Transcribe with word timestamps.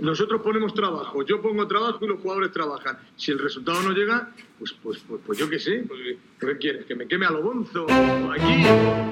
Nosotros 0.00 0.40
ponemos 0.42 0.74
trabajo, 0.74 1.24
yo 1.24 1.40
pongo 1.40 1.66
trabajo 1.66 1.98
y 2.02 2.08
los 2.08 2.20
jugadores 2.20 2.52
trabajan. 2.52 2.98
Si 3.16 3.32
el 3.32 3.38
resultado 3.38 3.82
no 3.82 3.90
llega, 3.90 4.30
pues, 4.58 4.72
pues, 4.82 4.98
pues, 5.08 5.20
pues 5.26 5.38
yo 5.38 5.48
qué 5.48 5.58
sé, 5.58 5.84
pues, 5.88 6.00
¿qué 6.38 6.58
quieres? 6.58 6.84
¿Que 6.84 6.94
me 6.94 7.08
queme 7.08 7.26
a 7.26 7.30
lo 7.30 7.42
bonzo? 7.42 7.86
¿O 7.86 8.32
aquí? 8.32 8.64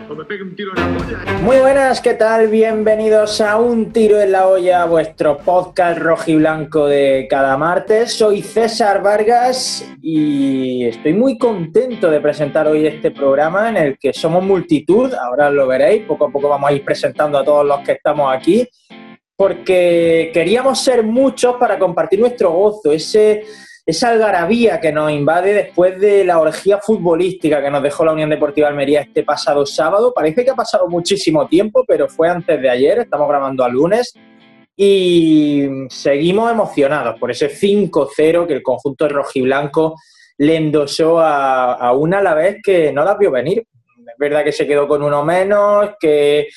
¿O 0.09 0.15
me 0.15 0.25
pegue 0.25 0.43
un 0.43 0.55
tiro 0.55 0.73
en 0.77 0.81
la 0.81 1.05
olla? 1.05 1.41
Muy 1.43 1.57
buenas, 1.57 2.01
¿qué 2.01 2.15
tal? 2.15 2.49
Bienvenidos 2.49 3.41
a 3.41 3.57
Un 3.57 3.93
Tiro 3.93 4.21
en 4.21 4.33
la 4.33 4.47
Olla, 4.47 4.85
vuestro 4.85 5.39
podcast 5.39 5.99
rojiblanco 5.99 6.87
de 6.87 7.27
cada 7.29 7.57
martes. 7.57 8.13
Soy 8.13 8.43
César 8.43 9.03
Vargas 9.03 9.87
y 10.01 10.85
estoy 10.85 11.15
muy 11.15 11.39
contento 11.39 12.11
de 12.11 12.21
presentar 12.21 12.67
hoy 12.69 12.87
este 12.87 13.11
programa 13.11 13.71
en 13.71 13.77
el 13.77 13.99
que 13.99 14.13
somos 14.13 14.45
multitud, 14.45 15.13
ahora 15.15 15.51
lo 15.51 15.67
veréis, 15.67 16.05
poco 16.05 16.27
a 16.27 16.31
poco 16.31 16.49
vamos 16.49 16.71
a 16.71 16.75
ir 16.75 16.85
presentando 16.85 17.39
a 17.39 17.45
todos 17.45 17.67
los 17.67 17.81
que 17.81 17.93
estamos 17.93 18.35
aquí 18.35 18.69
porque 19.39 20.33
queríamos 20.35 20.83
ser 20.83 21.05
muchos 21.05 21.55
para 21.59 21.79
compartir 21.79 22.19
nuestro 22.19 22.51
gozo, 22.51 22.91
ese, 22.91 23.45
esa 23.87 24.09
algarabía 24.09 24.81
que 24.81 24.91
nos 24.91 25.13
invade 25.13 25.55
después 25.55 25.97
de 26.01 26.25
la 26.25 26.41
orgía 26.41 26.79
futbolística 26.79 27.63
que 27.63 27.71
nos 27.71 27.81
dejó 27.81 28.05
la 28.05 28.15
Unión 28.15 28.31
Deportiva 28.31 28.67
Almería 28.67 29.03
este 29.03 29.23
pasado 29.23 29.65
sábado. 29.65 30.13
Parece 30.13 30.45
que 30.45 30.51
ha 30.51 30.57
pasado 30.57 30.89
muchísimo 30.89 31.47
tiempo, 31.47 31.85
pero 31.87 32.09
fue 32.09 32.29
antes 32.29 32.61
de 32.61 32.69
ayer, 32.69 32.99
estamos 32.99 33.29
grabando 33.29 33.63
a 33.63 33.69
lunes. 33.69 34.13
Y 34.77 35.69
seguimos 35.89 36.51
emocionados 36.51 37.17
por 37.21 37.31
ese 37.31 37.49
5-0 37.49 38.45
que 38.45 38.55
el 38.55 38.63
conjunto 38.65 39.09
rojiblanco 39.09 39.95
le 40.39 40.57
endosó 40.57 41.21
a, 41.21 41.75
a 41.75 41.93
una 41.93 42.19
a 42.19 42.23
la 42.23 42.35
vez 42.35 42.57
que 42.61 42.93
no 42.93 43.05
la 43.05 43.15
vio 43.15 43.31
venir. 43.31 43.59
Es 43.61 44.19
verdad 44.19 44.43
que 44.43 44.51
se 44.51 44.67
quedó 44.67 44.89
con 44.89 45.01
uno 45.05 45.25
menos, 45.25 45.91
que 46.01 46.49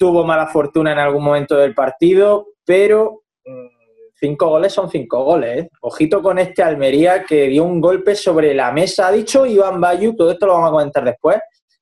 tuvo 0.00 0.24
mala 0.24 0.46
fortuna 0.46 0.92
en 0.92 0.98
algún 0.98 1.22
momento 1.22 1.56
del 1.56 1.74
partido, 1.74 2.54
pero 2.64 3.24
mm, 3.44 3.66
cinco 4.14 4.48
goles 4.48 4.72
son 4.72 4.90
cinco 4.90 5.24
goles. 5.24 5.58
¿eh? 5.58 5.70
Ojito 5.82 6.22
con 6.22 6.38
este 6.38 6.62
Almería 6.62 7.22
que 7.22 7.48
dio 7.48 7.64
un 7.64 7.82
golpe 7.82 8.14
sobre 8.14 8.54
la 8.54 8.72
mesa. 8.72 9.08
Ha 9.08 9.12
dicho 9.12 9.44
Iván 9.44 9.78
Bayu, 9.78 10.16
todo 10.16 10.32
esto 10.32 10.46
lo 10.46 10.54
vamos 10.54 10.68
a 10.68 10.72
comentar 10.72 11.04
después, 11.04 11.36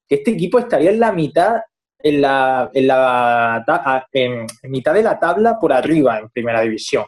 que 0.08 0.16
este 0.16 0.32
equipo 0.32 0.58
estaría 0.58 0.90
en 0.90 0.98
la 0.98 1.12
mitad, 1.12 1.60
en 1.96 2.20
la, 2.20 2.68
en 2.74 2.88
la 2.88 4.04
en 4.12 4.46
mitad 4.64 4.94
de 4.94 5.02
la 5.04 5.16
tabla 5.16 5.56
por 5.56 5.72
arriba 5.72 6.18
en 6.18 6.28
primera 6.30 6.62
división. 6.62 7.04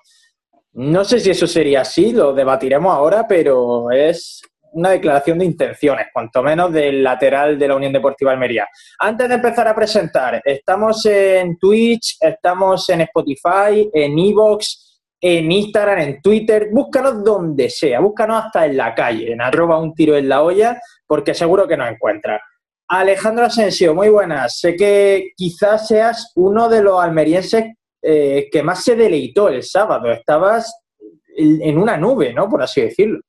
No 0.74 1.04
sé 1.04 1.18
si 1.18 1.30
eso 1.30 1.48
sería 1.48 1.80
así, 1.80 2.12
lo 2.12 2.32
debatiremos 2.32 2.94
ahora, 2.94 3.26
pero 3.26 3.90
es 3.90 4.42
una 4.72 4.90
declaración 4.90 5.38
de 5.38 5.44
intenciones, 5.44 6.06
cuanto 6.12 6.42
menos 6.42 6.72
del 6.72 7.02
lateral 7.02 7.58
de 7.58 7.68
la 7.68 7.76
Unión 7.76 7.92
Deportiva 7.92 8.32
Almería. 8.32 8.68
Antes 8.98 9.28
de 9.28 9.34
empezar 9.34 9.68
a 9.68 9.74
presentar, 9.74 10.40
estamos 10.44 11.04
en 11.06 11.58
Twitch, 11.58 12.16
estamos 12.20 12.88
en 12.88 13.02
Spotify, 13.02 13.90
en 13.92 14.18
Evox, 14.18 15.02
en 15.20 15.52
Instagram, 15.52 15.98
en 15.98 16.22
Twitter, 16.22 16.68
búscanos 16.72 17.22
donde 17.22 17.68
sea, 17.68 18.00
búscanos 18.00 18.44
hasta 18.44 18.66
en 18.66 18.76
la 18.76 18.94
calle, 18.94 19.32
en 19.32 19.42
arroba 19.42 19.78
un 19.78 19.94
tiro 19.94 20.16
en 20.16 20.28
la 20.28 20.42
olla, 20.42 20.80
porque 21.06 21.34
seguro 21.34 21.68
que 21.68 21.76
nos 21.76 21.90
encuentra. 21.90 22.40
Alejandro 22.88 23.44
Asensio, 23.44 23.94
muy 23.94 24.08
buenas. 24.08 24.58
Sé 24.58 24.74
que 24.74 25.30
quizás 25.36 25.86
seas 25.86 26.32
uno 26.34 26.68
de 26.68 26.82
los 26.82 27.00
almerienses 27.00 27.64
eh, 28.02 28.48
que 28.50 28.62
más 28.62 28.82
se 28.82 28.96
deleitó 28.96 29.48
el 29.48 29.62
sábado. 29.62 30.10
Estabas 30.10 30.74
en 31.36 31.78
una 31.78 31.96
nube, 31.96 32.32
¿no? 32.32 32.48
Por 32.48 32.62
así 32.62 32.80
decirlo. 32.80 33.20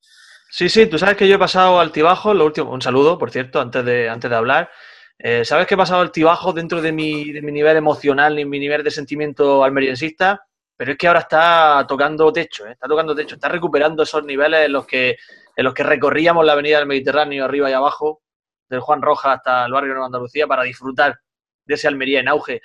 Sí, 0.54 0.68
sí, 0.68 0.86
tú 0.88 0.98
sabes 1.00 1.16
que 1.16 1.30
yo 1.30 1.36
he 1.36 1.40
pasado 1.40 1.80
altibajos, 1.80 2.36
lo 2.36 2.44
último, 2.46 2.72
un 2.72 2.82
saludo, 2.82 3.18
por 3.18 3.32
cierto, 3.32 3.62
antes 3.62 3.86
de, 3.86 4.10
antes 4.10 4.30
de 4.30 4.36
hablar. 4.36 4.70
Eh, 5.18 5.46
sabes 5.46 5.66
que 5.66 5.76
he 5.76 5.78
pasado 5.78 6.02
altibajos 6.02 6.54
dentro 6.54 6.82
de 6.82 6.92
mi, 6.92 7.32
de 7.32 7.42
mi 7.42 7.54
nivel 7.54 7.78
emocional 7.78 8.38
y 8.38 8.44
mi 8.44 8.60
nivel 8.60 8.84
de 8.84 8.92
sentimiento 8.92 9.64
almeriensista, 9.64 10.46
pero 10.76 10.92
es 10.92 10.98
que 10.98 11.08
ahora 11.08 11.22
está 11.22 11.86
tocando 11.88 12.34
techo, 12.34 12.68
¿eh? 12.68 12.74
está 12.74 12.86
tocando 12.86 13.16
techo, 13.16 13.36
está 13.36 13.48
recuperando 13.48 14.04
esos 14.04 14.26
niveles 14.26 14.66
en 14.66 14.74
los 14.74 14.86
que, 14.86 15.16
los 15.56 15.74
que 15.74 15.84
recorríamos 15.84 16.46
la 16.46 16.52
avenida 16.52 16.80
del 16.80 16.88
Mediterráneo 16.88 17.46
arriba 17.46 17.70
y 17.70 17.74
abajo, 17.74 18.22
del 18.68 18.82
Juan 18.82 19.02
Roja 19.02 19.32
hasta 19.32 19.66
el 19.66 19.72
barrio 19.72 19.92
de 19.92 19.94
Nueva 19.94 20.08
Andalucía, 20.08 20.48
para 20.48 20.64
disfrutar 20.64 21.18
de 21.64 21.76
ese 21.76 21.88
Almería 21.88 22.20
en 22.20 22.28
auge. 22.28 22.62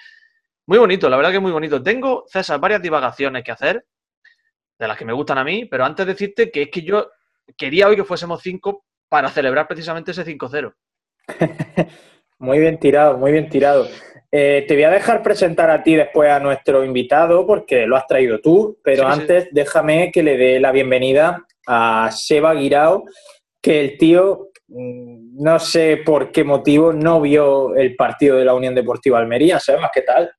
Muy 0.66 0.78
bonito, 0.78 1.08
la 1.08 1.16
verdad 1.16 1.30
que 1.30 1.38
muy 1.38 1.52
bonito. 1.52 1.80
Tengo, 1.80 2.24
César, 2.26 2.58
varias 2.58 2.82
divagaciones 2.82 3.44
que 3.44 3.52
hacer, 3.52 3.86
de 4.76 4.88
las 4.88 4.98
que 4.98 5.04
me 5.04 5.12
gustan 5.12 5.38
a 5.38 5.44
mí, 5.44 5.66
pero 5.66 5.84
antes 5.84 6.04
de 6.04 6.14
decirte 6.14 6.50
que 6.50 6.62
es 6.62 6.70
que 6.72 6.82
yo 6.82 7.10
quería 7.56 7.88
hoy 7.88 7.96
que 7.96 8.04
fuésemos 8.04 8.42
cinco 8.42 8.84
para 9.08 9.30
celebrar 9.30 9.68
precisamente 9.68 10.10
ese 10.10 10.24
5-0. 10.24 10.74
muy 12.38 12.58
bien 12.58 12.78
tirado, 12.78 13.16
muy 13.18 13.32
bien 13.32 13.48
tirado. 13.48 13.86
Eh, 14.32 14.64
te 14.66 14.74
voy 14.74 14.82
a 14.84 14.90
dejar 14.90 15.22
presentar 15.22 15.70
a 15.70 15.82
ti 15.82 15.94
después 15.94 16.30
a 16.30 16.40
nuestro 16.40 16.84
invitado 16.84 17.46
porque 17.46 17.86
lo 17.86 17.96
has 17.96 18.06
traído 18.06 18.40
tú, 18.40 18.78
pero 18.82 19.06
antes 19.06 19.48
déjame 19.52 20.10
que 20.12 20.22
le 20.22 20.36
dé 20.36 20.60
la 20.60 20.72
bienvenida 20.72 21.44
a 21.66 22.10
Seba 22.12 22.54
Guirao, 22.54 23.04
que 23.62 23.80
el 23.80 23.96
tío, 23.96 24.50
mm, 24.68 25.42
no 25.42 25.58
sé 25.58 26.02
por 26.04 26.32
qué 26.32 26.44
motivo, 26.44 26.92
no 26.92 27.20
vio 27.20 27.74
el 27.76 27.94
partido 27.94 28.36
de 28.36 28.44
la 28.44 28.54
Unión 28.54 28.74
Deportiva 28.74 29.18
Almería. 29.18 29.60
Seba, 29.60 29.90
¿qué 29.94 30.02
tal? 30.02 30.30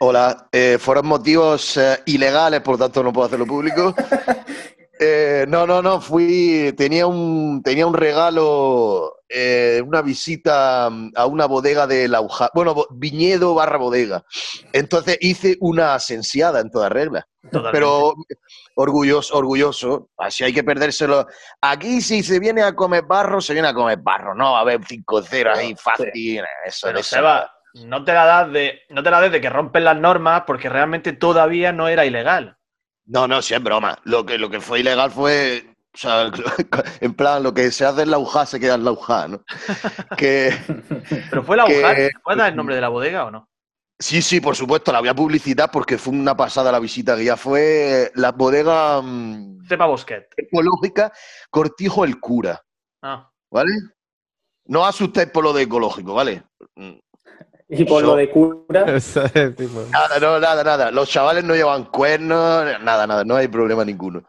Hola, 0.00 0.48
eh, 0.52 0.76
fueron 0.78 1.06
motivos 1.06 1.76
eh, 1.76 1.98
ilegales, 2.06 2.60
por 2.60 2.76
tanto 2.76 3.02
no 3.02 3.12
puedo 3.12 3.26
hacerlo 3.26 3.46
público. 3.46 3.94
Eh, 4.98 5.44
no, 5.48 5.66
no, 5.66 5.82
no, 5.82 6.00
fui, 6.00 6.72
tenía 6.76 7.06
un, 7.06 7.62
tenía 7.62 7.86
un 7.86 7.94
regalo, 7.94 9.16
eh, 9.28 9.82
una 9.84 10.00
visita 10.00 10.86
a 10.86 11.26
una 11.26 11.46
bodega 11.46 11.86
de 11.86 12.08
Lauja, 12.08 12.50
bueno, 12.54 12.74
viñedo 12.90 13.54
barra 13.54 13.76
bodega. 13.76 14.24
Entonces 14.72 15.18
hice 15.20 15.56
una 15.60 15.94
asensiada 15.94 16.60
en 16.60 16.70
toda 16.70 16.88
regla. 16.88 17.26
Pero 17.70 18.14
orgulloso, 18.74 19.36
orgulloso, 19.36 20.08
así 20.18 20.44
hay 20.44 20.52
que 20.52 20.64
perdérselo. 20.64 21.26
Aquí 21.60 22.00
si 22.00 22.22
se 22.22 22.40
viene 22.40 22.62
a 22.62 22.74
comer 22.74 23.04
barro, 23.04 23.40
se 23.40 23.52
viene 23.52 23.68
a 23.68 23.74
comer 23.74 23.98
barro, 24.00 24.34
no 24.34 24.56
a 24.56 24.64
ver 24.64 24.80
5-0 24.80 25.54
ahí 25.54 25.74
fácil. 25.76 26.42
Eso, 26.64 26.88
Pero 26.88 27.02
Seba, 27.02 27.52
no 27.84 28.04
te 28.04 28.12
la 28.12 28.24
das 28.24 28.52
de, 28.52 28.80
no 28.88 29.02
te 29.02 29.10
la 29.10 29.20
des 29.20 29.32
de 29.32 29.40
que 29.40 29.50
rompen 29.50 29.84
las 29.84 29.96
normas 29.96 30.42
porque 30.46 30.68
realmente 30.68 31.12
todavía 31.12 31.72
no 31.72 31.88
era 31.88 32.04
ilegal. 32.04 32.55
No, 33.06 33.28
no, 33.28 33.40
sí, 33.40 33.54
es 33.54 33.62
broma. 33.62 33.98
Lo 34.04 34.26
que, 34.26 34.38
lo 34.38 34.50
que 34.50 34.60
fue 34.60 34.80
ilegal 34.80 35.10
fue. 35.10 35.72
O 35.94 35.98
sea, 35.98 36.30
en 37.00 37.14
plan, 37.14 37.42
lo 37.42 37.54
que 37.54 37.70
se 37.70 37.84
hace 37.84 38.02
en 38.02 38.10
la 38.10 38.18
UJA 38.18 38.46
se 38.46 38.60
queda 38.60 38.74
en 38.74 38.84
la 38.84 38.92
UJA, 38.92 39.28
¿no? 39.28 39.44
Que, 40.18 40.52
¿Pero 41.30 41.42
fue 41.42 41.56
la 41.56 41.64
UJA? 41.64 42.10
¿Puedes 42.22 42.38
dar 42.38 42.50
el 42.50 42.56
nombre 42.56 42.74
de 42.74 42.80
la 42.80 42.88
bodega 42.88 43.24
o 43.24 43.30
no? 43.30 43.48
Sí, 43.98 44.20
sí, 44.20 44.40
por 44.40 44.54
supuesto, 44.54 44.92
la 44.92 45.00
voy 45.00 45.08
a 45.08 45.14
publicitar 45.14 45.70
porque 45.70 45.96
fue 45.96 46.12
una 46.12 46.36
pasada 46.36 46.70
la 46.70 46.80
visita 46.80 47.16
que 47.16 47.24
ya 47.24 47.36
fue 47.36 48.12
la 48.14 48.32
bodega. 48.32 49.02
Cepa 49.66 49.86
Bosquet. 49.86 50.28
Ecológica 50.36 51.12
Cortijo 51.50 52.04
el 52.04 52.20
Cura. 52.20 52.62
Ah. 53.02 53.30
¿Vale? 53.50 53.72
No 54.66 54.84
asustéis 54.84 55.30
por 55.30 55.44
lo 55.44 55.52
de 55.52 55.62
ecológico, 55.62 56.12
¿vale? 56.12 56.42
Y 57.68 57.84
por 57.84 58.02
lo 58.02 58.14
de 58.14 58.30
cura. 58.30 58.86
nada, 59.90 60.18
no, 60.20 60.38
nada, 60.38 60.62
nada. 60.62 60.90
Los 60.90 61.08
chavales 61.10 61.44
no 61.44 61.54
llevan 61.54 61.84
cuernos, 61.84 62.64
nada, 62.82 63.06
nada, 63.06 63.24
no 63.24 63.36
hay 63.36 63.48
problema 63.48 63.84
ninguno. 63.84 64.24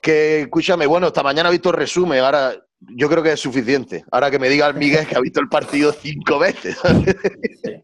Que 0.00 0.42
escúchame, 0.42 0.86
bueno, 0.86 1.08
esta 1.08 1.22
mañana 1.22 1.48
he 1.48 1.52
visto 1.52 1.70
el 1.70 1.76
resumen, 1.76 2.20
ahora 2.20 2.52
yo 2.80 3.08
creo 3.08 3.22
que 3.22 3.32
es 3.32 3.40
suficiente. 3.40 4.04
Ahora 4.10 4.30
que 4.30 4.38
me 4.38 4.48
diga 4.48 4.66
el 4.66 4.74
Miguel 4.74 5.06
que 5.06 5.16
ha 5.16 5.20
visto 5.20 5.40
el 5.40 5.48
partido 5.48 5.92
cinco 5.92 6.38
veces. 6.38 6.78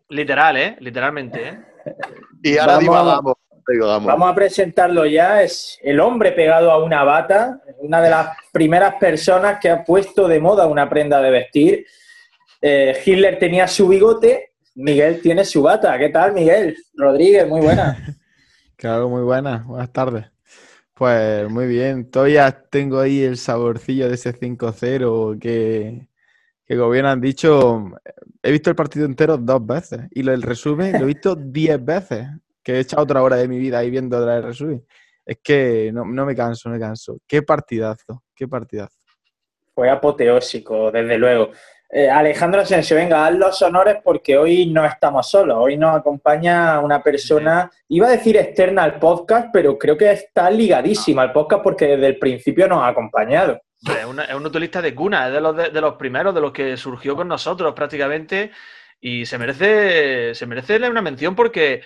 Literal, 0.08 0.56
¿eh? 0.56 0.76
Literalmente, 0.80 1.48
¿eh? 1.48 1.58
Y 2.42 2.58
ahora 2.58 2.78
vamos, 2.78 3.36
Vamos 4.04 4.30
a 4.30 4.34
presentarlo 4.34 5.06
ya. 5.06 5.42
Es 5.42 5.78
el 5.82 6.00
hombre 6.00 6.32
pegado 6.32 6.70
a 6.70 6.82
una 6.82 7.04
bata, 7.04 7.60
una 7.78 8.00
de 8.00 8.10
las 8.10 8.36
primeras 8.52 8.94
personas 8.94 9.58
que 9.60 9.68
ha 9.68 9.84
puesto 9.84 10.28
de 10.28 10.40
moda 10.40 10.66
una 10.66 10.88
prenda 10.88 11.20
de 11.20 11.30
vestir. 11.30 11.86
Eh, 12.60 13.00
Hitler 13.04 13.38
tenía 13.38 13.66
su 13.66 13.88
bigote 13.88 14.52
Miguel 14.76 15.22
tiene 15.22 15.44
su 15.44 15.62
bata. 15.62 15.98
¿Qué 15.98 16.10
tal, 16.10 16.34
Miguel? 16.34 16.76
Rodríguez, 16.94 17.48
muy 17.48 17.62
buena. 17.62 17.96
claro, 18.76 19.08
muy 19.08 19.22
buena. 19.22 19.64
Buenas 19.66 19.90
tardes. 19.90 20.26
Pues 20.92 21.48
muy 21.48 21.66
bien. 21.66 22.10
Todavía 22.10 22.52
tengo 22.70 23.00
ahí 23.00 23.22
el 23.22 23.38
saborcillo 23.38 24.06
de 24.06 24.14
ese 24.14 24.34
5-0 24.34 25.38
que, 25.40 26.08
que, 26.66 26.76
como 26.76 26.90
bien 26.90 27.06
han 27.06 27.22
dicho, 27.22 27.90
he 28.42 28.52
visto 28.52 28.68
el 28.68 28.76
partido 28.76 29.06
entero 29.06 29.38
dos 29.38 29.64
veces 29.64 30.00
y 30.10 30.28
el 30.28 30.42
resumen 30.42 30.92
lo 30.92 31.04
he 31.04 31.06
visto 31.06 31.34
diez 31.40 31.82
veces, 31.82 32.26
que 32.62 32.74
he 32.74 32.80
echado 32.80 33.02
otra 33.02 33.22
hora 33.22 33.36
de 33.36 33.48
mi 33.48 33.58
vida 33.58 33.78
ahí 33.78 33.90
viendo 33.90 34.30
el 34.30 34.42
resumen. 34.42 34.84
Es 35.24 35.38
que 35.42 35.90
no, 35.90 36.04
no 36.04 36.26
me 36.26 36.36
canso, 36.36 36.68
no 36.68 36.74
me 36.74 36.80
canso. 36.80 37.18
Qué 37.26 37.40
partidazo, 37.40 38.24
qué 38.34 38.46
partidazo. 38.46 38.98
Fue 39.74 39.88
apoteósico, 39.88 40.90
desde 40.90 41.16
luego. 41.16 41.50
Eh, 41.88 42.10
Alejandro 42.10 42.62
Asensio, 42.62 42.96
venga, 42.96 43.26
haz 43.26 43.34
los 43.34 43.62
honores 43.62 43.98
porque 44.02 44.36
hoy 44.36 44.66
no 44.66 44.84
estamos 44.84 45.30
solos. 45.30 45.56
Hoy 45.60 45.76
nos 45.76 45.96
acompaña 45.96 46.80
una 46.80 47.02
persona, 47.02 47.70
iba 47.88 48.08
a 48.08 48.10
decir 48.10 48.36
externa 48.36 48.82
al 48.82 48.98
podcast, 48.98 49.48
pero 49.52 49.78
creo 49.78 49.96
que 49.96 50.10
está 50.10 50.50
ligadísima 50.50 51.22
al 51.22 51.32
podcast 51.32 51.62
porque 51.62 51.86
desde 51.86 52.06
el 52.08 52.18
principio 52.18 52.66
nos 52.66 52.82
ha 52.82 52.88
acompañado. 52.88 53.60
Es, 53.82 54.34
un 54.34 54.46
utilista 54.46 54.82
de 54.82 54.94
cuna, 54.94 55.28
es 55.28 55.34
de 55.34 55.40
los, 55.40 55.56
de, 55.56 55.80
los 55.80 55.94
primeros, 55.94 56.34
de 56.34 56.40
los 56.40 56.52
que 56.52 56.76
surgió 56.76 57.14
con 57.14 57.28
nosotros 57.28 57.72
prácticamente. 57.74 58.50
Y 59.00 59.24
se 59.26 59.38
merece, 59.38 60.34
se 60.34 60.46
merece 60.46 60.76
una 60.88 61.02
mención 61.02 61.36
porque 61.36 61.82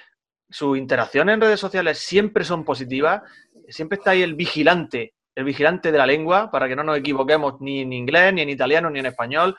sus 0.48 0.78
interacciones 0.78 1.34
en 1.34 1.40
redes 1.42 1.60
sociales 1.60 1.98
siempre 1.98 2.44
son 2.44 2.64
positivas, 2.64 3.22
siempre 3.68 3.98
está 3.98 4.12
ahí 4.12 4.22
el 4.22 4.34
vigilante, 4.34 5.14
el 5.34 5.44
vigilante 5.44 5.92
de 5.92 5.98
la 5.98 6.06
lengua, 6.06 6.50
para 6.50 6.68
que 6.68 6.76
no 6.76 6.84
nos 6.84 6.96
equivoquemos 6.96 7.60
ni 7.60 7.80
en 7.80 7.92
inglés, 7.92 8.32
ni 8.32 8.42
en 8.42 8.48
italiano, 8.48 8.88
ni 8.88 9.00
en 9.00 9.06
español. 9.06 9.56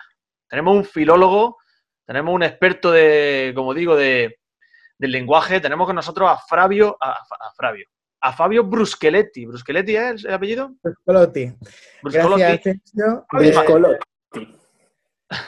Tenemos 0.51 0.75
un 0.75 0.83
filólogo, 0.83 1.59
tenemos 2.06 2.36
un 2.36 2.44
experto 2.44 2.92
de, 2.92 3.53
como 3.56 3.74
digo, 3.74 3.95
de, 3.95 4.38
del 4.98 5.12
lenguaje, 5.13 5.62
tenemos 5.62 5.88
con 5.88 5.95
nosotros 5.95 6.30
a 6.30 6.38
Fabio, 6.38 6.98
a, 7.00 7.12
a 7.12 7.53
Fabio, 7.56 7.86
a 8.19 8.33
Fabio 8.33 8.65
Bruscheletti. 8.65 9.45
¿Bruscheletti 9.45 9.95
es 9.95 10.25
el 10.25 10.33
apellido? 10.33 10.74
Bruscheletti. 12.03 12.38
Gracias, 12.38 12.63
Sergio. 12.63 13.25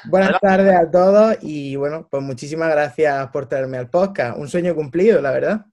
Buenas 0.06 0.40
tardes 0.40 0.74
a 0.74 0.90
todos 0.90 1.38
y 1.42 1.76
bueno, 1.76 2.08
pues 2.10 2.24
muchísimas 2.24 2.70
gracias 2.70 3.28
por 3.32 3.48
traerme 3.50 3.78
al 3.78 3.90
podcast. 3.90 4.38
Un 4.38 4.48
sueño 4.48 4.74
cumplido, 4.74 5.22
la 5.22 5.32
verdad. 5.32 5.66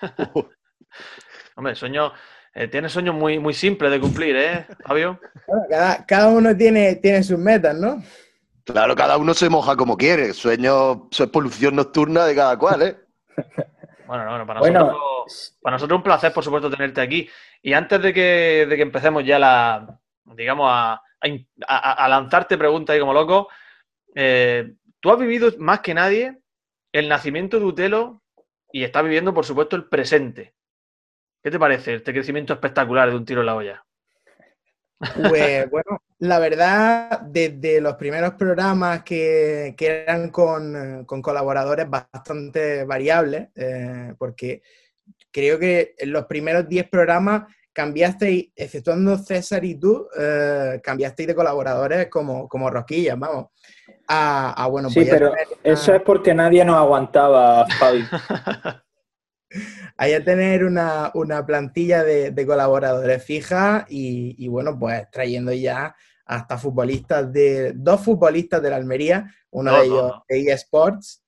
Hombre, 1.56 1.74
sueño, 1.74 2.12
eh, 2.54 2.68
tiene 2.68 2.88
sueños 2.88 3.16
muy, 3.16 3.40
muy 3.40 3.52
simples 3.52 3.90
de 3.90 3.98
cumplir, 3.98 4.36
¿eh, 4.36 4.66
Fabio? 4.86 5.18
cada, 6.06 6.28
uno 6.28 6.56
tiene, 6.56 6.94
tiene 6.96 7.24
sus 7.24 7.38
metas, 7.38 7.76
¿no? 7.76 8.00
Claro, 8.66 8.96
cada 8.96 9.16
uno 9.16 9.32
se 9.32 9.48
moja 9.48 9.76
como 9.76 9.96
quiere. 9.96 10.34
Sueño, 10.34 11.08
es 11.10 11.26
polución 11.28 11.76
nocturna 11.76 12.26
de 12.26 12.34
cada 12.34 12.58
cual, 12.58 12.82
¿eh? 12.82 12.96
Bueno, 14.06 14.24
bueno, 14.24 14.46
para, 14.46 14.60
Nosotros, 14.60 15.58
para 15.60 15.74
nosotros 15.74 15.96
un 15.96 16.02
placer, 16.04 16.32
por 16.32 16.44
supuesto, 16.44 16.70
tenerte 16.70 17.00
aquí. 17.00 17.28
Y 17.60 17.72
antes 17.72 18.00
de 18.00 18.14
que, 18.14 18.64
de 18.68 18.76
que 18.76 18.82
empecemos 18.82 19.24
ya 19.24 19.36
la, 19.36 19.98
digamos, 20.26 20.68
a, 20.70 21.02
a, 21.66 22.08
lanzarte 22.08 22.58
preguntas 22.58 22.94
ahí 22.94 23.00
como 23.00 23.12
loco. 23.12 23.48
Eh, 24.14 24.74
tú 25.00 25.10
has 25.10 25.18
vivido 25.18 25.50
más 25.58 25.80
que 25.80 25.94
nadie 25.94 26.38
el 26.92 27.08
nacimiento 27.08 27.58
de 27.58 27.64
Utelo 27.66 28.22
y 28.72 28.84
estás 28.84 29.02
viviendo, 29.02 29.34
por 29.34 29.44
supuesto, 29.44 29.76
el 29.76 29.88
presente. 29.88 30.54
¿Qué 31.42 31.50
te 31.50 31.58
parece 31.58 31.94
este 31.96 32.12
crecimiento 32.12 32.52
espectacular 32.52 33.10
de 33.10 33.16
un 33.16 33.24
tiro 33.24 33.40
en 33.40 33.46
la 33.46 33.56
olla? 33.56 33.85
Pues 34.98 35.70
bueno, 35.70 36.02
la 36.18 36.38
verdad, 36.38 37.20
desde 37.20 37.80
los 37.80 37.94
primeros 37.94 38.34
programas 38.34 39.02
que, 39.02 39.74
eran 39.78 40.30
con, 40.30 41.04
colaboradores 41.04 41.88
bastante 41.88 42.84
variables, 42.84 43.48
eh, 43.54 44.14
porque 44.18 44.62
creo 45.30 45.58
que 45.58 45.94
en 45.98 46.12
los 46.12 46.26
primeros 46.26 46.68
10 46.68 46.88
programas 46.88 47.44
cambiasteis, 47.72 48.52
exceptuando 48.56 49.18
César 49.18 49.62
y 49.64 49.74
tú, 49.74 50.08
eh, 50.18 50.80
cambiasteis 50.82 51.28
de 51.28 51.34
colaboradores 51.34 52.08
como, 52.08 52.48
como 52.48 52.70
rosquillas, 52.70 53.18
vamos. 53.18 53.48
A, 54.08 54.66
bueno, 54.70 54.88
sí, 54.88 55.04
pero 55.08 55.32
eso 55.62 55.94
es 55.94 56.00
porque 56.02 56.32
nadie 56.32 56.64
nos 56.64 56.76
aguantaba, 56.76 57.66
Fabi. 57.78 58.04
Hay 59.96 60.14
a 60.14 60.24
tener 60.24 60.64
una, 60.64 61.12
plantilla 61.46 62.04
de, 62.04 62.46
colaboradores 62.46 63.24
fija 63.24 63.86
y, 63.88 64.48
bueno, 64.48 64.78
pues 64.78 65.10
trayendo 65.10 65.52
ya 65.52 65.94
hasta 66.24 66.58
futbolistas 66.58 67.32
de, 67.32 67.72
dos 67.74 68.00
futbolistas 68.00 68.60
de 68.60 68.70
la 68.70 68.76
Almería, 68.76 69.32
uno 69.50 69.72
de 69.72 69.84
ellos 69.86 70.12
de 70.28 70.52
eSports 70.52 71.22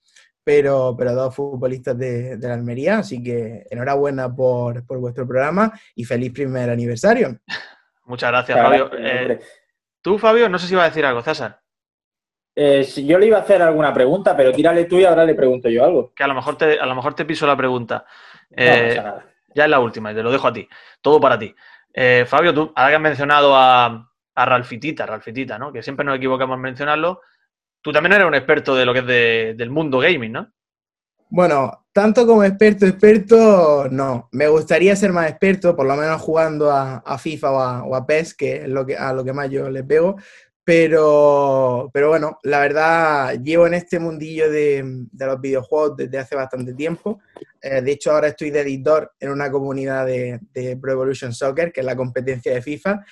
pero, 0.49 0.95
pero 0.97 1.15
dos 1.15 1.35
futbolistas 1.35 1.99
de, 1.99 2.39
la 2.41 2.55
Almería, 2.55 3.01
así 3.01 3.23
que 3.23 3.67
enhorabuena 3.69 4.35
por, 4.35 4.83
vuestro 4.99 5.29
programa 5.29 5.79
y 5.95 6.05
feliz 6.05 6.33
primer 6.33 6.71
aniversario. 6.71 7.39
Muchas 8.07 8.31
gracias, 8.31 8.59
Fabio. 8.59 8.91
Eh, 8.97 9.41
tú, 10.01 10.17
Fabio, 10.17 10.49
no 10.49 10.59
sé 10.59 10.67
si 10.67 10.73
iba 10.73 10.85
a 10.85 10.89
decir 10.89 11.05
algo, 11.05 11.21
César. 11.21 11.61
Eh, 12.61 12.85
yo 13.07 13.21
le 13.21 13.27
iba 13.27 13.39
a 13.39 13.43
hacer 13.43 13.63
alguna 13.63 13.95
pregunta, 13.95 14.37
pero 14.37 14.53
tírale 14.53 14.87
tú 14.87 14.99
y 14.99 15.05
ahora 15.05 15.25
le 15.25 15.37
pregunto 15.37 15.69
yo 15.69 15.85
algo. 15.85 16.13
Que 16.13 16.25
a 16.25 16.27
lo 16.27 16.35
mejor 16.35 16.57
te, 16.59 16.81
a 16.81 16.87
lo 16.87 16.95
mejor 16.97 17.15
te 17.15 17.25
piso 17.25 17.47
la 17.47 17.57
pregunta. 17.57 18.05
Eh, 18.51 19.01
ya 19.55 19.65
es 19.65 19.71
la 19.71 19.79
última 19.79 20.11
y 20.11 20.15
te 20.17 20.23
lo 20.25 20.33
dejo 20.33 20.49
a 20.49 20.53
ti. 20.53 20.69
Todo 21.01 21.21
para 21.21 21.39
ti. 21.39 21.55
Fabio, 22.27 22.53
tú, 22.53 22.73
ahora 22.75 22.91
que 22.91 22.97
has 22.97 23.01
mencionado 23.01 23.55
a, 23.55 24.11
a 24.35 24.45
Ralfitita, 24.45 25.07
Ralfitita, 25.07 25.57
¿no? 25.57 25.73
Que 25.73 25.83
siempre 25.83 26.05
nos 26.05 26.17
equivocamos 26.17 26.57
en 26.57 26.63
mencionarlo. 26.63 27.21
Tú 27.81 27.93
también 27.93 28.15
eres 28.15 28.27
un 28.27 28.35
experto 28.35 28.75
de 28.75 28.87
lo 28.87 28.93
que 28.93 29.01
es 29.01 29.57
del 29.57 29.71
mundo 29.71 29.99
gaming, 29.99 30.33
¿no? 30.33 30.53
Bueno, 31.31 31.87
tanto 31.93 32.27
como 32.27 32.43
experto, 32.43 32.87
experto, 32.87 33.89
no. 33.91 34.29
Me 34.33 34.49
gustaría 34.49 34.97
ser 34.97 35.13
más 35.13 35.29
experto, 35.29 35.77
por 35.77 35.87
lo 35.87 35.95
menos 35.95 36.21
jugando 36.23 36.71
a, 36.71 37.19
FIFA 37.19 37.83
o 37.83 37.95
a, 37.95 38.07
PES, 38.07 38.35
que 38.35 38.57
es 38.63 38.69
lo 38.69 38.87
que, 38.87 38.97
a 38.97 39.13
lo 39.13 39.25
que 39.25 39.33
más 39.33 39.51
yo 39.51 39.69
les 39.69 39.85
pego. 39.85 40.17
Pero, 40.69 41.89
pero 41.95 42.11
bueno, 42.11 42.41
la 42.43 42.61
verdad, 42.61 43.41
llevo 43.43 43.67
en 43.67 43.73
este 43.73 43.99
mundillo 43.99 44.51
de, 44.51 45.07
los 45.19 45.41
videojuegos 45.41 45.97
desde 45.97 46.19
hace 46.19 46.37
bastante 46.37 46.75
tiempo. 46.75 47.21
Eh, 47.63 47.81
de 47.81 47.93
hecho, 47.93 48.13
ahora 48.13 48.29
estoy 48.29 48.51
de 48.51 48.61
editor 48.61 49.13
en 49.19 49.31
una 49.31 49.51
comunidad 49.51 50.05
de, 50.05 50.41
de 50.53 50.77
Pro 50.77 50.93
Evolution 50.93 51.33
Soccer, 51.33 51.73
que 51.73 51.81
es 51.81 51.87
la 51.87 51.97
competencia 51.97 52.53
de 52.53 52.61
FIFA. 52.61 53.03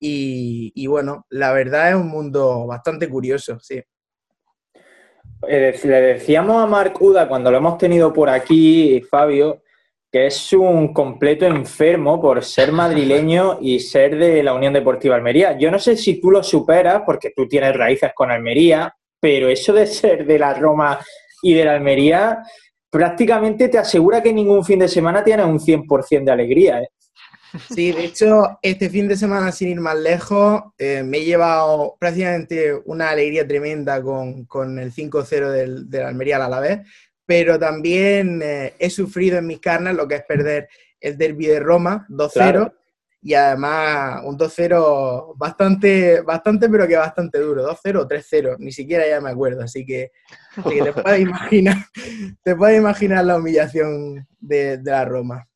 Y, 0.00 0.72
y 0.74 0.86
bueno, 0.86 1.26
la 1.28 1.52
verdad 1.52 1.90
es 1.90 1.96
un 1.96 2.08
mundo 2.08 2.66
bastante 2.66 3.10
curioso, 3.10 3.60
sí. 3.60 3.82
Eh, 5.46 5.80
le 5.84 6.00
decíamos 6.00 6.64
a 6.64 6.66
Marc 6.66 6.98
Uda 6.98 7.28
cuando 7.28 7.50
lo 7.50 7.58
hemos 7.58 7.76
tenido 7.76 8.10
por 8.10 8.30
aquí, 8.30 9.02
Fabio, 9.02 9.62
que 10.12 10.26
es 10.26 10.52
un 10.52 10.92
completo 10.92 11.46
enfermo 11.46 12.20
por 12.20 12.44
ser 12.44 12.70
madrileño 12.72 13.58
y 13.62 13.80
ser 13.80 14.18
de 14.18 14.42
la 14.42 14.52
Unión 14.52 14.74
Deportiva 14.74 15.16
Almería. 15.16 15.56
Yo 15.58 15.70
no 15.70 15.78
sé 15.78 15.96
si 15.96 16.20
tú 16.20 16.30
lo 16.30 16.42
superas, 16.42 17.02
porque 17.06 17.32
tú 17.34 17.48
tienes 17.48 17.74
raíces 17.74 18.12
con 18.14 18.30
Almería, 18.30 18.94
pero 19.18 19.48
eso 19.48 19.72
de 19.72 19.86
ser 19.86 20.26
de 20.26 20.38
la 20.38 20.52
Roma 20.52 21.00
y 21.42 21.54
de 21.54 21.64
la 21.64 21.74
Almería 21.74 22.42
prácticamente 22.90 23.68
te 23.68 23.78
asegura 23.78 24.22
que 24.22 24.34
ningún 24.34 24.62
fin 24.62 24.80
de 24.80 24.88
semana 24.88 25.24
tienes 25.24 25.46
un 25.46 25.58
100% 25.58 26.24
de 26.24 26.30
alegría. 26.30 26.82
¿eh? 26.82 26.88
Sí, 27.74 27.92
de 27.92 28.04
hecho, 28.04 28.58
este 28.60 28.90
fin 28.90 29.08
de 29.08 29.16
semana, 29.16 29.50
sin 29.50 29.68
ir 29.68 29.80
más 29.80 29.96
lejos, 29.96 30.62
eh, 30.76 31.02
me 31.02 31.18
he 31.18 31.24
llevado 31.24 31.96
prácticamente 31.98 32.74
una 32.84 33.10
alegría 33.10 33.46
tremenda 33.46 34.02
con, 34.02 34.78
el 34.78 34.92
5-0 34.92 35.50
del, 35.50 35.88
del, 35.88 36.02
Almería 36.02 36.36
al 36.36 36.42
Alavés, 36.42 36.80
pero 37.26 37.58
también 37.58 38.40
eh, 38.42 38.74
he 38.78 38.90
sufrido 38.90 39.38
en 39.38 39.46
mis 39.46 39.60
carnes 39.60 39.94
lo 39.94 40.06
que 40.08 40.16
es 40.16 40.24
perder 40.24 40.68
el 41.00 41.16
derby 41.18 41.46
de 41.46 41.60
Roma 41.60 42.06
2-0 42.08 42.72
y 43.24 43.34
además 43.34 44.20
un 44.24 44.36
2-0 44.36 45.34
bastante, 45.36 46.22
bastante, 46.22 46.68
pero 46.68 46.88
que 46.88 46.96
bastante 46.96 47.38
duro, 47.38 47.64
2-0 47.68 48.00
o 48.00 48.08
3-0, 48.08 48.56
ni 48.58 48.72
siquiera 48.72 49.08
ya 49.08 49.20
me 49.20 49.30
acuerdo, 49.30 49.62
así 49.62 49.86
que, 49.86 50.10
te 50.64 50.92
puedes 50.92 51.20
imaginar, 51.20 51.76
te 52.42 52.56
puedes 52.56 52.78
imaginar 52.78 53.24
la 53.24 53.36
humillación 53.36 54.26
de, 54.40 54.78
de 54.78 54.90
la 54.90 55.04
Roma. 55.04 55.48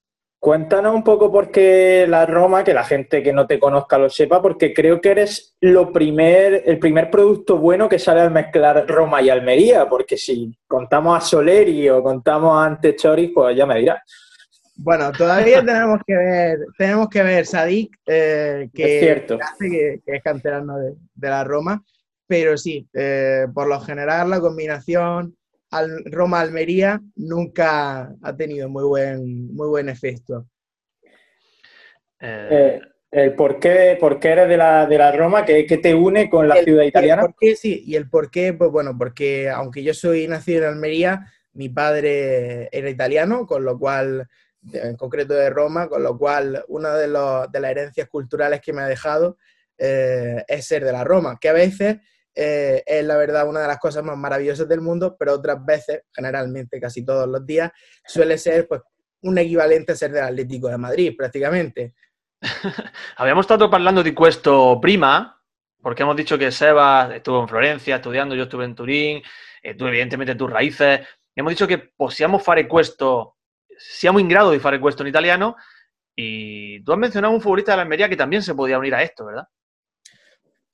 Cuéntanos 0.46 0.94
un 0.94 1.02
poco 1.02 1.32
por 1.32 1.50
qué 1.50 2.06
la 2.08 2.24
Roma, 2.24 2.62
que 2.62 2.72
la 2.72 2.84
gente 2.84 3.20
que 3.20 3.32
no 3.32 3.48
te 3.48 3.58
conozca 3.58 3.98
lo 3.98 4.08
sepa, 4.08 4.40
porque 4.40 4.72
creo 4.72 5.00
que 5.00 5.10
eres 5.10 5.56
lo 5.60 5.92
primer, 5.92 6.62
el 6.66 6.78
primer 6.78 7.10
producto 7.10 7.58
bueno 7.58 7.88
que 7.88 7.98
sale 7.98 8.20
al 8.20 8.30
mezclar 8.30 8.86
Roma 8.86 9.20
y 9.20 9.28
Almería, 9.28 9.88
porque 9.88 10.16
si 10.16 10.56
contamos 10.68 11.18
a 11.18 11.20
Soleri 11.20 11.88
o 11.88 12.00
contamos 12.00 12.56
a 12.56 12.66
Antechori, 12.66 13.26
pues 13.26 13.56
ya 13.56 13.66
me 13.66 13.80
dirás. 13.80 14.00
Bueno, 14.76 15.10
todavía 15.10 15.64
tenemos 15.64 15.98
que 16.06 16.14
ver, 16.14 16.58
tenemos 16.78 17.08
que 17.08 17.22
ver 17.24 17.44
Sadik, 17.44 17.98
eh, 18.06 18.70
que, 18.72 18.98
es 18.98 19.00
cierto. 19.02 19.38
que, 19.58 20.00
es 20.06 20.22
canterano 20.22 20.78
de, 20.78 20.94
la 21.28 21.42
Roma, 21.42 21.82
pero 22.24 22.56
sí, 22.56 22.88
eh, 22.94 23.48
por 23.52 23.66
lo 23.66 23.80
general 23.80 24.30
la 24.30 24.40
combinación 24.40 25.36
Roma-Almería 26.04 27.00
nunca 27.16 28.14
ha 28.22 28.36
tenido 28.36 28.68
muy 28.68 28.84
buen, 28.84 29.54
muy 29.54 29.68
buen 29.68 29.88
efecto. 29.88 30.46
Eh, 32.20 32.80
el 33.10 33.34
por 33.34 33.58
qué, 33.60 33.96
por 33.98 34.18
qué 34.18 34.28
eres 34.28 34.48
de 34.48 34.56
la, 34.56 34.86
de 34.86 34.98
la 34.98 35.12
Roma, 35.12 35.44
¿Qué, 35.44 35.64
te 35.64 35.94
une 35.94 36.28
con 36.28 36.48
la 36.48 36.56
ciudad 36.56 36.84
italiana? 36.84 37.22
por 37.22 37.34
qué, 37.38 37.56
sí, 37.56 37.82
y 37.86 37.94
el 37.94 38.08
por 38.08 38.30
qué, 38.30 38.52
pues 38.52 38.70
bueno, 38.70 38.96
porque 38.96 39.48
aunque 39.48 39.82
yo 39.82 39.94
soy 39.94 40.26
nacido 40.28 40.64
en 40.64 40.74
Almería, 40.74 41.32
mi 41.52 41.68
padre 41.68 42.68
era 42.72 42.90
italiano, 42.90 43.46
con 43.46 43.64
lo 43.64 43.78
cual, 43.78 44.26
en 44.72 44.96
concreto 44.96 45.34
de 45.34 45.50
Roma, 45.50 45.88
con 45.88 46.02
lo 46.02 46.18
cual 46.18 46.64
una 46.68 46.94
de, 46.94 47.06
de 47.06 47.60
las 47.60 47.70
herencias 47.70 48.08
culturales 48.08 48.60
que 48.60 48.72
me 48.72 48.82
ha 48.82 48.86
dejado 48.86 49.38
eh, 49.78 50.42
es 50.48 50.66
ser 50.66 50.84
de 50.84 50.92
la 50.92 51.04
Roma, 51.04 51.38
que 51.40 51.48
a 51.48 51.52
veces 51.52 51.98
eh, 52.38 52.82
es 52.84 53.02
la 53.02 53.16
verdad 53.16 53.48
una 53.48 53.60
de 53.60 53.66
las 53.66 53.78
cosas 53.78 54.04
más 54.04 54.16
maravillosas 54.16 54.68
del 54.68 54.82
mundo, 54.82 55.16
pero 55.18 55.32
otras 55.32 55.64
veces, 55.64 56.02
generalmente 56.14 56.78
casi 56.78 57.02
todos 57.02 57.26
los 57.26 57.46
días, 57.46 57.72
suele 58.04 58.36
ser 58.36 58.68
pues, 58.68 58.82
un 59.22 59.38
equivalente 59.38 59.92
a 59.92 59.96
ser 59.96 60.12
del 60.12 60.24
Atlético 60.24 60.68
de 60.68 60.76
Madrid, 60.76 61.14
prácticamente. 61.16 61.94
Habíamos 63.16 63.44
estado 63.44 63.70
hablando 63.72 64.02
de 64.02 64.14
questo 64.14 64.78
prima, 64.80 65.42
porque 65.80 66.02
hemos 66.02 66.16
dicho 66.16 66.36
que 66.36 66.52
Seba 66.52 67.16
estuvo 67.16 67.40
en 67.40 67.48
Florencia 67.48 67.96
estudiando, 67.96 68.34
yo 68.34 68.42
estuve 68.42 68.66
en 68.66 68.74
Turín, 68.74 69.22
eh, 69.62 69.74
tú 69.74 69.86
evidentemente 69.86 70.34
tus 70.34 70.50
raíces. 70.50 71.00
Hemos 71.34 71.50
dicho 71.50 71.66
que 71.66 71.78
possiamo 71.78 72.38
fare 72.38 72.68
questo, 72.68 73.38
siamo 73.78 74.18
in 74.18 74.28
grado 74.28 74.50
di 74.50 74.58
fare 74.58 74.78
questo 74.78 75.02
en 75.02 75.08
italiano, 75.08 75.56
y 76.14 76.82
tú 76.84 76.92
has 76.92 76.98
mencionado 76.98 77.32
un 77.32 77.40
futbolista 77.40 77.72
de 77.72 77.76
la 77.76 77.82
Almería 77.82 78.10
que 78.10 78.16
también 78.16 78.42
se 78.42 78.54
podía 78.54 78.78
unir 78.78 78.94
a 78.94 79.02
esto, 79.02 79.24
¿verdad? 79.24 79.44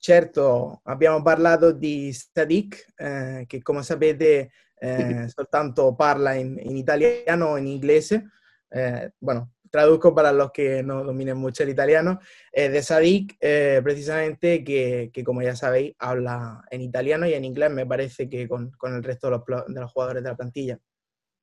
Certo, 0.05 0.81
abbiamo 0.83 1.21
parlato 1.21 1.71
di 1.71 2.11
Sadik, 2.11 2.93
eh, 2.97 3.45
che 3.47 3.61
come 3.61 3.83
sapete 3.83 4.51
eh, 4.77 5.29
soltanto 5.29 5.95
parla 5.95 6.33
in, 6.33 6.59
in 6.61 6.75
italiano 6.75 7.51
o 7.51 7.57
in 7.57 7.67
inglese. 7.67 8.25
Eh, 8.69 9.13
bueno, 9.17 9.53
traduzco 9.69 10.13
para 10.13 10.33
los 10.33 10.51
que 10.51 10.83
no 10.83 11.05
dominen 11.05 11.37
mucho 11.37 11.63
el 11.63 11.69
italiano, 11.69 12.19
eh, 12.51 12.67
de 12.67 12.81
Sadik, 12.81 13.37
eh, 13.39 13.79
precisamente, 13.81 14.61
que, 14.61 15.09
que, 15.13 15.23
como 15.23 15.41
ya 15.41 15.55
sabéis, 15.55 15.95
habla 15.99 16.65
en 16.69 16.81
italiano 16.81 17.25
y 17.25 17.33
en 17.35 17.45
inglés, 17.45 17.71
me 17.71 17.85
parece 17.85 18.27
que 18.27 18.45
con, 18.45 18.71
con 18.71 18.93
el 18.93 19.03
resto 19.05 19.27
de 19.27 19.37
los, 19.37 19.65
de 19.73 19.79
los, 19.79 19.89
jugadores 19.89 20.21
de 20.21 20.29
la 20.29 20.35
plantilla. 20.35 20.79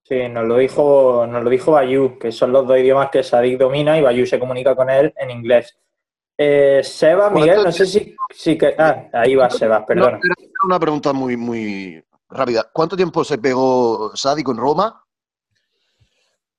Sí, 0.02 0.28
nos 0.28 0.46
lo 0.46 0.58
dijo, 0.58 1.26
nos 1.26 1.42
lo 1.42 1.48
dijo 1.48 1.72
Bayu, 1.72 2.18
que 2.18 2.30
son 2.30 2.52
los 2.52 2.66
dos 2.66 2.76
idiomas 2.78 3.08
que 3.08 3.22
Sadik 3.22 3.58
domina 3.58 3.96
y 3.96 4.02
Bayu 4.02 4.26
se 4.26 4.38
comunica 4.38 4.76
con 4.76 4.90
él 4.90 5.14
en 5.16 5.30
inglés. 5.30 5.80
Eh, 6.42 6.80
Seba, 6.82 7.28
Miguel, 7.28 7.64
no 7.64 7.70
sé 7.70 7.84
si, 7.84 8.16
si 8.30 8.56
que... 8.56 8.74
Ah, 8.78 9.10
ahí 9.12 9.34
va 9.34 9.50
Seba, 9.50 9.84
perdona. 9.84 10.12
No, 10.12 10.34
una 10.64 10.80
pregunta 10.80 11.12
muy, 11.12 11.36
muy 11.36 12.02
rápida. 12.30 12.66
¿Cuánto 12.72 12.96
tiempo 12.96 13.22
se 13.24 13.36
pegó 13.36 14.16
Sadik 14.16 14.48
en 14.48 14.56
Roma? 14.56 15.04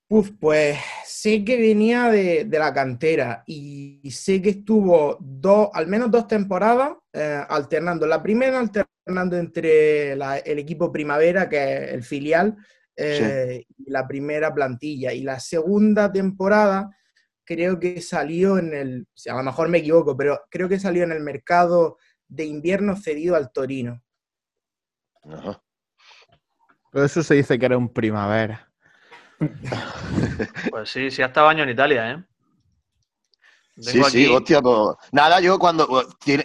Uf, 0.06 0.30
pues 0.38 0.78
sé 1.04 1.44
que 1.44 1.56
venía 1.56 2.10
de, 2.10 2.44
de, 2.44 2.58
la 2.60 2.72
cantera 2.72 3.42
y 3.44 4.08
sé 4.12 4.40
que 4.40 4.50
estuvo 4.50 5.16
dos, 5.18 5.70
al 5.72 5.88
menos 5.88 6.12
dos 6.12 6.28
temporadas 6.28 6.92
eh, 7.12 7.42
alternando. 7.48 8.06
La 8.06 8.22
primera 8.22 8.60
alternando 8.60 9.36
entre 9.36 10.14
la, 10.14 10.38
el 10.38 10.60
equipo 10.60 10.92
primavera, 10.92 11.48
que 11.48 11.56
es 11.56 11.92
el 11.94 12.04
filial, 12.04 12.56
eh, 12.94 13.64
sí. 13.66 13.74
y 13.84 13.90
la 13.90 14.06
primera 14.06 14.54
plantilla. 14.54 15.12
Y 15.12 15.22
la 15.22 15.40
segunda 15.40 16.12
temporada 16.12 16.88
creo 17.44 17.78
que 17.78 18.00
salió 18.00 18.58
en 18.58 18.74
el, 18.74 19.02
o 19.02 19.18
sea, 19.18 19.34
a 19.34 19.36
lo 19.36 19.42
mejor 19.42 19.68
me 19.68 19.78
equivoco, 19.78 20.16
pero 20.16 20.40
creo 20.50 20.68
que 20.68 20.78
salió 20.78 21.04
en 21.04 21.12
el 21.12 21.20
mercado 21.20 21.98
de 22.28 22.44
invierno 22.44 22.96
cedido 22.96 23.36
al 23.36 23.52
Torino. 23.52 24.02
Ajá. 25.24 25.62
Pero 26.92 27.06
eso 27.06 27.22
se 27.22 27.34
dice 27.34 27.58
que 27.58 27.66
era 27.66 27.78
un 27.78 27.92
primavera. 27.92 28.68
Pues 30.70 30.90
sí, 30.90 31.10
sí 31.10 31.22
ha 31.22 31.26
estado 31.26 31.48
año 31.48 31.64
en 31.64 31.70
Italia, 31.70 32.12
¿eh? 32.12 32.24
Sí, 33.78 34.00
aquí... 34.00 34.10
sí, 34.10 34.26
hostia, 34.26 34.60
pues 34.60 34.96
nada, 35.10 35.40
yo 35.40 35.58
cuando 35.58 35.88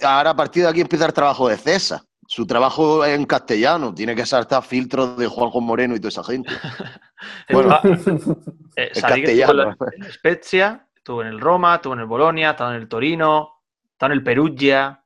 ahora 0.04 0.30
a 0.32 0.36
partir 0.36 0.64
de 0.64 0.70
aquí 0.70 0.82
empieza 0.82 1.06
el 1.06 1.14
trabajo 1.14 1.50
de 1.50 1.58
César. 1.58 2.02
Su 2.28 2.46
trabajo 2.46 3.06
es 3.06 3.16
en 3.16 3.26
castellano, 3.26 3.94
tiene 3.94 4.16
que 4.16 4.26
saltar 4.26 4.64
filtros 4.64 5.18
de 5.18 5.28
Juanjo 5.28 5.62
Moreno 5.62 5.96
y 5.96 6.00
toda 6.00 6.10
esa 6.10 6.24
gente. 6.24 6.50
bueno, 7.52 7.80
eh, 8.76 8.92
en 8.94 9.02
castellano. 9.02 9.76
En 9.96 10.12
Spezia, 10.12 10.87
estuvo 11.08 11.22
en 11.22 11.30
el 11.30 11.40
Roma, 11.40 11.76
estuvo 11.76 11.94
en 11.94 12.02
el 12.02 12.06
Bolonia, 12.06 12.50
estado 12.50 12.72
en 12.72 12.82
el 12.82 12.90
Torino, 12.90 13.62
estado 13.94 14.12
en 14.12 14.18
el 14.18 14.24
Perugia. 14.26 15.02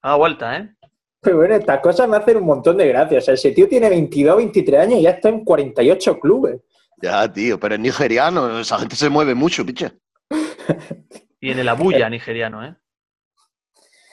Ha 0.00 0.08
dado 0.08 0.18
vuelta, 0.18 0.56
¿eh? 0.56 0.74
Pero 1.20 1.36
bueno, 1.36 1.56
estas 1.56 1.80
cosas 1.80 2.08
me 2.08 2.16
hacen 2.16 2.38
un 2.38 2.46
montón 2.46 2.78
de 2.78 2.88
gracias. 2.88 3.24
O 3.24 3.26
sea, 3.26 3.34
ese 3.34 3.50
tío 3.50 3.68
tiene 3.68 3.90
22, 3.90 4.38
23 4.38 4.80
años 4.80 4.98
y 4.98 5.02
ya 5.02 5.10
está 5.10 5.28
en 5.28 5.44
48 5.44 6.18
clubes. 6.18 6.62
Ya, 7.02 7.30
tío, 7.30 7.60
pero 7.60 7.74
es 7.74 7.80
nigeriano, 7.82 8.60
esa 8.60 8.78
gente 8.78 8.96
se 8.96 9.10
mueve 9.10 9.34
mucho, 9.34 9.66
piche. 9.66 9.92
y 11.38 11.50
en 11.50 11.58
el 11.58 11.68
Abuya 11.68 12.08
nigeriano, 12.08 12.64
¿eh? 12.64 12.74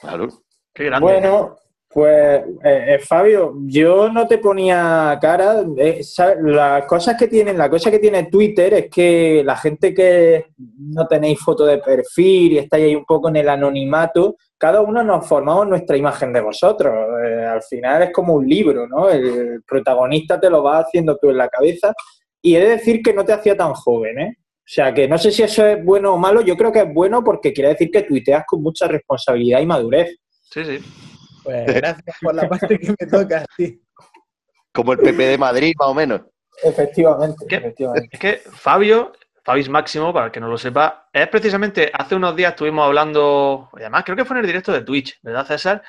Claro. 0.02 0.28
Qué 0.74 0.84
grande. 0.84 1.02
Bueno, 1.02 1.56
pues 1.98 2.44
eh, 2.62 2.84
eh, 2.94 2.98
Fabio, 3.00 3.54
yo 3.66 4.08
no 4.08 4.28
te 4.28 4.38
ponía 4.38 5.18
cara. 5.20 5.64
Eh, 5.76 6.00
las 6.42 6.84
cosas 6.84 7.16
que 7.18 7.26
tienen, 7.26 7.58
la 7.58 7.68
cosa 7.68 7.90
que 7.90 7.98
tiene 7.98 8.28
Twitter 8.30 8.72
es 8.74 8.88
que 8.88 9.42
la 9.44 9.56
gente 9.56 9.92
que 9.92 10.46
no 10.56 11.08
tenéis 11.08 11.40
foto 11.40 11.66
de 11.66 11.78
perfil 11.78 12.52
y 12.52 12.58
estáis 12.58 12.84
ahí 12.84 12.94
un 12.94 13.04
poco 13.04 13.30
en 13.30 13.36
el 13.36 13.48
anonimato, 13.48 14.36
cada 14.56 14.80
uno 14.80 15.02
nos 15.02 15.26
formamos 15.26 15.66
nuestra 15.66 15.96
imagen 15.96 16.32
de 16.32 16.40
vosotros. 16.40 16.94
Eh, 17.26 17.44
al 17.44 17.62
final 17.64 18.04
es 18.04 18.12
como 18.12 18.34
un 18.34 18.46
libro, 18.46 18.86
¿no? 18.86 19.08
El 19.10 19.64
protagonista 19.66 20.38
te 20.38 20.50
lo 20.50 20.62
va 20.62 20.78
haciendo 20.78 21.16
tú 21.16 21.30
en 21.30 21.38
la 21.38 21.48
cabeza 21.48 21.92
y 22.40 22.54
he 22.54 22.60
de 22.60 22.68
decir 22.76 23.02
que 23.02 23.12
no 23.12 23.24
te 23.24 23.32
hacía 23.32 23.56
tan 23.56 23.72
joven, 23.74 24.20
¿eh? 24.20 24.36
O 24.38 24.70
sea, 24.70 24.94
que 24.94 25.08
no 25.08 25.18
sé 25.18 25.32
si 25.32 25.42
eso 25.42 25.66
es 25.66 25.84
bueno 25.84 26.14
o 26.14 26.16
malo, 26.16 26.42
yo 26.42 26.56
creo 26.56 26.70
que 26.70 26.82
es 26.82 26.94
bueno 26.94 27.24
porque 27.24 27.52
quiere 27.52 27.70
decir 27.70 27.90
que 27.90 28.02
tuiteas 28.02 28.44
con 28.46 28.62
mucha 28.62 28.86
responsabilidad 28.86 29.60
y 29.60 29.66
madurez. 29.66 30.16
Sí, 30.42 30.64
sí. 30.64 30.78
Pues 31.48 31.64
gracias 31.66 32.16
por 32.20 32.34
la 32.34 32.46
parte 32.48 32.78
que 32.78 32.90
me 32.90 33.06
toca, 33.10 33.46
sí. 33.56 33.82
Como 34.70 34.92
el 34.92 34.98
PP 34.98 35.28
de 35.28 35.38
Madrid, 35.38 35.72
más 35.78 35.88
o 35.88 35.94
menos. 35.94 36.20
Efectivamente, 36.62 37.36
es 37.40 37.48
que, 37.48 37.56
efectivamente. 37.56 38.08
Es 38.12 38.20
que 38.20 38.36
Fabio, 38.50 39.12
Fabis 39.42 39.70
Máximo, 39.70 40.12
para 40.12 40.26
el 40.26 40.32
que 40.32 40.40
no 40.40 40.48
lo 40.48 40.58
sepa, 40.58 41.08
es 41.10 41.26
precisamente, 41.28 41.90
hace 41.94 42.16
unos 42.16 42.36
días 42.36 42.50
estuvimos 42.50 42.84
hablando, 42.84 43.70
además 43.72 44.04
creo 44.04 44.14
que 44.14 44.26
fue 44.26 44.36
en 44.36 44.40
el 44.42 44.46
directo 44.46 44.72
de 44.72 44.82
Twitch, 44.82 45.18
¿verdad, 45.22 45.46
César? 45.46 45.82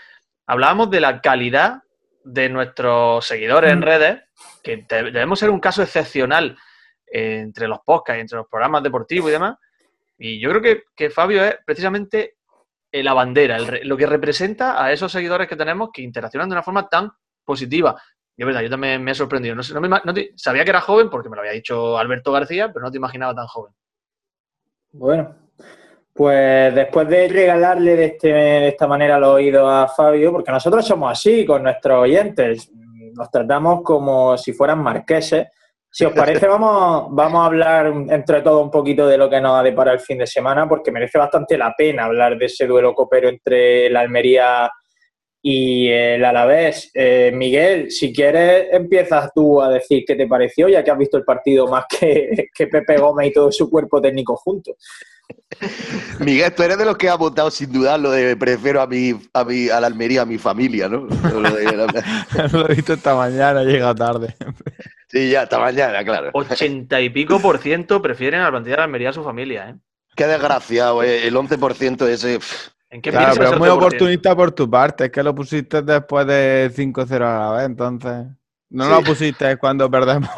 Hablábamos 0.48 0.90
de 0.92 1.02
la 1.02 1.20
calidad 1.20 1.84
de 2.24 2.48
nuestros 2.48 3.28
seguidores 3.28 3.74
en 3.74 3.82
redes, 3.82 4.22
que 4.64 4.86
debemos 4.88 5.40
ser 5.40 5.50
un 5.50 5.60
caso 5.60 5.84
excepcional 5.84 6.58
entre 7.06 7.68
los 7.68 7.80
podcasts, 7.80 8.22
entre 8.22 8.38
los 8.38 8.48
programas 8.48 8.82
deportivos 8.82 9.30
y 9.30 9.34
demás. 9.34 9.58
Y 10.18 10.40
yo 10.40 10.52
creo 10.52 10.62
que, 10.62 10.84
que 10.96 11.10
Fabio 11.10 11.44
es 11.44 11.58
precisamente 11.66 12.38
la 12.92 13.14
bandera, 13.14 13.58
lo 13.84 13.98
que 13.98 14.06
representa 14.06 14.84
a 14.84 14.92
esos 14.92 15.12
seguidores 15.12 15.48
que 15.48 15.56
tenemos 15.56 15.90
que 15.94 16.02
interaccionan 16.02 16.50
de 16.50 16.54
una 16.54 16.64
forma 16.64 16.88
tan 16.88 17.12
positiva. 17.44 18.02
Y 18.36 18.42
es 18.42 18.46
verdad, 18.46 18.62
yo 18.62 18.70
también 18.70 19.04
me 19.04 19.12
he 19.12 19.16
sorprendido. 19.16 19.56
No, 19.56 19.62
no, 19.74 19.82
me, 19.82 19.90
no 19.90 20.14
sabía 20.36 20.64
que 20.64 20.70
era 20.70 20.82
joven 20.82 21.10
porque 21.10 21.30
me 21.30 21.36
lo 21.36 21.42
había 21.42 21.54
dicho 21.54 21.98
Alberto 21.98 22.32
García, 22.32 22.72
pero 22.72 22.86
no 22.86 22.92
te 22.92 22.98
imaginaba 22.98 23.36
tan 23.36 23.48
joven. 23.48 23.74
Bueno, 24.92 25.36
pues 26.14 26.74
después 26.74 27.08
de 27.08 27.28
regalarle 27.28 27.96
de, 27.96 28.06
este, 28.06 28.28
de 28.34 28.68
esta 28.70 28.88
manera 28.88 29.20
los 29.20 29.36
oídos 29.36 29.70
a 29.70 29.88
Fabio, 29.88 30.32
porque 30.32 30.52
nosotros 30.52 30.86
somos 30.86 31.12
así 31.12 31.46
con 31.46 31.64
nuestros 31.64 32.04
oyentes, 32.04 32.72
nos 33.14 33.30
tratamos 33.30 33.82
como 33.84 34.38
si 34.38 34.54
fueran 34.54 34.82
marqueses. 34.82 35.48
Si 35.92 36.06
os 36.06 36.14
parece, 36.14 36.48
vamos, 36.48 37.08
vamos 37.12 37.42
a 37.42 37.46
hablar 37.46 37.94
entre 38.10 38.42
todos 38.42 38.64
un 38.64 38.72
poquito 38.72 39.08
de 39.08 39.18
lo 39.18 39.30
que 39.30 39.42
nos 39.42 39.60
ha 39.60 39.64
deparado 39.64 39.96
el 39.96 40.04
fin 40.04 40.18
de 40.18 40.28
semana, 40.28 40.68
porque 40.68 40.92
merece 40.92 41.18
bastante 41.18 41.58
la 41.58 41.74
pena 41.78 42.06
hablar 42.06 42.38
de 42.38 42.46
ese 42.46 42.68
duelo 42.68 42.94
copero 42.94 43.30
entre 43.30 43.90
la 43.90 44.02
Almería 44.02 44.70
y 45.42 45.88
el 45.90 46.24
Alavés. 46.26 46.92
Eh, 46.94 47.32
Miguel, 47.34 47.92
si 47.92 48.14
quieres, 48.14 48.68
empiezas 48.72 49.32
tú 49.34 49.62
a 49.62 49.70
decir 49.70 50.04
qué 50.06 50.16
te 50.16 50.28
pareció, 50.28 50.68
ya 50.68 50.84
que 50.84 50.92
has 50.92 50.98
visto 50.98 51.18
el 51.18 51.24
partido 51.24 51.68
más 51.68 51.86
que, 51.88 52.50
que 52.54 52.68
Pepe 52.68 52.98
Gómez 52.98 53.28
y 53.28 53.34
todo 53.34 53.52
su 53.52 53.70
cuerpo 53.70 54.02
técnico 54.02 54.36
juntos. 54.36 54.76
Miguel, 56.20 56.54
tú 56.54 56.64
eres 56.64 56.78
de 56.78 56.86
los 56.86 56.98
que 56.98 57.10
ha 57.10 57.16
votado 57.16 57.50
sin 57.52 57.72
dudar 57.72 58.00
lo 58.00 58.12
de 58.12 58.36
prefiero 58.36 58.82
a 58.82 58.88
mi, 58.88 59.14
a 59.34 59.44
mi, 59.44 59.70
a 59.70 59.80
la 59.80 59.88
Almería, 59.88 60.22
a 60.24 60.26
mi 60.26 60.38
familia, 60.38 60.90
¿no? 60.90 61.08
Lo, 61.08 61.42
de, 61.52 61.88
lo 62.52 62.70
he 62.70 62.76
visto 62.76 62.94
esta 62.94 63.16
mañana, 63.16 63.64
llega 63.64 63.94
tarde. 63.96 64.36
Sí, 65.10 65.32
ya, 65.32 65.44
esta 65.44 65.58
mañana, 65.58 66.04
claro. 66.04 66.30
Ochenta 66.34 67.02
y 67.02 67.10
pico 67.10 67.40
por 67.40 67.58
ciento 67.58 68.02
prefieren 68.02 68.42
a 68.42 68.46
la 68.46 68.52
plantilla 68.52 68.76
de 68.78 68.84
Almería 68.84 69.10
a 69.10 69.14
su 69.14 69.24
familia, 69.24 69.70
¿eh? 69.70 69.76
Qué 70.16 70.28
desgraciado, 70.28 71.02
eh. 71.02 71.28
el 71.28 71.36
11% 71.36 72.08
ese... 72.08 72.40
¿En 72.92 73.02
qué 73.02 73.12
claro, 73.12 73.34
pero 73.36 73.52
es 73.52 73.60
muy 73.60 73.70
oportunista 73.70 74.36
por 74.36 74.52
tu 74.52 74.70
parte, 74.70 75.06
es 75.06 75.12
que 75.12 75.24
lo 75.24 75.34
pusiste 75.34 75.82
después 75.82 76.28
de 76.28 76.72
5-0 76.76 77.16
a 77.16 77.40
la 77.40 77.52
vez, 77.58 77.66
entonces... 77.66 78.28
No 78.70 78.86
sí. 78.86 78.92
lo 78.92 79.04
pusiste 79.04 79.58
cuando 79.58 79.90
perdemos. 79.90 80.30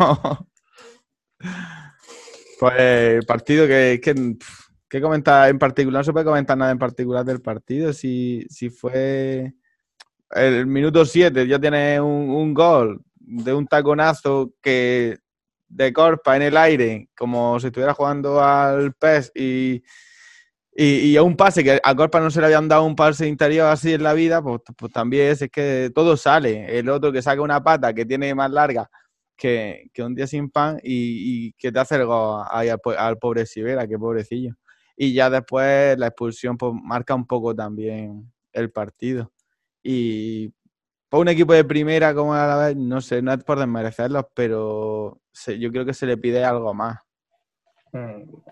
pues 2.59 2.79
el 2.79 3.25
partido 3.25 3.67
que... 3.67 3.99
que 4.01 4.35
¿Qué 4.91 4.99
comentar 4.99 5.49
en 5.49 5.57
particular? 5.57 6.01
No 6.01 6.03
se 6.03 6.11
puede 6.11 6.25
comentar 6.25 6.57
nada 6.57 6.69
en 6.69 6.77
particular 6.77 7.23
del 7.23 7.41
partido. 7.41 7.93
Si, 7.93 8.45
si 8.49 8.69
fue 8.69 9.53
el 10.31 10.67
minuto 10.67 11.05
7, 11.05 11.47
ya 11.47 11.57
tiene 11.57 12.01
un, 12.01 12.29
un, 12.29 12.53
gol 12.53 13.01
de 13.31 13.53
un 13.53 13.67
taconazo 13.67 14.53
que 14.61 15.17
de 15.67 15.93
Corpa 15.93 16.35
en 16.35 16.41
el 16.43 16.57
aire, 16.57 17.09
como 17.17 17.59
si 17.59 17.67
estuviera 17.67 17.93
jugando 17.93 18.43
al 18.43 18.93
PES 18.93 19.31
y, 19.35 19.83
y, 20.75 20.85
y, 20.85 21.17
a 21.17 21.23
un 21.23 21.37
pase 21.37 21.63
que 21.63 21.79
a 21.83 21.95
Corpa 21.95 22.19
no 22.19 22.29
se 22.29 22.39
le 22.41 22.47
habían 22.47 22.67
dado 22.67 22.83
un 22.83 22.95
pase 22.95 23.27
interior 23.27 23.67
así 23.67 23.93
en 23.93 24.03
la 24.03 24.13
vida, 24.13 24.41
pues, 24.41 24.61
pues 24.77 24.91
también 24.91 25.27
es, 25.31 25.41
es, 25.41 25.49
que 25.49 25.91
todo 25.95 26.17
sale. 26.17 26.77
El 26.77 26.89
otro 26.89 27.11
que 27.11 27.21
saca 27.21 27.41
una 27.41 27.63
pata 27.63 27.93
que 27.93 28.05
tiene 28.05 28.35
más 28.35 28.51
larga 28.51 28.89
que, 29.37 29.89
que 29.93 30.03
un 30.03 30.15
día 30.15 30.27
sin 30.27 30.49
pan 30.49 30.79
y, 30.83 31.47
y 31.47 31.53
que 31.53 31.71
te 31.71 31.79
hace 31.79 31.95
algo 31.95 32.43
ahí 32.51 32.69
al, 32.69 32.79
al 32.97 33.17
pobre 33.17 33.45
Sibera, 33.45 33.87
que 33.87 33.97
pobrecillo 33.97 34.55
y 35.03 35.13
ya 35.13 35.31
después 35.31 35.97
la 35.97 36.07
expulsión 36.07 36.57
pues, 36.57 36.73
marca 36.75 37.15
un 37.15 37.25
poco 37.25 37.55
también 37.55 38.31
el 38.53 38.71
partido. 38.71 39.31
Y 39.81 40.53
para 41.11 41.21
un 41.23 41.27
equipo 41.27 41.51
de 41.51 41.65
primera 41.65 42.13
como 42.13 42.33
a 42.33 42.47
la 42.47 42.55
vez, 42.55 42.77
no 42.77 43.01
sé, 43.01 43.21
no 43.21 43.33
es 43.33 43.43
por 43.43 43.59
desmerecerlos, 43.59 44.27
pero 44.33 45.19
se, 45.29 45.59
yo 45.59 45.69
creo 45.69 45.85
que 45.85 45.93
se 45.93 46.05
le 46.05 46.15
pide 46.15 46.45
algo 46.45 46.73
más. 46.73 46.99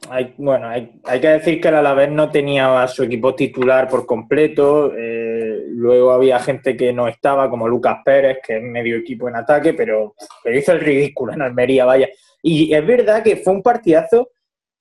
Hay, 0.10 0.36
bueno, 0.38 0.68
hay, 0.68 1.00
hay, 1.06 1.22
que 1.22 1.30
decir 1.30 1.62
que 1.62 1.70
el 1.70 1.76
Alavés 1.76 2.12
no 2.12 2.30
tenía 2.30 2.84
a 2.84 2.88
su 2.90 3.04
equipo 3.04 3.34
titular 3.34 3.88
por 3.88 4.06
completo. 4.06 4.92
Eh, 4.94 5.68
luego 5.70 6.12
había 6.12 6.38
gente 6.40 6.76
que 6.76 6.92
no 6.92 7.08
estaba, 7.08 7.50
como 7.50 7.66
Lucas 7.66 8.00
Pérez, 8.04 8.40
que 8.46 8.58
es 8.58 8.62
medio 8.62 8.98
equipo 8.98 9.30
en 9.30 9.38
ataque, 9.38 9.74
pero, 9.74 10.16
pero 10.44 10.58
hizo 10.58 10.74
el 10.74 10.82
ridículo 10.82 11.32
en 11.32 11.42
Almería, 11.42 11.86
vaya. 11.86 12.10
Y 12.44 12.74
es 12.74 12.86
verdad 12.86 13.24
que 13.24 13.38
fue 13.38 13.54
un 13.54 13.64
partidazo 13.64 14.32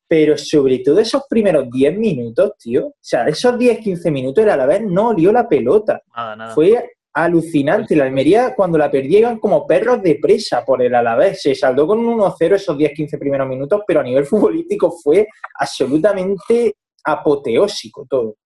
pero 0.08 0.38
sobre 0.38 0.78
todo 0.78 0.98
esos 1.00 1.24
primeros 1.28 1.70
10 1.70 1.98
minutos, 1.98 2.52
tío, 2.58 2.86
o 2.86 2.94
sea, 2.98 3.28
esos 3.28 3.58
10, 3.58 3.78
15 3.80 4.10
minutos 4.10 4.42
el 4.42 4.48
Alavés 4.48 4.82
no 4.82 5.08
olió 5.08 5.30
la 5.30 5.46
pelota. 5.46 6.02
Nada, 6.16 6.34
nada. 6.34 6.54
Fue 6.54 6.97
alucinante. 7.24 7.96
La 7.96 8.04
Almería, 8.04 8.54
cuando 8.54 8.78
la 8.78 8.90
perdían 8.90 9.38
como 9.38 9.66
perros 9.66 10.02
de 10.02 10.18
presa 10.20 10.64
por 10.64 10.82
el 10.82 10.94
Alavés. 10.94 11.42
Se 11.42 11.54
saldó 11.54 11.86
con 11.86 11.98
un 11.98 12.18
1-0 12.18 12.54
esos 12.54 12.76
10-15 12.76 13.18
primeros 13.18 13.48
minutos, 13.48 13.82
pero 13.86 14.00
a 14.00 14.02
nivel 14.02 14.24
futbolístico 14.26 14.92
fue 15.02 15.26
absolutamente 15.54 16.76
apoteósico 17.04 18.06
todo. 18.08 18.36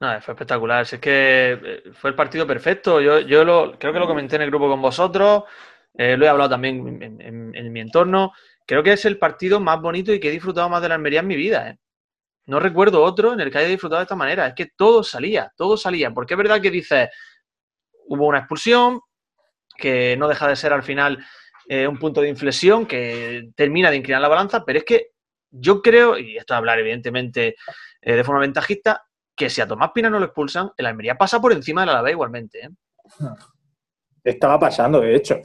No, 0.00 0.20
fue 0.20 0.34
espectacular. 0.34 0.82
es 0.82 0.98
que 1.00 1.58
eh, 1.60 1.82
fue 1.92 2.10
el 2.10 2.16
partido 2.16 2.46
perfecto. 2.46 3.00
Yo, 3.00 3.44
lo, 3.44 3.76
creo 3.78 3.92
que 3.92 3.98
lo 3.98 4.06
comenté 4.06 4.36
en 4.36 4.42
el 4.42 4.50
grupo 4.50 4.68
con 4.68 4.80
vosotros. 4.80 5.44
Eh, 5.94 6.16
lo 6.16 6.24
he 6.24 6.28
hablado 6.28 6.50
también 6.50 7.18
en, 7.20 7.72
mi 7.72 7.80
entorno. 7.80 8.32
Creo 8.64 8.82
que 8.82 8.92
es 8.92 9.04
el 9.06 9.18
partido 9.18 9.58
más 9.58 9.80
bonito 9.80 10.12
y 10.12 10.20
que 10.20 10.28
he 10.28 10.32
disfrutado 10.32 10.68
más 10.68 10.82
de 10.82 10.88
la 10.88 10.94
Almería 10.94 11.20
en 11.20 11.26
mi 11.26 11.34
vida. 11.34 11.70
¿eh? 11.70 11.78
No 12.48 12.60
recuerdo 12.60 13.02
otro 13.02 13.32
en 13.32 13.40
el 13.40 13.50
que 13.50 13.58
haya 13.58 13.68
disfrutado 13.68 14.00
de 14.00 14.04
esta 14.04 14.16
manera. 14.16 14.48
Es 14.48 14.54
que 14.54 14.70
todo 14.76 15.02
salía, 15.02 15.52
todo 15.56 15.76
salía. 15.76 16.12
Porque 16.12 16.34
es 16.34 16.38
verdad 16.38 16.60
que 16.60 16.70
dices, 16.70 17.08
hubo 18.06 18.26
una 18.26 18.38
expulsión, 18.38 19.00
que 19.76 20.16
no 20.16 20.26
deja 20.26 20.48
de 20.48 20.56
ser 20.56 20.72
al 20.72 20.82
final 20.82 21.24
un 21.70 21.98
punto 21.98 22.22
de 22.22 22.30
inflexión, 22.30 22.86
que 22.86 23.50
termina 23.54 23.90
de 23.90 23.98
inclinar 23.98 24.22
la 24.22 24.28
balanza, 24.28 24.64
pero 24.64 24.78
es 24.78 24.84
que 24.86 25.10
yo 25.50 25.82
creo, 25.82 26.18
y 26.18 26.38
esto 26.38 26.54
es 26.54 26.58
hablar 26.58 26.78
evidentemente 26.78 27.56
de 28.00 28.24
forma 28.24 28.40
ventajista, 28.40 29.08
que 29.38 29.48
si 29.48 29.60
a 29.60 29.68
Tomás 29.68 29.92
Pina 29.94 30.10
no 30.10 30.18
lo 30.18 30.26
expulsan, 30.26 30.70
el 30.76 30.86
Almería 30.86 31.16
pasa 31.16 31.40
por 31.40 31.52
encima 31.52 31.82
de 31.82 31.86
la 31.86 32.02
B 32.02 32.10
igualmente. 32.10 32.58
¿eh? 32.58 32.70
Estaba 34.24 34.58
pasando, 34.58 35.00
de 35.00 35.14
hecho. 35.14 35.40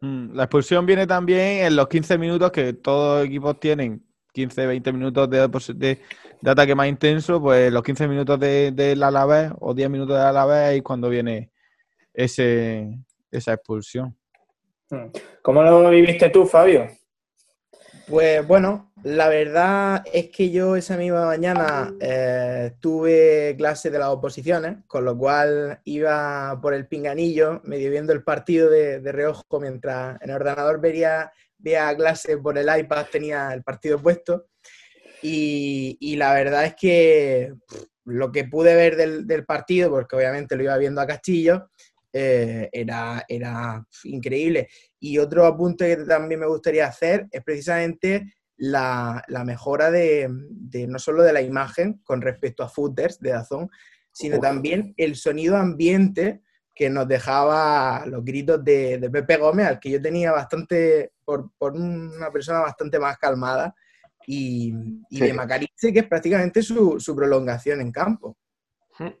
Mm, 0.00 0.34
la 0.34 0.44
expulsión 0.44 0.86
viene 0.86 1.06
también 1.06 1.66
en 1.66 1.74
los 1.74 1.88
15 1.88 2.18
minutos 2.18 2.52
que 2.52 2.72
todos 2.74 3.18
los 3.18 3.26
equipos 3.26 3.58
tienen 3.58 4.05
15, 4.36 4.66
20 4.66 4.92
minutos 4.92 5.30
de, 5.30 5.98
ataque 6.44 6.74
más 6.74 6.88
intenso, 6.88 7.40
pues 7.40 7.72
los 7.72 7.82
15 7.82 8.06
minutos 8.06 8.38
del 8.38 8.76
de, 8.76 8.92
Alavés 9.02 9.50
o 9.60 9.72
10 9.72 9.88
minutos 9.88 10.14
del 10.14 10.26
Alavés 10.26 10.76
es 10.76 10.82
cuando 10.82 11.08
viene 11.08 11.50
ese, 12.12 12.98
esa 13.30 13.54
expulsión. 13.54 14.14
Hmm. 14.90 15.06
¿Cómo 15.40 15.62
lo 15.62 15.88
viviste 15.88 16.28
tú, 16.28 16.44
Fabio? 16.44 16.86
Pues 18.08 18.46
bueno, 18.46 18.92
la 19.04 19.28
verdad 19.28 20.04
es 20.12 20.28
que 20.28 20.50
yo 20.50 20.76
esa 20.76 20.98
misma 20.98 21.24
mañana 21.24 21.94
eh, 21.98 22.72
tuve 22.78 23.54
clase 23.56 23.90
de 23.90 23.98
las 23.98 24.08
oposiciones, 24.08 24.84
con 24.86 25.06
lo 25.06 25.16
cual 25.16 25.80
iba 25.84 26.58
por 26.60 26.74
el 26.74 26.86
pinganillo, 26.86 27.62
medio 27.64 27.90
viendo 27.90 28.12
el 28.12 28.22
partido 28.22 28.68
de, 28.68 29.00
reojo, 29.12 29.60
mientras 29.60 30.20
en 30.20 30.28
el 30.28 30.36
ordenador 30.36 30.78
veía, 30.78 31.32
veía 31.58 31.94
clase 31.96 32.38
por 32.38 32.58
el 32.58 32.68
iPad, 32.76 33.06
tenía 33.10 33.52
el 33.52 33.62
partido 33.62 34.00
puesto. 34.00 34.46
Y, 35.22 36.14
la 36.16 36.34
verdad 36.34 36.66
es 36.66 36.74
que 36.76 37.52
lo 38.04 38.30
que 38.30 38.44
pude 38.44 38.74
ver 38.74 38.96
del, 38.96 39.44
partido, 39.44 39.90
porque 39.90 40.16
obviamente 40.16 40.56
lo 40.56 40.62
iba 40.62 40.76
viendo 40.78 41.00
a 41.00 41.06
Castillo, 41.06 41.70
eh, 42.12 42.68
era, 42.72 43.24
era 43.28 43.84
increíble. 44.04 44.68
Y 45.00 45.18
otro 45.18 45.46
apunte 45.46 45.96
que 45.96 46.04
también 46.04 46.40
me 46.40 46.46
gustaría 46.46 46.86
hacer 46.86 47.26
es 47.30 47.42
precisamente 47.42 48.36
la, 48.56 49.24
mejora 49.44 49.90
de, 49.90 50.28
no 50.88 50.98
solo 50.98 51.22
de 51.22 51.32
la 51.32 51.42
imagen 51.42 52.00
con 52.04 52.22
respecto 52.22 52.62
a 52.62 52.68
footers 52.68 53.18
de 53.20 53.30
Dazón, 53.30 53.68
sino 54.12 54.38
también 54.38 54.94
el 54.96 55.14
sonido 55.16 55.56
ambiente 55.56 56.42
que 56.76 56.90
nos 56.90 57.08
dejaba 57.08 58.04
los 58.06 58.22
gritos 58.22 58.62
de, 58.62 59.08
Pepe 59.10 59.38
Gómez, 59.38 59.66
al 59.66 59.80
que 59.80 59.90
yo 59.90 60.02
tenía 60.02 60.30
bastante, 60.30 61.12
por, 61.24 61.50
una 61.58 62.30
persona 62.30 62.60
bastante 62.60 62.98
más 62.98 63.16
calmada, 63.16 63.74
y, 64.26 64.72
de 65.08 65.32
Macarice, 65.32 65.92
que 65.92 66.00
es 66.00 66.06
prácticamente 66.06 66.60
su, 66.60 67.00
su 67.00 67.16
prolongación 67.16 67.80
en 67.80 67.90
campo. 67.90 68.36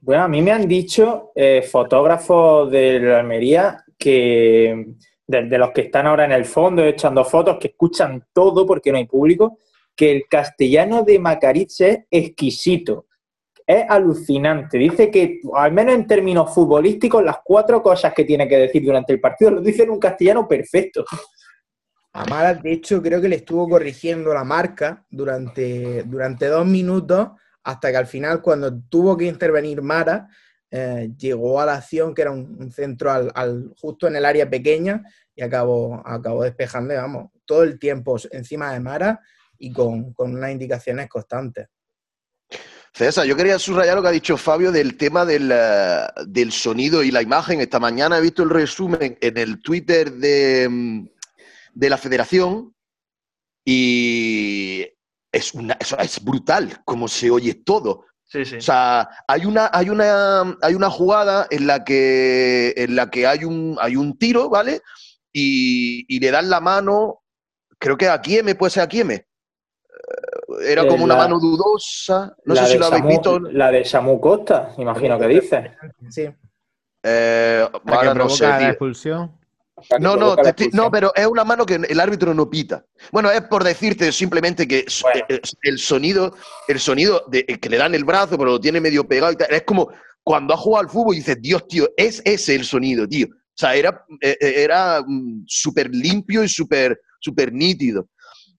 Bueno, 0.00 0.24
a 0.24 0.28
mí 0.28 0.42
me 0.42 0.52
han 0.52 0.68
dicho 0.68 1.32
eh, 1.34 1.62
fotógrafos 1.62 2.70
de 2.70 3.00
la 3.00 3.20
Almería 3.20 3.84
que 3.98 4.94
de, 5.26 5.58
los 5.58 5.70
que 5.72 5.82
están 5.82 6.06
ahora 6.06 6.24
en 6.24 6.32
el 6.32 6.44
fondo 6.44 6.84
echando 6.84 7.24
fotos, 7.24 7.58
que 7.58 7.68
escuchan 7.68 8.26
todo 8.32 8.66
porque 8.66 8.92
no 8.92 8.98
hay 8.98 9.06
público, 9.06 9.58
que 9.94 10.12
el 10.12 10.24
castellano 10.28 11.02
de 11.02 11.18
Macariz 11.18 11.80
es 11.80 12.00
exquisito. 12.10 13.06
Es 13.66 13.84
alucinante. 13.88 14.78
Dice 14.78 15.10
que, 15.10 15.40
al 15.54 15.72
menos 15.72 15.94
en 15.94 16.06
términos 16.06 16.54
futbolísticos, 16.54 17.24
las 17.24 17.38
cuatro 17.44 17.82
cosas 17.82 18.14
que 18.14 18.24
tiene 18.24 18.48
que 18.48 18.58
decir 18.58 18.84
durante 18.84 19.12
el 19.12 19.20
partido 19.20 19.50
lo 19.52 19.60
dice 19.60 19.82
en 19.82 19.90
un 19.90 19.98
castellano 19.98 20.46
perfecto. 20.46 21.04
Amara, 22.12 22.54
de 22.54 22.72
hecho, 22.72 23.02
creo 23.02 23.20
que 23.20 23.28
le 23.28 23.36
estuvo 23.36 23.68
corrigiendo 23.68 24.32
la 24.32 24.44
marca 24.44 25.04
durante, 25.10 26.04
durante 26.04 26.46
dos 26.46 26.64
minutos 26.64 27.30
hasta 27.66 27.90
que 27.90 27.96
al 27.96 28.06
final, 28.06 28.40
cuando 28.40 28.80
tuvo 28.88 29.16
que 29.16 29.24
intervenir 29.26 29.82
Mara, 29.82 30.28
eh, 30.70 31.10
llegó 31.18 31.60
a 31.60 31.66
la 31.66 31.74
acción, 31.74 32.14
que 32.14 32.22
era 32.22 32.30
un, 32.30 32.70
centro 32.70 33.10
al, 33.10 33.74
justo 33.76 34.06
en 34.06 34.14
el 34.14 34.24
área 34.24 34.48
pequeña, 34.48 35.02
y 35.34 35.42
acabó, 35.42 36.00
acabó 36.06 36.44
despejando, 36.44 36.94
vamos, 36.94 37.32
todo 37.44 37.64
el 37.64 37.78
tiempo 37.78 38.16
encima 38.30 38.72
de 38.72 38.80
Mara 38.80 39.20
y 39.58 39.72
con, 39.72 40.14
unas 40.16 40.52
indicaciones 40.52 41.08
constantes. 41.08 41.66
César, 42.96 43.26
yo 43.26 43.36
quería 43.36 43.58
subrayar 43.58 43.94
lo 43.94 44.00
que 44.00 44.08
ha 44.08 44.12
dicho 44.12 44.38
Fabio 44.38 44.72
del 44.72 44.96
tema 44.96 45.26
del, 45.26 45.50
eh, 45.52 46.06
del, 46.28 46.50
sonido 46.50 47.02
y 47.02 47.10
la 47.10 47.20
imagen. 47.20 47.60
Esta 47.60 47.78
mañana 47.78 48.16
he 48.16 48.22
visto 48.22 48.42
el 48.42 48.48
resumen 48.48 49.18
en 49.20 49.36
el 49.36 49.60
Twitter 49.60 50.10
de, 50.10 50.66
mm, 50.66 51.06
de 51.74 51.90
la 51.90 51.98
federación 51.98 52.74
y 53.66 54.86
es, 55.30 55.52
una, 55.52 55.76
es 55.78 56.24
brutal 56.24 56.80
como 56.86 57.06
se 57.06 57.30
oye 57.30 57.52
todo. 57.52 58.06
Sí, 58.24 58.46
sí. 58.46 58.56
O 58.56 58.62
sea, 58.62 59.06
hay 59.28 59.44
una, 59.44 59.68
hay 59.74 59.90
una, 59.90 60.56
hay 60.62 60.74
una 60.74 60.88
jugada 60.88 61.46
en 61.50 61.66
la 61.66 61.84
que, 61.84 62.72
en 62.78 62.96
la 62.96 63.10
que 63.10 63.26
hay, 63.26 63.44
un, 63.44 63.76
hay 63.78 63.96
un 63.96 64.16
tiro, 64.16 64.48
¿vale? 64.48 64.80
Y, 65.34 66.18
le 66.18 66.30
dan 66.30 66.48
la 66.48 66.60
mano, 66.60 67.22
creo 67.78 67.98
que 67.98 68.08
a 68.08 68.22
Kieme, 68.22 68.54
puede 68.54 68.70
ser 68.70 68.84
a 68.84 68.88
Kieme. 68.88 69.25
Eh, 70.48 70.72
era 70.72 70.82
eh, 70.82 70.86
como 70.86 71.04
una 71.04 71.16
mano 71.16 71.38
dudosa. 71.38 72.34
No 72.44 72.56
sé 72.56 72.66
si 72.66 72.78
lo 72.78 72.86
habéis 72.86 73.06
visto. 73.06 73.38
La 73.40 73.70
de 73.70 73.84
Samu 73.84 74.20
Costa, 74.20 74.72
imagino 74.78 75.18
que 75.18 75.26
dice. 75.28 75.72
Sí. 76.10 76.28
Eh, 77.02 77.66
no 78.14 78.28
sé, 78.28 78.46
la 78.46 78.68
expulsión. 78.68 79.32
No, 80.00 80.16
no, 80.16 80.34
no, 80.72 80.90
pero 80.90 81.14
es 81.14 81.26
una 81.26 81.44
mano 81.44 81.66
que 81.66 81.74
el 81.74 82.00
árbitro 82.00 82.32
no 82.32 82.48
pita. 82.48 82.84
Bueno, 83.12 83.30
es 83.30 83.42
por 83.42 83.62
decirte 83.62 84.10
simplemente 84.10 84.66
que 84.66 84.78
eh, 84.78 85.40
el 85.62 85.78
sonido, 85.78 86.34
el 86.66 86.80
sonido 86.80 87.24
de, 87.28 87.44
eh, 87.46 87.58
que 87.58 87.68
le 87.68 87.76
dan 87.76 87.94
el 87.94 88.04
brazo, 88.04 88.38
pero 88.38 88.52
lo 88.52 88.60
tiene 88.60 88.80
medio 88.80 89.06
pegado 89.06 89.32
y 89.32 89.36
tal, 89.36 89.48
es 89.50 89.64
como 89.64 89.90
cuando 90.22 90.54
ha 90.54 90.56
jugado 90.56 90.84
al 90.84 90.90
fútbol 90.90 91.14
y 91.14 91.18
dices, 91.18 91.36
Dios, 91.42 91.68
tío, 91.68 91.88
es 91.96 92.22
ese 92.24 92.54
el 92.54 92.64
sonido, 92.64 93.06
tío. 93.06 93.26
O 93.26 93.58
sea, 93.58 93.74
era, 93.74 94.02
eh, 94.22 94.36
era 94.40 95.02
mm, 95.06 95.44
súper 95.46 95.90
limpio 95.90 96.42
y 96.42 96.48
súper 96.48 96.98
super 97.20 97.52
nítido. 97.52 98.08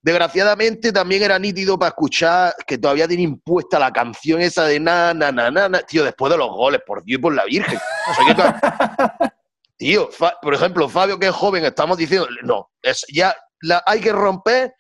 Desgraciadamente 0.08 0.94
también 0.94 1.24
era 1.24 1.38
nítido 1.38 1.78
para 1.78 1.90
escuchar 1.90 2.56
que 2.66 2.78
todavía 2.78 3.10
tiene 3.10 3.24
impuesta 3.24 3.78
la 3.78 3.92
canción 3.92 4.40
esa 4.40 4.64
de 4.64 4.80
na, 4.80 5.14
na, 5.14 5.34
na, 5.34 5.52
na, 5.52 5.82
tío, 5.82 6.06
después 6.06 6.32
de 6.32 6.38
los 6.38 6.48
goles, 6.48 6.80
por 6.88 7.04
Dios 7.04 7.20
y 7.20 7.22
por 7.22 7.36
la 7.36 7.44
Virgen. 7.44 7.78
Tío, 9.78 10.10
por 10.42 10.54
ejemplo, 10.54 10.88
Fabio, 10.88 11.20
que 11.20 11.28
es 11.28 11.34
joven, 11.34 11.66
estamos 11.66 11.98
diciendo, 11.98 12.26
no, 12.42 12.72
es, 12.82 13.06
ya 13.14 13.36
la, 13.60 13.84
hay 13.86 14.00
que 14.00 14.14
romper. 14.14 14.74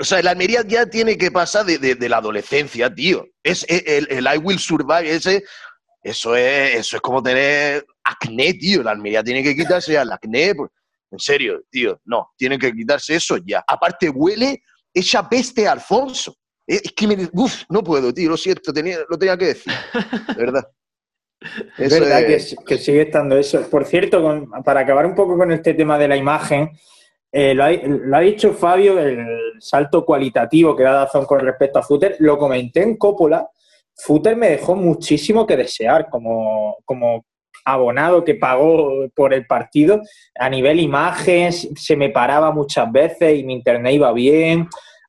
O 0.00 0.02
sea, 0.02 0.22
la 0.22 0.30
Almería 0.30 0.62
ya 0.66 0.86
tiene 0.86 1.18
que 1.18 1.30
pasar 1.30 1.66
de, 1.66 2.08
la 2.08 2.16
adolescencia, 2.16 2.92
tío. 2.92 3.26
Es 3.42 3.66
el, 3.68 4.08
el, 4.10 4.24
I 4.24 4.38
Will 4.38 4.58
Survive, 4.58 5.14
ese, 5.14 5.44
eso 6.02 6.34
es, 6.34 6.76
eso 6.76 6.96
es 6.96 7.02
como 7.02 7.22
tener 7.22 7.84
acné, 8.02 8.54
tío. 8.54 8.82
La 8.82 8.92
Almería 8.92 9.22
tiene 9.22 9.42
que 9.42 9.54
quitarse 9.54 9.94
el 9.94 10.10
acné. 10.10 10.54
Pues, 10.54 10.70
en 11.14 11.18
serio, 11.18 11.62
tío, 11.70 12.00
no, 12.04 12.32
tiene 12.36 12.58
que 12.58 12.72
quitarse 12.72 13.14
eso 13.14 13.36
ya. 13.44 13.64
Aparte, 13.66 14.10
huele 14.10 14.62
esa 14.92 15.28
peste 15.28 15.66
Alfonso. 15.66 16.36
Es 16.66 16.92
que 16.96 17.06
me, 17.06 17.28
uf, 17.32 17.62
no 17.68 17.82
puedo, 17.82 18.12
tío, 18.12 18.30
lo 18.30 18.36
siento, 18.36 18.72
tenía, 18.72 18.98
lo 19.08 19.18
tenía 19.18 19.36
que 19.36 19.46
decir. 19.46 19.72
De 20.36 20.44
verdad. 20.44 20.64
Es 21.76 21.92
verdad 22.00 22.22
Que, 22.66 22.78
sigue 22.78 23.02
estando 23.02 23.36
eso. 23.36 23.68
Por 23.68 23.84
cierto, 23.84 24.48
para 24.64 24.80
acabar 24.80 25.04
un 25.04 25.14
poco 25.14 25.36
con 25.36 25.52
este 25.52 25.74
tema 25.74 25.98
de 25.98 26.08
la 26.08 26.16
imagen, 26.16 26.70
eh, 27.30 27.54
lo, 27.54 27.64
ha, 27.64 28.20
dicho 28.20 28.54
Fabio, 28.54 28.98
el 28.98 29.26
salto 29.58 30.06
cualitativo 30.06 30.74
que 30.74 30.84
da 30.84 30.92
Dazón 30.92 31.26
con 31.26 31.40
respecto 31.40 31.78
a 31.78 31.82
Footer, 31.82 32.16
lo 32.20 32.38
comenté 32.38 32.82
en 32.82 32.96
Coppola. 32.96 33.46
Footer 33.94 34.36
me 34.36 34.50
dejó 34.50 34.74
muchísimo 34.74 35.46
que 35.46 35.56
desear 35.56 36.08
como, 36.08 36.78
como 36.86 37.26
abonado 37.64 38.24
que 38.24 38.34
pagó 38.34 39.08
por 39.14 39.34
el 39.34 39.46
partido. 39.46 40.02
A 40.38 40.48
nivel 40.48 40.80
imagen, 40.80 41.52
se 41.52 41.96
me 41.96 42.10
paraba 42.10 42.52
muchas 42.52 42.90
veces 42.90 43.38
y 43.38 43.44
mi 43.44 43.54
internet 43.54 43.94
iba 43.94 44.12
bien. 44.12 44.68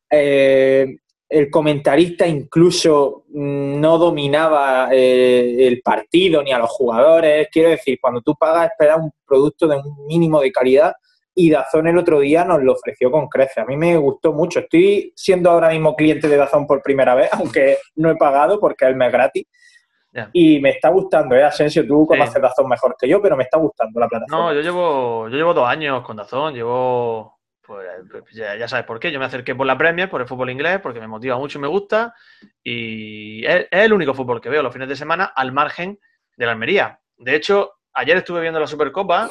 Eh, 0.09 0.97
el 1.27 1.49
comentarista 1.49 2.27
incluso 2.27 3.25
no 3.29 3.97
dominaba 3.97 4.89
eh, 4.91 5.67
el 5.67 5.81
partido 5.81 6.43
ni 6.43 6.51
a 6.51 6.59
los 6.59 6.69
jugadores. 6.69 7.47
Quiero 7.51 7.69
decir, 7.69 7.97
cuando 7.99 8.21
tú 8.21 8.35
pagas, 8.35 8.71
esperas 8.71 8.99
un 8.99 9.11
producto 9.25 9.67
de 9.67 9.77
un 9.77 10.05
mínimo 10.05 10.39
de 10.39 10.51
calidad 10.51 10.93
y 11.37 11.49
Dazón 11.49 11.87
el 11.87 11.97
otro 11.97 12.21
día 12.21 12.45
nos 12.45 12.63
lo 12.63 12.73
ofreció 12.73 13.11
con 13.11 13.27
creces. 13.27 13.57
A 13.57 13.65
mí 13.65 13.75
me 13.75 13.97
gustó 13.97 14.31
mucho. 14.31 14.59
Estoy 14.59 15.11
siendo 15.15 15.51
ahora 15.51 15.69
mismo 15.69 15.95
cliente 15.95 16.29
de 16.29 16.37
Dazón 16.37 16.65
por 16.65 16.81
primera 16.81 17.13
vez, 17.13 17.29
aunque 17.33 17.77
no 17.95 18.09
he 18.09 18.15
pagado 18.15 18.59
porque 18.59 18.85
es 18.85 18.95
mes 18.95 19.11
Y 20.32 20.60
me 20.60 20.69
está 20.69 20.89
gustando, 20.89 21.36
¿eh? 21.36 21.43
Asensio, 21.43 21.86
tú 21.86 22.06
conoces 22.08 22.41
Dazón 22.41 22.69
mejor 22.69 22.95
que 22.97 23.08
yo, 23.08 23.21
pero 23.21 23.36
me 23.36 23.43
está 23.43 23.58
gustando 23.58 23.99
la 23.99 24.08
plataforma. 24.08 24.45
No, 24.45 24.54
yo 24.54 24.62
llevo, 24.62 25.28
yo 25.30 25.36
llevo 25.36 25.54
dos 25.54 25.67
años 25.67 26.04
con 26.04 26.15
Dazón, 26.15 26.54
llevo, 26.54 27.39
pues 27.62 27.86
ya, 28.32 28.67
sabes 28.67 28.86
por 28.86 28.99
qué, 28.99 29.12
yo 29.12 29.19
me 29.19 29.25
acerqué 29.25 29.56
por 29.56 29.67
la 29.67 29.78
Premier, 29.78 30.10
por 30.10 30.21
el 30.21 30.28
fútbol 30.28 30.51
inglés, 30.51 30.80
porque 30.82 31.01
me 31.01 31.08
motiva 31.08 31.38
mucho 31.38 31.58
y 31.58 31.62
me 31.62 31.67
gusta, 31.67 32.13
y 32.63 33.45
es, 33.45 33.67
el 33.71 33.91
único 33.91 34.13
fútbol 34.13 34.39
que 34.39 34.49
veo 34.49 34.63
los 34.63 34.71
fines 34.71 34.88
de 34.88 34.95
semana 34.95 35.25
al 35.36 35.51
margen 35.51 35.99
de 36.38 36.45
la 36.45 36.54
Almería. 36.54 36.99
De 37.17 37.36
hecho, 37.36 37.73
ayer 37.93 38.17
estuve 38.17 38.41
viendo 38.41 38.60
la 38.60 38.67
Supercopa 38.67 39.30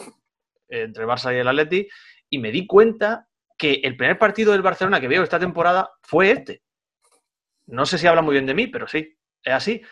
entre 0.68 1.04
el 1.04 1.08
Barça 1.08 1.34
y 1.34 1.38
el 1.38 1.48
Atleti 1.48 1.88
y 2.28 2.38
me 2.38 2.50
di 2.50 2.66
cuenta 2.66 3.26
que 3.56 3.74
el 3.84 3.96
primer 3.96 4.18
partido 4.18 4.52
del 4.52 4.62
Barcelona 4.62 5.00
que 5.00 5.08
veo 5.08 5.22
esta 5.22 5.38
temporada 5.38 5.90
fue 6.02 6.30
este. 6.30 6.62
No 7.66 7.86
sé 7.86 7.98
si 7.98 8.06
habla 8.06 8.22
muy 8.22 8.32
bien 8.32 8.46
de 8.46 8.54
mí, 8.54 8.66
pero 8.66 8.86
sí, 8.86 9.16
es 9.42 9.52
así. 9.52 9.82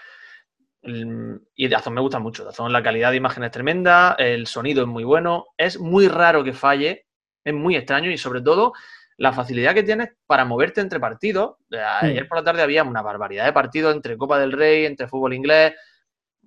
Y 0.82 1.68
Dazón 1.68 1.94
me 1.94 2.00
gusta 2.00 2.18
mucho. 2.18 2.44
Dazón, 2.44 2.72
la 2.72 2.82
calidad 2.82 3.10
de 3.10 3.16
imagen 3.16 3.44
es 3.44 3.50
tremenda, 3.52 4.16
el 4.18 4.46
sonido 4.46 4.82
es 4.82 4.88
muy 4.88 5.04
bueno, 5.04 5.46
es 5.56 5.78
muy 5.78 6.08
raro 6.08 6.42
que 6.42 6.52
falle, 6.52 7.06
es 7.44 7.54
muy 7.54 7.76
extraño 7.76 8.10
y 8.10 8.18
sobre 8.18 8.40
todo 8.40 8.72
la 9.16 9.32
facilidad 9.32 9.74
que 9.74 9.84
tienes 9.84 10.10
para 10.26 10.44
moverte 10.44 10.80
entre 10.80 10.98
partidos. 10.98 11.56
Ayer 12.00 12.26
por 12.26 12.38
la 12.38 12.44
tarde 12.44 12.62
había 12.62 12.82
una 12.82 13.02
barbaridad 13.02 13.44
de 13.44 13.52
partidos 13.52 13.94
entre 13.94 14.16
Copa 14.16 14.38
del 14.38 14.52
Rey, 14.52 14.84
entre 14.86 15.06
fútbol 15.06 15.34
inglés 15.34 15.74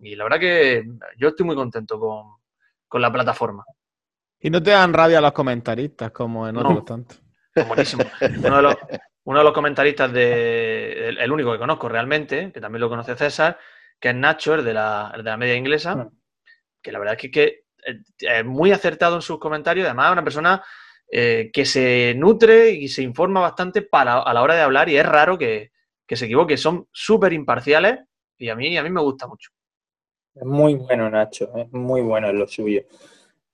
y 0.01 0.15
la 0.15 0.25
verdad 0.25 0.39
que 0.39 0.83
yo 1.17 1.29
estoy 1.29 1.45
muy 1.45 1.55
contento 1.55 1.99
con, 1.99 3.01
la 3.01 3.11
plataforma. 3.11 3.65
¿Y 4.39 4.49
no 4.49 4.63
te 4.63 4.71
dan 4.71 4.93
rabia 4.93 5.19
los 5.19 5.33
comentaristas 5.33 6.11
como 6.11 6.47
en 6.47 6.55
otros 6.55 6.85
tantos? 6.85 7.21
Buenísimo. 7.67 8.03
Uno 8.21 8.55
de, 8.55 8.61
los, 8.61 8.75
uno 9.25 9.39
de 9.39 9.43
los 9.43 9.53
comentaristas 9.53 10.13
de 10.13 11.09
el, 11.09 11.31
único 11.31 11.51
que 11.51 11.57
conozco 11.57 11.89
realmente, 11.89 12.53
que 12.53 12.61
también 12.61 12.79
lo 12.79 12.87
conoce 12.87 13.15
César, 13.15 13.59
que 13.99 14.09
es 14.09 14.15
Nacho, 14.15 14.55
el 14.55 14.65
de 14.65 14.73
la, 14.73 15.13
de 15.15 15.23
la 15.23 15.37
media 15.37 15.55
inglesa, 15.55 16.09
que 16.81 16.91
la 16.91 16.99
verdad 16.99 17.17
es 17.19 17.31
que, 17.31 17.63
eh, 17.85 17.99
es 18.19 18.45
muy 18.45 18.71
acertado 18.71 19.15
en 19.15 19.21
sus 19.21 19.39
comentarios, 19.39 19.85
además 19.85 20.07
es 20.07 20.11
una 20.13 20.23
persona 20.23 20.63
eh, 21.11 21.49
que 21.53 21.65
se 21.65 22.13
nutre 22.15 22.71
y 22.71 22.87
se 22.87 23.01
informa 23.01 23.41
bastante 23.41 23.81
para, 23.81 24.19
a 24.21 24.33
la 24.33 24.41
hora 24.41 24.55
de 24.55 24.61
hablar 24.61 24.89
y 24.89 24.97
es 24.97 25.05
raro 25.05 25.37
que, 25.37 25.71
se 26.07 26.25
equivoque, 26.25 26.57
son 26.57 26.87
súper 26.91 27.33
imparciales 27.33 27.99
y 28.37 28.49
a 28.49 28.55
mí, 28.55 28.77
a 28.77 28.83
mí 28.83 28.89
me 28.89 29.01
gusta 29.01 29.27
mucho. 29.27 29.51
Es 30.33 30.45
muy 30.45 30.75
bueno, 30.75 31.09
Nacho, 31.09 31.51
es 31.55 31.71
muy 31.71 32.01
bueno 32.01 32.29
en 32.29 32.39
lo 32.39 32.47
suyo. 32.47 32.83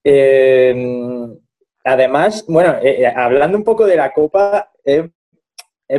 Eh, 0.03 1.27
además, 1.83 2.43
bueno, 2.47 2.75
hablando 3.15 3.57
un 3.57 3.63
poco 3.63 3.85
de 3.85 3.95
la 3.95 4.11
Copa, 4.11 4.71
es 4.83 5.05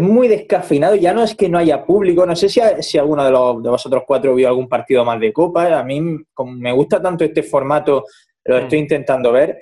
muy 0.01 0.29
descafeinado, 0.29 0.95
ya 0.95 1.13
no 1.13 1.23
es 1.23 1.35
que 1.35 1.49
no 1.49 1.59
haya 1.59 1.85
público, 1.85 2.25
no 2.25 2.35
sé 2.35 2.49
si, 2.49 2.61
si 2.81 2.99
alguno 2.99 3.25
de, 3.25 3.31
los, 3.31 3.63
de 3.63 3.69
vosotros 3.69 4.05
cuatro 4.07 4.35
vio 4.35 4.49
algún 4.49 4.69
partido 4.69 5.05
más 5.05 5.21
de 5.21 5.33
Copa, 5.33 5.79
a 5.79 5.85
mí 5.85 6.01
como 6.33 6.53
me 6.53 6.73
gusta 6.73 7.03
tanto 7.03 7.25
este 7.25 7.43
formato, 7.43 8.05
lo 8.45 8.59
estoy 8.59 8.79
mm. 8.79 8.83
intentando 8.83 9.33
ver, 9.33 9.59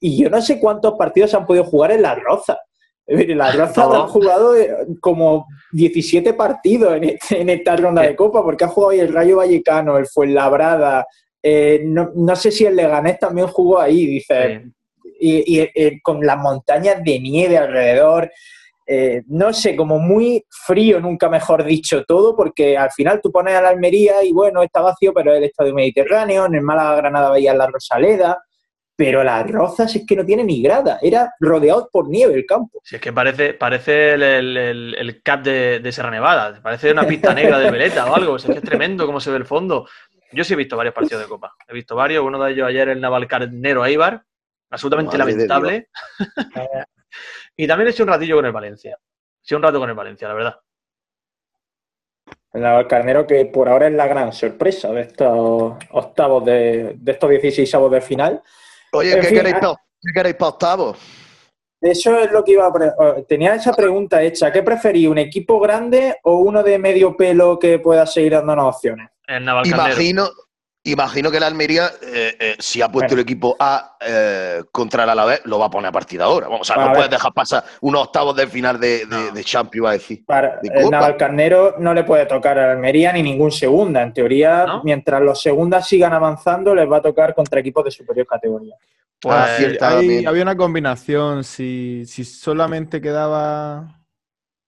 y 0.00 0.22
yo 0.22 0.28
no 0.30 0.42
sé 0.42 0.60
cuántos 0.60 0.94
partidos 0.98 1.32
han 1.34 1.46
podido 1.46 1.64
jugar 1.64 1.92
en 1.92 2.02
La 2.02 2.14
Roza. 2.14 2.58
La 3.06 3.50
Roza 3.50 3.84
han 3.84 4.08
jugado 4.08 4.54
eh, 4.54 4.70
como 5.00 5.46
17 5.72 6.34
partidos 6.34 6.96
en, 6.96 7.04
este, 7.04 7.40
en 7.40 7.48
esta 7.48 7.74
ronda 7.76 8.02
de 8.02 8.14
Copa, 8.14 8.42
porque 8.42 8.64
ha 8.64 8.68
jugado 8.68 8.90
ahí 8.90 9.00
el 9.00 9.12
Rayo 9.12 9.38
Vallecano, 9.38 9.98
el 9.98 10.06
Fuenlabrada, 10.06 11.06
eh, 11.42 11.80
no, 11.84 12.10
no, 12.14 12.36
sé 12.36 12.50
si 12.50 12.66
el 12.66 12.76
Leganés 12.76 13.18
también 13.18 13.46
jugó 13.46 13.80
ahí, 13.80 14.06
dice, 14.06 14.66
y, 15.18 15.58
y 15.58 15.60
eh, 15.74 15.98
con 16.02 16.24
las 16.24 16.36
montañas 16.36 17.02
de 17.02 17.18
nieve 17.18 17.56
alrededor. 17.56 18.30
Eh, 18.92 19.22
no 19.28 19.52
sé, 19.52 19.76
como 19.76 20.00
muy 20.00 20.44
frío, 20.48 20.98
nunca 20.98 21.28
mejor 21.28 21.62
dicho 21.62 22.02
todo, 22.02 22.34
porque 22.34 22.76
al 22.76 22.90
final 22.90 23.20
tú 23.22 23.30
pones 23.30 23.54
a 23.54 23.62
la 23.62 23.68
Almería 23.68 24.24
y 24.24 24.32
bueno, 24.32 24.64
está 24.64 24.80
vacío, 24.80 25.14
pero 25.14 25.30
es 25.30 25.38
el 25.38 25.44
estadio 25.44 25.72
mediterráneo, 25.72 26.46
en 26.46 26.56
el 26.56 26.62
Málaga 26.62 26.96
Granada 26.96 27.30
veías 27.30 27.56
la 27.56 27.68
Rosaleda, 27.68 28.42
pero 28.96 29.22
las 29.22 29.48
Rozas 29.48 29.94
es 29.94 30.04
que 30.04 30.16
no 30.16 30.24
tiene 30.24 30.42
ni 30.42 30.60
grada, 30.60 30.98
era 31.02 31.32
rodeado 31.38 31.88
por 31.92 32.08
nieve 32.08 32.34
el 32.34 32.44
campo. 32.44 32.80
Sí, 32.82 32.96
es 32.96 33.00
que 33.00 33.12
parece, 33.12 33.54
parece 33.54 34.14
el, 34.14 34.56
el, 34.96 35.22
cap 35.22 35.44
de, 35.44 35.78
de, 35.78 35.92
Sierra 35.92 36.10
Nevada, 36.10 36.60
parece 36.60 36.90
una 36.90 37.06
pista 37.06 37.32
negra 37.32 37.60
de 37.60 37.70
veleta 37.70 38.10
o 38.10 38.16
algo, 38.16 38.34
es 38.34 38.44
que 38.44 38.54
es 38.54 38.62
tremendo 38.62 39.06
cómo 39.06 39.20
se 39.20 39.30
ve 39.30 39.36
el 39.36 39.46
fondo. 39.46 39.86
Yo 40.32 40.42
sí 40.42 40.54
he 40.54 40.56
visto 40.56 40.76
varios 40.76 40.96
partidos 40.96 41.22
de 41.22 41.28
Copa, 41.28 41.54
he 41.68 41.74
visto 41.74 41.94
varios, 41.94 42.24
uno 42.24 42.42
de 42.42 42.50
ellos 42.50 42.66
ayer 42.66 42.88
el 42.88 43.00
Navalcarnero 43.00 43.86
Eibar, 43.86 44.24
absolutamente 44.68 45.16
lamentable. 45.16 45.90
Y 47.56 47.66
también 47.66 47.88
he 47.88 47.90
hecho 47.90 48.02
un 48.02 48.08
ratillo 48.08 48.36
con 48.36 48.46
el 48.46 48.52
Valencia. 48.52 48.96
He 49.00 49.42
hecho 49.44 49.56
un 49.56 49.62
rato 49.62 49.78
con 49.78 49.88
el 49.88 49.96
Valencia, 49.96 50.28
la 50.28 50.34
verdad. 50.34 50.60
El 52.52 52.86
Carnero 52.88 53.26
que 53.26 53.46
por 53.46 53.68
ahora 53.68 53.86
es 53.86 53.92
la 53.92 54.08
gran 54.08 54.32
sorpresa 54.32 54.90
de 54.90 55.02
estos 55.02 55.74
octavos 55.90 56.44
de, 56.44 56.98
estos 57.06 57.30
16 57.30 57.74
avos 57.74 57.92
de 57.92 58.00
final. 58.00 58.42
Oye, 58.92 59.20
¿qué, 59.20 59.28
queréis 60.12 60.36
para, 60.36 60.48
octavos? 60.48 60.98
Eso 61.80 62.18
es 62.18 62.30
lo 62.32 62.44
que 62.44 62.52
iba 62.52 62.66
a 62.66 63.22
Tenía 63.26 63.54
esa 63.54 63.72
pregunta 63.72 64.20
hecha. 64.20 64.52
¿Qué 64.52 64.62
preferís, 64.62 65.08
un 65.08 65.18
equipo 65.18 65.60
grande 65.60 66.16
o 66.24 66.38
uno 66.38 66.62
de 66.62 66.78
medio 66.78 67.16
pelo 67.16 67.58
que 67.58 67.78
pueda 67.78 68.04
seguir 68.04 68.32
dándonos 68.32 68.74
opciones? 68.74 69.10
El 69.26 69.42
Imagino, 69.42 70.28
Imagino 70.84 71.30
que 71.30 71.38
la 71.38 71.46
Almería, 71.46 71.90
eh, 72.02 72.36
eh, 72.40 72.56
si 72.58 72.80
ha 72.80 72.90
puesto 72.90 73.12
el 73.12 73.20
equipo 73.20 73.54
A 73.60 73.98
eh, 74.00 74.62
contra 74.72 75.04
el 75.04 75.10
Alavés, 75.10 75.42
lo 75.44 75.58
va 75.58 75.66
a 75.66 75.70
poner 75.70 75.90
a 75.90 75.92
partir 75.92 76.18
de 76.18 76.24
ahora. 76.24 76.48
Vamos, 76.48 76.62
o 76.62 76.64
sea, 76.72 76.82
no 76.82 76.94
puedes 76.94 77.10
dejar 77.10 77.34
pasar 77.34 77.64
unos 77.82 78.04
octavos 78.04 78.34
de 78.34 78.46
final 78.46 78.80
de, 78.80 79.04
de, 79.04 79.44
Champions, 79.44 79.88
a 79.88 79.92
decir. 79.92 80.24
Para, 80.24 80.58
el 80.62 80.88
Navalcarnero 80.88 81.74
no 81.78 81.92
le 81.92 82.04
puede 82.04 82.24
tocar 82.24 82.58
a 82.58 82.68
la 82.68 82.72
Almería 82.72 83.12
ni 83.12 83.22
ningún 83.22 83.52
segunda. 83.52 84.00
En 84.02 84.14
teoría, 84.14 84.80
mientras 84.82 85.20
los 85.20 85.42
segundas 85.42 85.86
sigan 85.86 86.14
avanzando, 86.14 86.74
les 86.74 86.90
va 86.90 86.96
a 86.96 87.02
tocar 87.02 87.34
contra 87.34 87.60
equipos 87.60 87.84
de 87.84 87.90
superior 87.90 88.26
categoría. 88.26 88.74
Pues, 89.20 89.82
había 89.82 90.42
una 90.42 90.56
combinación. 90.56 91.44
Si, 91.44 92.04
si 92.06 92.24
solamente 92.24 93.02
quedaba 93.02 93.99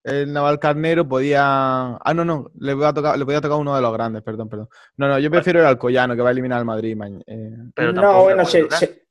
el 0.04 0.32
Navalcarnero 0.32 1.08
podía. 1.08 1.96
Ah, 1.96 2.12
no, 2.14 2.24
no, 2.24 2.50
le, 2.58 2.74
voy 2.74 2.84
a 2.84 2.92
tocar, 2.92 3.18
le 3.18 3.24
podía 3.24 3.40
tocar 3.40 3.58
uno 3.58 3.76
de 3.76 3.82
los 3.82 3.92
grandes, 3.92 4.22
perdón, 4.22 4.48
perdón. 4.48 4.68
No, 4.96 5.08
no, 5.08 5.18
yo 5.18 5.30
prefiero 5.30 5.60
el 5.60 5.66
Alcoyano, 5.66 6.16
que 6.16 6.22
va 6.22 6.28
a 6.28 6.32
eliminar 6.32 6.58
al 6.58 6.64
Madrid. 6.64 6.96
Eh. 7.26 7.50
Pero 7.74 7.92
no, 7.92 8.22
bueno, 8.22 8.42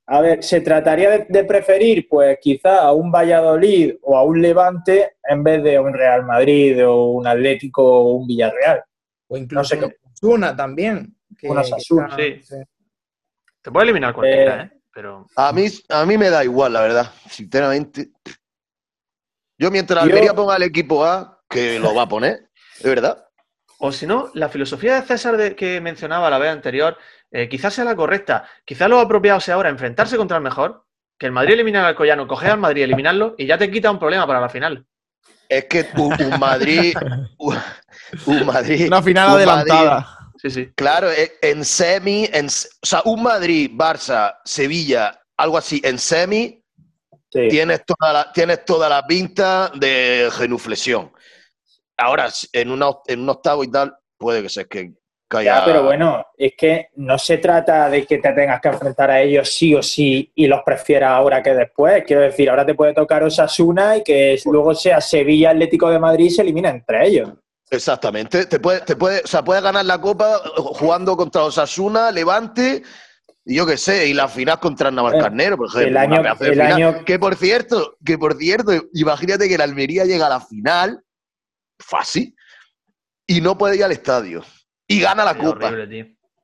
a 0.07 0.19
ver, 0.19 0.43
se 0.43 0.59
trataría 0.59 1.25
de, 1.25 1.43
preferir, 1.45 2.07
pues 2.09 2.37
quizá 2.41 2.81
a 2.81 2.91
un 2.91 3.11
Valladolid 3.11 3.93
o 4.01 4.17
a 4.17 4.23
un 4.23 4.41
Levante 4.41 5.13
en 5.23 5.41
vez 5.41 5.63
de 5.63 5.79
un 5.79 5.93
Real 5.93 6.25
Madrid 6.25 6.85
o 6.85 7.11
un 7.11 7.25
Atlético 7.25 7.83
o 7.83 8.15
un 8.15 8.27
Villarreal. 8.27 8.83
O 9.27 9.37
incluso 9.37 9.77
una 10.23 10.53
también. 10.53 11.15
una 11.43 11.63
Sasuna. 11.63 12.17
Sí. 12.17 12.41
Te 13.61 13.71
puede 13.71 13.85
eliminar 13.85 14.13
cualquiera, 14.13 14.63
eh, 14.63 14.65
¿eh? 14.65 14.81
Pero... 14.93 15.27
A 15.37 15.53
mí, 15.53 15.67
a 15.87 16.05
mí 16.05 16.17
me 16.17 16.29
da 16.29 16.43
igual, 16.43 16.73
la 16.73 16.81
verdad. 16.81 17.11
Sinceramente, 17.29 18.09
yo 19.61 19.69
mientras 19.69 20.01
Almería 20.01 20.33
ponga 20.33 20.55
el 20.55 20.63
equipo 20.63 21.05
A, 21.05 21.39
que 21.47 21.77
lo 21.77 21.93
va 21.93 22.03
a 22.03 22.09
poner, 22.09 22.49
de 22.79 22.89
verdad. 22.89 23.27
O 23.77 23.91
si 23.91 24.07
no, 24.07 24.31
la 24.33 24.49
filosofía 24.49 24.95
de 24.95 25.03
César 25.03 25.37
de, 25.37 25.55
que 25.55 25.79
mencionaba 25.79 26.31
la 26.31 26.39
vez 26.39 26.49
anterior, 26.49 26.97
eh, 27.29 27.47
quizás 27.47 27.75
sea 27.75 27.83
la 27.83 27.95
correcta. 27.95 28.49
Quizás 28.65 28.89
lo 28.89 28.99
apropiado 28.99 29.39
sea 29.39 29.53
ahora 29.53 29.69
enfrentarse 29.69 30.17
contra 30.17 30.37
el 30.37 30.43
mejor, 30.43 30.87
que 31.15 31.27
el 31.27 31.31
Madrid 31.31 31.53
elimine 31.53 31.77
al 31.77 31.93
Collano, 31.93 32.27
coger 32.27 32.49
al 32.49 32.59
Madrid, 32.59 32.81
eliminarlo 32.81 33.35
y 33.37 33.45
ya 33.45 33.59
te 33.59 33.69
quita 33.69 33.91
un 33.91 33.99
problema 33.99 34.25
para 34.25 34.41
la 34.41 34.49
final. 34.49 34.83
Es 35.47 35.65
que 35.65 35.87
un, 35.95 36.39
Madrid. 36.39 36.95
Un, 38.25 38.45
Madrid. 38.47 38.87
Una 38.87 39.03
final 39.03 39.29
adelantada. 39.29 40.31
sí, 40.37 40.49
sí. 40.49 40.71
Claro, 40.75 41.09
en 41.41 41.63
semi, 41.65 42.27
en, 42.33 42.47
o 42.47 42.85
sea, 42.85 43.03
un 43.05 43.21
Madrid, 43.21 43.69
Barça, 43.71 44.37
Sevilla, 44.43 45.21
algo 45.37 45.57
así, 45.57 45.81
en 45.83 45.99
semi, 45.99 46.60
Tienes, 47.31 47.85
toda 47.85 48.11
la, 48.11 48.31
tienes 48.33 48.65
toda 48.65 48.89
la 48.89 49.07
pinta 49.07 49.71
de 49.73 50.29
genuflexión. 50.33 51.11
Ahora, 51.97 52.29
en, 52.51 52.71
una, 52.71 52.89
en 53.07 53.21
un 53.21 53.29
octavo 53.29 53.63
y 53.63 53.71
tal, 53.71 53.95
puede 54.17 54.41
que 54.41 54.49
sea 54.49 54.65
que 54.65 54.91
caiga. 55.29 55.59
Ya, 55.59 55.65
pero 55.65 55.83
bueno, 55.83 56.25
es 56.37 56.53
que 56.57 56.89
no 56.95 57.17
se 57.17 57.37
trata 57.37 57.89
de 57.89 58.05
que 58.05 58.17
te 58.17 58.33
tengas 58.33 58.59
que 58.59 58.67
enfrentar 58.67 59.11
a 59.11 59.21
ellos 59.21 59.49
sí 59.49 59.73
o 59.73 59.81
sí 59.81 60.29
y 60.35 60.47
los 60.47 60.61
prefieras 60.63 61.11
ahora 61.11 61.41
que 61.41 61.53
después. 61.53 62.03
Quiero 62.05 62.21
decir, 62.21 62.49
ahora 62.49 62.65
te 62.65 62.75
puede 62.75 62.93
tocar 62.93 63.23
Osasuna 63.23 63.97
y 63.97 64.03
que 64.03 64.37
luego 64.45 64.75
sea 64.75 64.99
Sevilla 64.99 65.51
Atlético 65.51 65.89
de 65.89 65.99
Madrid 65.99 66.25
y 66.25 66.31
se 66.31 66.41
elimina 66.41 66.69
entre 66.69 67.07
ellos. 67.07 67.29
Exactamente. 67.69 68.45
Te 68.45 68.59
puede, 68.59 68.81
te 68.81 68.97
puede, 68.97 69.21
o 69.23 69.27
sea, 69.27 69.41
puedes 69.41 69.63
ganar 69.63 69.85
la 69.85 70.01
Copa 70.01 70.41
jugando 70.57 71.15
contra 71.15 71.43
Osasuna, 71.43 72.11
Levante 72.11 72.83
y 73.43 73.55
yo 73.55 73.65
qué 73.65 73.77
sé, 73.77 74.07
y 74.07 74.13
la 74.13 74.27
final 74.27 74.59
contra 74.59 74.89
el 74.89 74.95
Navalcarnero, 74.95 75.57
por 75.57 75.67
ejemplo. 75.67 75.87
El 75.89 76.61
año, 76.61 77.03
Que 77.03 77.17
por 77.17 77.35
cierto, 77.35 77.97
que 78.05 78.17
por 78.17 78.35
cierto, 78.35 78.71
imagínate 78.93 79.49
que 79.49 79.57
la 79.57 79.63
Almería 79.63 80.05
llega 80.05 80.27
a 80.27 80.29
la 80.29 80.41
final, 80.41 81.03
fácil, 81.79 82.35
y 83.25 83.41
no 83.41 83.57
puede 83.57 83.77
ir 83.77 83.83
al 83.83 83.91
estadio. 83.91 84.43
Y 84.87 85.01
gana 85.01 85.25
la 85.25 85.37
Copa. 85.37 85.71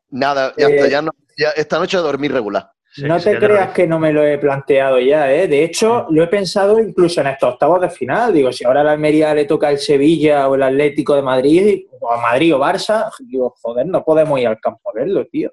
Nada, 0.10 0.54
ya, 0.58 0.68
está, 0.68 0.88
eh, 0.88 1.10
ya, 1.38 1.50
esta 1.52 1.80
noche 1.80 1.98
a 1.98 2.00
dormir 2.00 2.32
regular. 2.32 2.72
no 3.00 3.20
te 3.20 3.38
creas 3.38 3.72
que 3.74 3.86
no 3.86 4.00
me 4.00 4.14
lo 4.14 4.24
he 4.24 4.38
planteado 4.38 5.00
ya, 5.00 5.32
¿eh? 5.32 5.48
De 5.48 5.66
hecho, 5.66 6.08
lo 6.10 6.24
he 6.24 6.28
pensado 6.28 6.80
incluso 6.80 7.22
en 7.22 7.28
estos 7.28 7.54
octavos 7.54 7.82
de 7.82 7.90
final. 7.90 8.34
Digo, 8.34 8.52
si 8.52 8.66
ahora 8.66 8.82
a 8.82 8.84
la 8.86 8.92
Almería 8.94 9.36
le 9.36 9.46
toca 9.46 9.70
el 9.70 9.78
Sevilla 9.78 10.48
o 10.48 10.56
el 10.56 10.64
Atlético 10.64 11.16
de 11.16 11.22
Madrid, 11.22 11.86
o 12.00 12.12
a 12.12 12.20
Madrid 12.22 12.56
o 12.56 12.60
Barça, 12.60 13.12
digo, 13.20 13.54
joder, 13.62 13.86
no 13.86 14.04
podemos 14.04 14.40
ir 14.40 14.48
al 14.48 14.60
campo 14.60 14.90
a 14.90 14.94
verlo, 14.98 15.28
tío. 15.28 15.52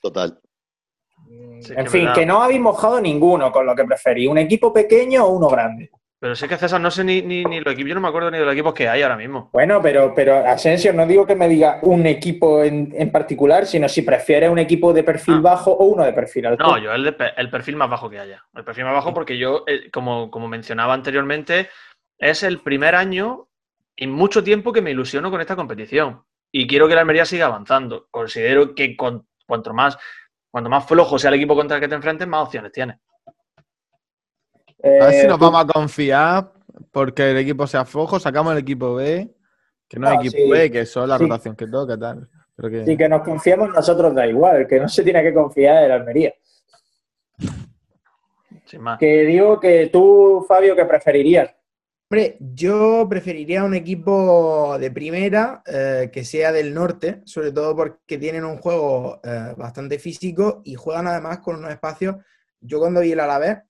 Total. 0.00 0.38
Sí, 1.62 1.72
en 1.76 1.84
que 1.84 1.90
fin, 1.90 2.08
que 2.14 2.26
no 2.26 2.42
habéis 2.42 2.60
mojado 2.60 3.00
ninguno 3.00 3.50
con 3.52 3.64
lo 3.66 3.74
que 3.74 3.84
preferís, 3.84 4.28
un 4.28 4.38
equipo 4.38 4.72
pequeño 4.72 5.24
o 5.24 5.30
uno 5.30 5.48
grande. 5.48 5.90
Pero 6.18 6.36
sí 6.36 6.46
que 6.46 6.56
César, 6.56 6.80
no 6.80 6.88
sé 6.88 7.02
ni, 7.02 7.20
ni, 7.20 7.44
ni 7.44 7.58
los 7.58 7.72
equipos, 7.74 7.88
yo 7.88 7.94
no 7.96 8.00
me 8.00 8.06
acuerdo 8.06 8.30
ni 8.30 8.38
de 8.38 8.44
los 8.44 8.52
equipos 8.54 8.72
que 8.74 8.88
hay 8.88 9.02
ahora 9.02 9.16
mismo. 9.16 9.50
Bueno, 9.52 9.80
pero, 9.82 10.12
pero 10.14 10.36
Asensio, 10.46 10.92
no 10.92 11.04
digo 11.04 11.26
que 11.26 11.34
me 11.34 11.48
diga 11.48 11.80
un 11.82 12.06
equipo 12.06 12.62
en, 12.62 12.92
en 12.96 13.10
particular, 13.10 13.66
sino 13.66 13.88
si 13.88 14.02
prefieres 14.02 14.48
un 14.48 14.60
equipo 14.60 14.92
de 14.92 15.02
perfil 15.02 15.34
Ah. 15.38 15.40
bajo 15.42 15.72
o 15.72 15.84
uno 15.86 16.04
de 16.04 16.12
perfil 16.12 16.46
alto. 16.46 16.62
No, 16.64 16.78
yo 16.78 16.92
el, 16.92 17.02
de 17.02 17.16
el 17.36 17.50
perfil 17.50 17.74
más 17.74 17.90
bajo 17.90 18.08
que 18.08 18.20
haya. 18.20 18.44
El 18.54 18.62
perfil 18.62 18.84
más 18.84 18.94
bajo 18.94 19.12
porque 19.12 19.36
yo, 19.36 19.64
eh, 19.66 19.90
como, 19.90 20.30
como 20.30 20.46
mencionaba 20.46 20.94
anteriormente, 20.94 21.68
es 22.18 22.44
el 22.44 22.60
primer 22.60 22.94
año 22.94 23.48
en 23.96 24.12
mucho 24.12 24.44
tiempo 24.44 24.72
que 24.72 24.80
me 24.80 24.92
ilusiono 24.92 25.28
con 25.28 25.40
esta 25.40 25.56
competición. 25.56 26.22
Y 26.52 26.68
quiero 26.68 26.86
que 26.86 26.94
la 26.94 27.00
Almería 27.00 27.24
siga 27.24 27.46
avanzando. 27.46 28.06
Considero 28.12 28.76
que 28.76 28.96
con- 28.96 29.26
cuanto, 29.44 29.74
más, 29.74 29.98
cuanto 30.52 30.70
más 30.70 30.86
flojo 30.86 31.18
sea 31.18 31.28
el 31.30 31.34
equipo 31.36 31.56
contra 31.56 31.78
el 31.78 31.80
que 31.80 31.88
te 31.88 31.94
enfrentes, 31.94 32.28
más 32.28 32.44
opciones 32.46 32.70
tienes. 32.70 32.96
Eh, 34.82 34.98
A 35.00 35.06
ver 35.06 35.14
si 35.14 35.26
nos 35.26 35.38
vamos 35.38 35.64
a 35.64 35.66
confiar 35.66 36.52
porque 36.90 37.30
el 37.30 37.38
equipo 37.38 37.66
sea 37.66 37.84
flojo, 37.84 38.20
sacamos 38.20 38.52
el 38.52 38.58
equipo 38.58 38.94
B, 38.94 39.34
que 39.88 39.98
no 39.98 40.08
es 40.08 40.14
No, 40.14 40.20
equipo 40.20 40.36
sí. 40.36 40.50
B, 40.50 40.70
que 40.70 40.86
son 40.86 41.08
la 41.08 41.16
Sí. 41.18 41.24
rotación 41.24 41.56
que 41.56 41.66
toca, 41.66 41.98
tal. 41.98 42.28
Pero 42.54 42.68
que... 42.70 42.84
Sí, 42.84 42.96
que 42.96 43.08
nos 43.08 43.22
confiemos 43.22 43.70
nosotros 43.70 44.14
da 44.14 44.26
igual, 44.26 44.56
el 44.56 44.66
que 44.66 44.78
no 44.78 44.88
se 44.88 45.02
tiene 45.02 45.22
que 45.22 45.32
confiar 45.32 45.84
en 45.84 45.92
Almería. 45.92 46.34
Sin 48.66 48.82
más. 48.82 48.98
Que 48.98 49.22
digo 49.24 49.58
que 49.58 49.88
tú, 49.92 50.44
Fabio, 50.46 50.76
que 50.76 50.84
preferirías. 50.84 51.50
Hombre, 52.12 52.36
yo 52.40 53.06
preferiría 53.08 53.64
un 53.64 53.72
equipo 53.72 54.76
de 54.78 54.90
primera 54.90 55.62
eh, 55.64 56.10
que 56.12 56.26
sea 56.26 56.52
del 56.52 56.74
norte, 56.74 57.22
sobre 57.24 57.52
todo 57.52 57.74
porque 57.74 58.18
tienen 58.18 58.44
un 58.44 58.58
juego 58.58 59.18
eh, 59.24 59.54
bastante 59.56 59.98
físico 59.98 60.60
y 60.62 60.74
juegan 60.74 61.06
además 61.06 61.38
con 61.38 61.56
unos 61.56 61.70
espacios. 61.70 62.16
Yo 62.60 62.80
cuando 62.80 63.00
vi 63.00 63.12
el 63.12 63.20
Alavés 63.20 63.60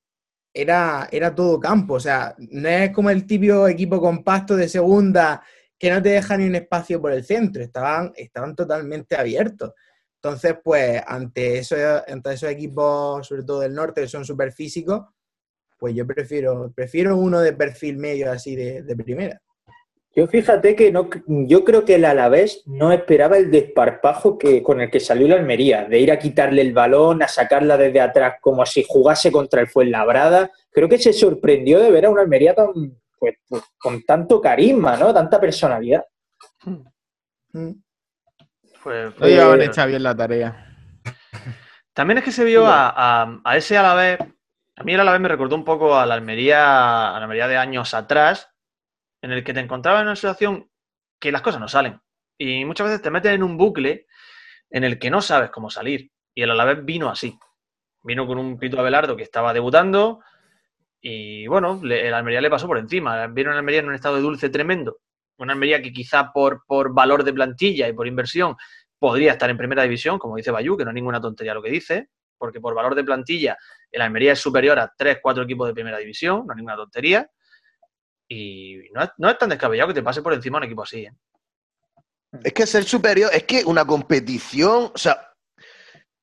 era, 0.53 1.09
era 1.13 1.33
todo 1.33 1.61
campo, 1.61 1.95
o 1.95 2.01
sea, 2.01 2.35
no 2.37 2.69
es 2.69 2.91
como 2.91 3.11
el 3.11 3.29
típico 3.29 3.69
equipo 3.69 4.01
compacto 4.01 4.57
de 4.57 4.69
segunda 4.69 5.41
que 5.79 5.91
no 5.91 6.03
te 6.03 6.09
deja 6.09 6.37
ni 6.37 6.49
un 6.49 6.57
espacio 6.57 7.01
por 7.01 7.13
el 7.13 7.25
centro, 7.25 7.63
estaban, 7.63 8.13
estaban 8.17 8.57
totalmente 8.57 9.15
abiertos. 9.15 9.73
Entonces, 10.17 10.57
pues 10.65 11.01
ante 11.07 11.59
esos, 11.59 11.79
ante 12.09 12.33
esos 12.33 12.51
equipos, 12.51 13.25
sobre 13.25 13.45
todo 13.45 13.61
del 13.61 13.73
norte, 13.73 14.01
que 14.01 14.09
son 14.09 14.25
súper 14.25 14.51
físicos, 14.51 15.03
pues 15.83 15.97
yo 15.97 16.07
prefiero, 16.07 16.71
prefiero 16.77 17.17
uno 17.17 17.41
de 17.41 17.53
perfil 17.55 17.97
medio 17.97 18.31
así 18.31 18.55
de, 18.55 18.83
de 18.85 18.95
primera. 18.97 19.41
Yo 20.15 20.29
fíjate 20.29 20.77
que 20.77 20.93
no, 20.93 21.11
yo 21.27 21.65
creo 21.65 21.85
que 21.85 21.97
el 21.97 22.05
Alavés 22.05 22.63
no 22.67 22.93
esperaba 22.93 23.37
el 23.37 23.51
desparpajo 23.51 24.39
que, 24.39 24.63
con 24.63 24.81
el 24.81 24.93
que 24.93 25.01
salió 25.01 25.27
la 25.27 25.35
Almería, 25.35 25.87
de 25.87 25.99
ir 25.99 26.13
a 26.13 26.21
quitarle 26.21 26.63
el 26.63 26.73
balón, 26.73 27.21
a 27.25 27.27
sacarla 27.27 27.77
desde 27.77 28.01
atrás 28.01 28.35
como 28.41 28.65
si 28.65 28.85
jugase 28.87 29.33
contra 29.33 29.61
el 29.61 29.67
Fuenlabrada. 29.69 30.53
Creo 30.71 30.89
que 30.89 30.99
se 30.99 31.13
sorprendió 31.13 31.81
de 31.81 31.91
ver 31.91 32.07
a 32.07 32.11
una 32.11 32.23
Almería 32.23 32.55
tan, 32.55 32.69
pues, 33.19 33.35
pues, 33.49 33.63
con 33.77 34.03
tanto 34.05 34.41
carisma, 34.41 34.97
¿no? 34.97 35.13
Tanta 35.13 35.41
personalidad. 35.41 36.05
Mm. 37.55 37.71
Pues, 38.85 39.15
Hoy 39.21 39.33
Eh, 39.33 39.41
han 39.41 39.63
hecho 39.63 39.85
bien 39.87 40.03
la 40.05 40.15
tarea. 40.15 40.77
También 41.93 42.19
es 42.19 42.25
que 42.25 42.31
se 42.33 42.45
vio 42.45 42.67
a, 42.67 42.93
a- 43.25 43.41
a 43.45 43.57
ese 43.57 43.77
Alavés. 43.77 44.19
A 44.83 44.85
mí 44.85 44.95
el 44.95 45.01
Alavés 45.01 45.21
me 45.21 45.29
recordó 45.29 45.55
un 45.55 45.65
poco 45.65 45.97
a 45.97 46.05
la 46.07 46.15
Almería, 46.15 47.11
a 47.11 47.17
Almería 47.17 47.47
de 47.47 47.57
años 47.57 47.95
atrás, 47.95 48.51
en 49.23 49.31
el 49.31 49.45
que 49.45 49.55
te 49.55 49.61
encontrabas 49.61 50.01
en 50.01 50.09
una 50.09 50.17
situación 50.17 50.69
que 51.21 51.31
las 51.31 51.41
cosas 51.41 51.61
no 51.61 51.69
salen. 51.69 52.01
Y 52.37 52.65
muchas 52.65 52.89
veces 52.89 53.01
te 53.01 53.13
metes 53.13 53.31
en 53.31 53.45
un 53.45 53.57
bucle 53.57 54.09
en 54.71 54.83
el 54.83 54.99
que 54.99 55.09
no 55.09 55.23
sabes 55.23 55.51
cómo 55.51 55.71
salir. 55.71 56.11
Y 56.35 56.43
el 56.43 56.51
Alavés 56.51 56.85
vino 56.85 57.09
así. 57.09 57.39
Vino 58.03 58.27
con 58.27 58.39
un 58.39 58.59
Pito 58.59 58.81
Abelardo 58.81 59.17
que 59.17 59.23
estaba 59.23 59.53
debutando 59.53 60.19
y 61.01 61.47
bueno, 61.47 61.81
el 61.85 62.13
Almería 62.13 62.41
le 62.41 62.51
pasó 62.51 62.67
por 62.67 62.79
encima. 62.79 63.29
Vino 63.29 63.51
una 63.51 63.61
Almería 63.61 63.83
en 63.83 63.87
un 63.87 63.95
estado 63.95 64.17
de 64.17 64.23
dulce 64.23 64.51
tremendo. 64.51 64.99
Una 65.39 65.53
Almería 65.53 65.81
que 65.81 65.93
quizá 65.93 66.33
por, 66.33 66.65
por 66.67 66.93
valor 66.93 67.23
de 67.23 67.33
plantilla 67.33 67.87
y 67.87 67.93
por 67.93 68.09
inversión 68.09 68.57
podría 68.99 69.31
estar 69.31 69.49
en 69.49 69.59
primera 69.59 69.85
división, 69.85 70.19
como 70.19 70.35
dice 70.35 70.51
Bayú, 70.51 70.77
que 70.77 70.85
no 70.85 70.91
es 70.91 70.95
ninguna 70.97 71.21
tontería 71.21 71.55
lo 71.55 71.63
que 71.63 71.71
dice, 71.71 72.09
porque 72.37 72.61
por 72.61 72.75
valor 72.75 72.97
de 72.97 73.05
plantilla 73.05 73.57
el 73.93 74.03
Almería 74.03 74.33
es 74.33 74.41
superior 74.41 74.79
a 74.79 74.93
3, 74.97 75.19
4 75.23 75.45
equipos 75.45 75.69
de 75.69 75.75
primera 75.75 75.99
división, 75.99 76.45
no 76.47 76.53
es 76.53 76.57
ninguna 76.57 76.77
tontería. 76.77 77.31
Y 78.29 78.79
no 78.93 79.03
es, 79.03 79.11
no 79.19 79.29
es 79.29 79.39
tan 79.39 79.51
descabellado 79.51 79.89
que 79.89 79.95
te 79.95 80.03
pase 80.03 80.23
por 80.23 80.33
encima 80.33 80.59
un 80.59 80.65
equipo 80.65 80.83
así. 80.83 81.03
¿eh? 81.03 81.13
Es 82.43 82.53
que 82.55 82.67
ser 82.67 82.85
superior, 82.85 83.31
es 83.33 83.45
que 83.45 83.63
una 83.65 83.85
competición, 83.85 84.91
o 84.95 84.99
sea, 84.99 85.29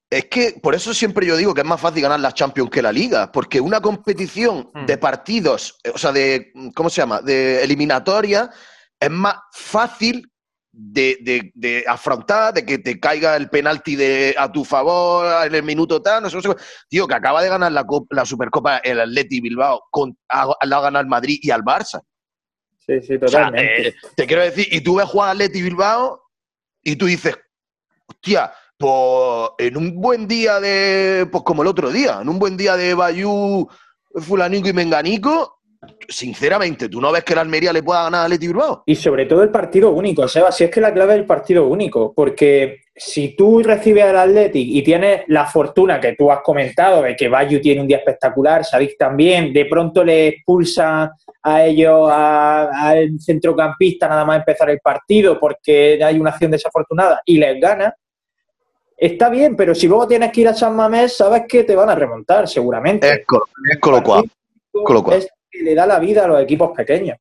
es 0.09 0.25
que 0.25 0.59
por 0.61 0.73
eso 0.73 0.91
siempre 0.91 1.27
yo 1.27 1.37
digo 1.37 1.53
que 1.53 1.61
es 1.61 1.67
más 1.67 1.79
fácil 1.79 2.01
ganar 2.01 2.19
la 2.19 2.31
Champions 2.31 2.71
que 2.71 2.81
la 2.81 2.91
Liga, 2.91 3.31
porque 3.31 3.61
una 3.61 3.79
competición 3.79 4.71
Mm. 4.73 4.85
de 4.87 4.97
partidos, 4.97 5.77
o 5.93 5.97
sea, 5.99 6.11
de, 6.11 6.51
¿cómo 6.73 6.89
se 6.89 7.01
llama? 7.01 7.21
De 7.21 7.63
eliminatoria, 7.63 8.49
es 8.99 9.11
más 9.11 9.35
fácil 9.53 10.31
de, 10.71 11.17
de- 11.21 11.51
de 11.55 11.83
afrontar, 11.87 12.53
de 12.53 12.65
que 12.65 12.77
te 12.77 12.99
caiga 12.99 13.35
el 13.35 13.49
penalti 13.49 13.95
de, 13.95 14.35
a 14.37 14.51
tu 14.51 14.63
favor 14.63 15.45
en 15.45 15.55
el 15.55 15.63
minuto 15.63 16.01
tal, 16.01 16.21
no 16.23 16.29
sé, 16.29 16.35
no 16.37 16.41
sé. 16.41 16.49
Tío, 16.87 17.07
que 17.07 17.15
acaba 17.15 17.41
de 17.41 17.49
ganar 17.49 17.71
la, 17.71 17.85
Cop- 17.85 18.07
la 18.11 18.25
Supercopa 18.25 18.77
el 18.77 18.99
Atleti 18.99 19.41
Bilbao, 19.41 19.83
con, 19.89 20.17
ha, 20.29 20.47
la 20.65 20.77
ha 20.77 20.81
ganado 20.81 21.01
el 21.03 21.09
Madrid 21.09 21.39
y 21.41 21.51
al 21.51 21.63
Barça. 21.63 22.01
Sí, 22.85 23.01
sí, 23.01 23.15
O 23.15 23.27
sea, 23.27 23.45
totalmente. 23.45 23.87
eh, 23.89 23.95
te 24.15 24.25
quiero 24.27 24.43
decir, 24.43 24.67
y 24.71 24.81
tú 24.81 24.95
ves 24.95 25.05
jugar 25.07 25.31
Atleti 25.31 25.61
Bilbao 25.61 26.21
y 26.83 26.95
tú 26.95 27.05
dices, 27.07 27.35
hostia, 28.07 28.51
pues 28.77 29.49
en 29.57 29.75
un 29.77 29.99
buen 29.99 30.27
día 30.27 30.59
de, 30.59 31.27
pues 31.31 31.43
como 31.43 31.61
el 31.63 31.67
otro 31.67 31.91
día, 31.91 32.19
en 32.21 32.29
un 32.29 32.39
buen 32.39 32.55
día 32.57 32.77
de 32.77 32.93
Bayú, 32.93 33.67
Fulanico 34.15 34.69
y 34.69 34.73
Menganico, 34.73 35.58
sinceramente, 36.07 36.89
¿tú 36.89 36.99
no 37.01 37.11
ves 37.11 37.23
que 37.23 37.35
la 37.35 37.41
Almería 37.41 37.71
le 37.73 37.83
pueda 37.83 38.03
ganar 38.03 38.21
a 38.21 38.23
Atleti 38.25 38.47
Bilbao? 38.47 38.83
Y 38.85 38.95
sobre 38.95 39.25
todo 39.25 39.43
el 39.43 39.49
partido 39.49 39.91
único, 39.91 40.27
Seba, 40.27 40.51
si 40.51 40.63
es 40.63 40.71
que 40.71 40.81
la 40.81 40.93
clave 40.93 41.13
es 41.13 41.19
el 41.19 41.25
partido 41.25 41.67
único, 41.67 42.13
porque 42.13 42.81
si 42.95 43.35
tú 43.35 43.61
recibes 43.63 44.03
al 44.03 44.17
Athletic 44.17 44.67
y 44.67 44.81
tienes 44.83 45.21
la 45.27 45.45
fortuna 45.45 45.99
que 45.99 46.15
tú 46.15 46.31
has 46.31 46.41
comentado 46.41 47.01
de 47.01 47.15
que 47.15 47.29
Bayu 47.29 47.61
tiene 47.61 47.81
un 47.81 47.87
día 47.87 47.97
espectacular, 47.97 48.65
Sadik 48.65 48.97
también, 48.97 49.53
de 49.53 49.65
pronto 49.65 50.03
le 50.03 50.27
expulsa 50.27 51.11
a 51.41 51.63
ellos 51.65 52.09
al 52.11 53.11
centrocampista 53.19 54.07
nada 54.09 54.25
más 54.25 54.39
empezar 54.39 54.69
el 54.69 54.79
partido 54.79 55.39
porque 55.39 56.03
hay 56.03 56.19
una 56.19 56.31
acción 56.31 56.51
desafortunada 56.51 57.21
y 57.25 57.37
les 57.37 57.59
gana, 57.61 57.93
está 58.97 59.29
bien, 59.29 59.55
pero 59.55 59.73
si 59.73 59.87
luego 59.87 60.05
tienes 60.07 60.31
que 60.33 60.41
ir 60.41 60.49
a 60.49 60.53
San 60.53 60.75
Mamés, 60.75 61.15
sabes 61.15 61.43
que 61.47 61.63
te 61.63 61.75
van 61.75 61.89
a 61.89 61.95
remontar 61.95 62.49
seguramente. 62.49 63.09
Es, 63.09 63.25
colo- 63.25 63.45
es 63.71 63.79
colocual. 63.79 65.17
Es 65.17 65.29
le 65.63 65.75
da 65.75 65.85
la 65.85 65.99
vida 65.99 66.25
a 66.25 66.27
los 66.27 66.41
equipos 66.41 66.71
pequeños. 66.75 67.17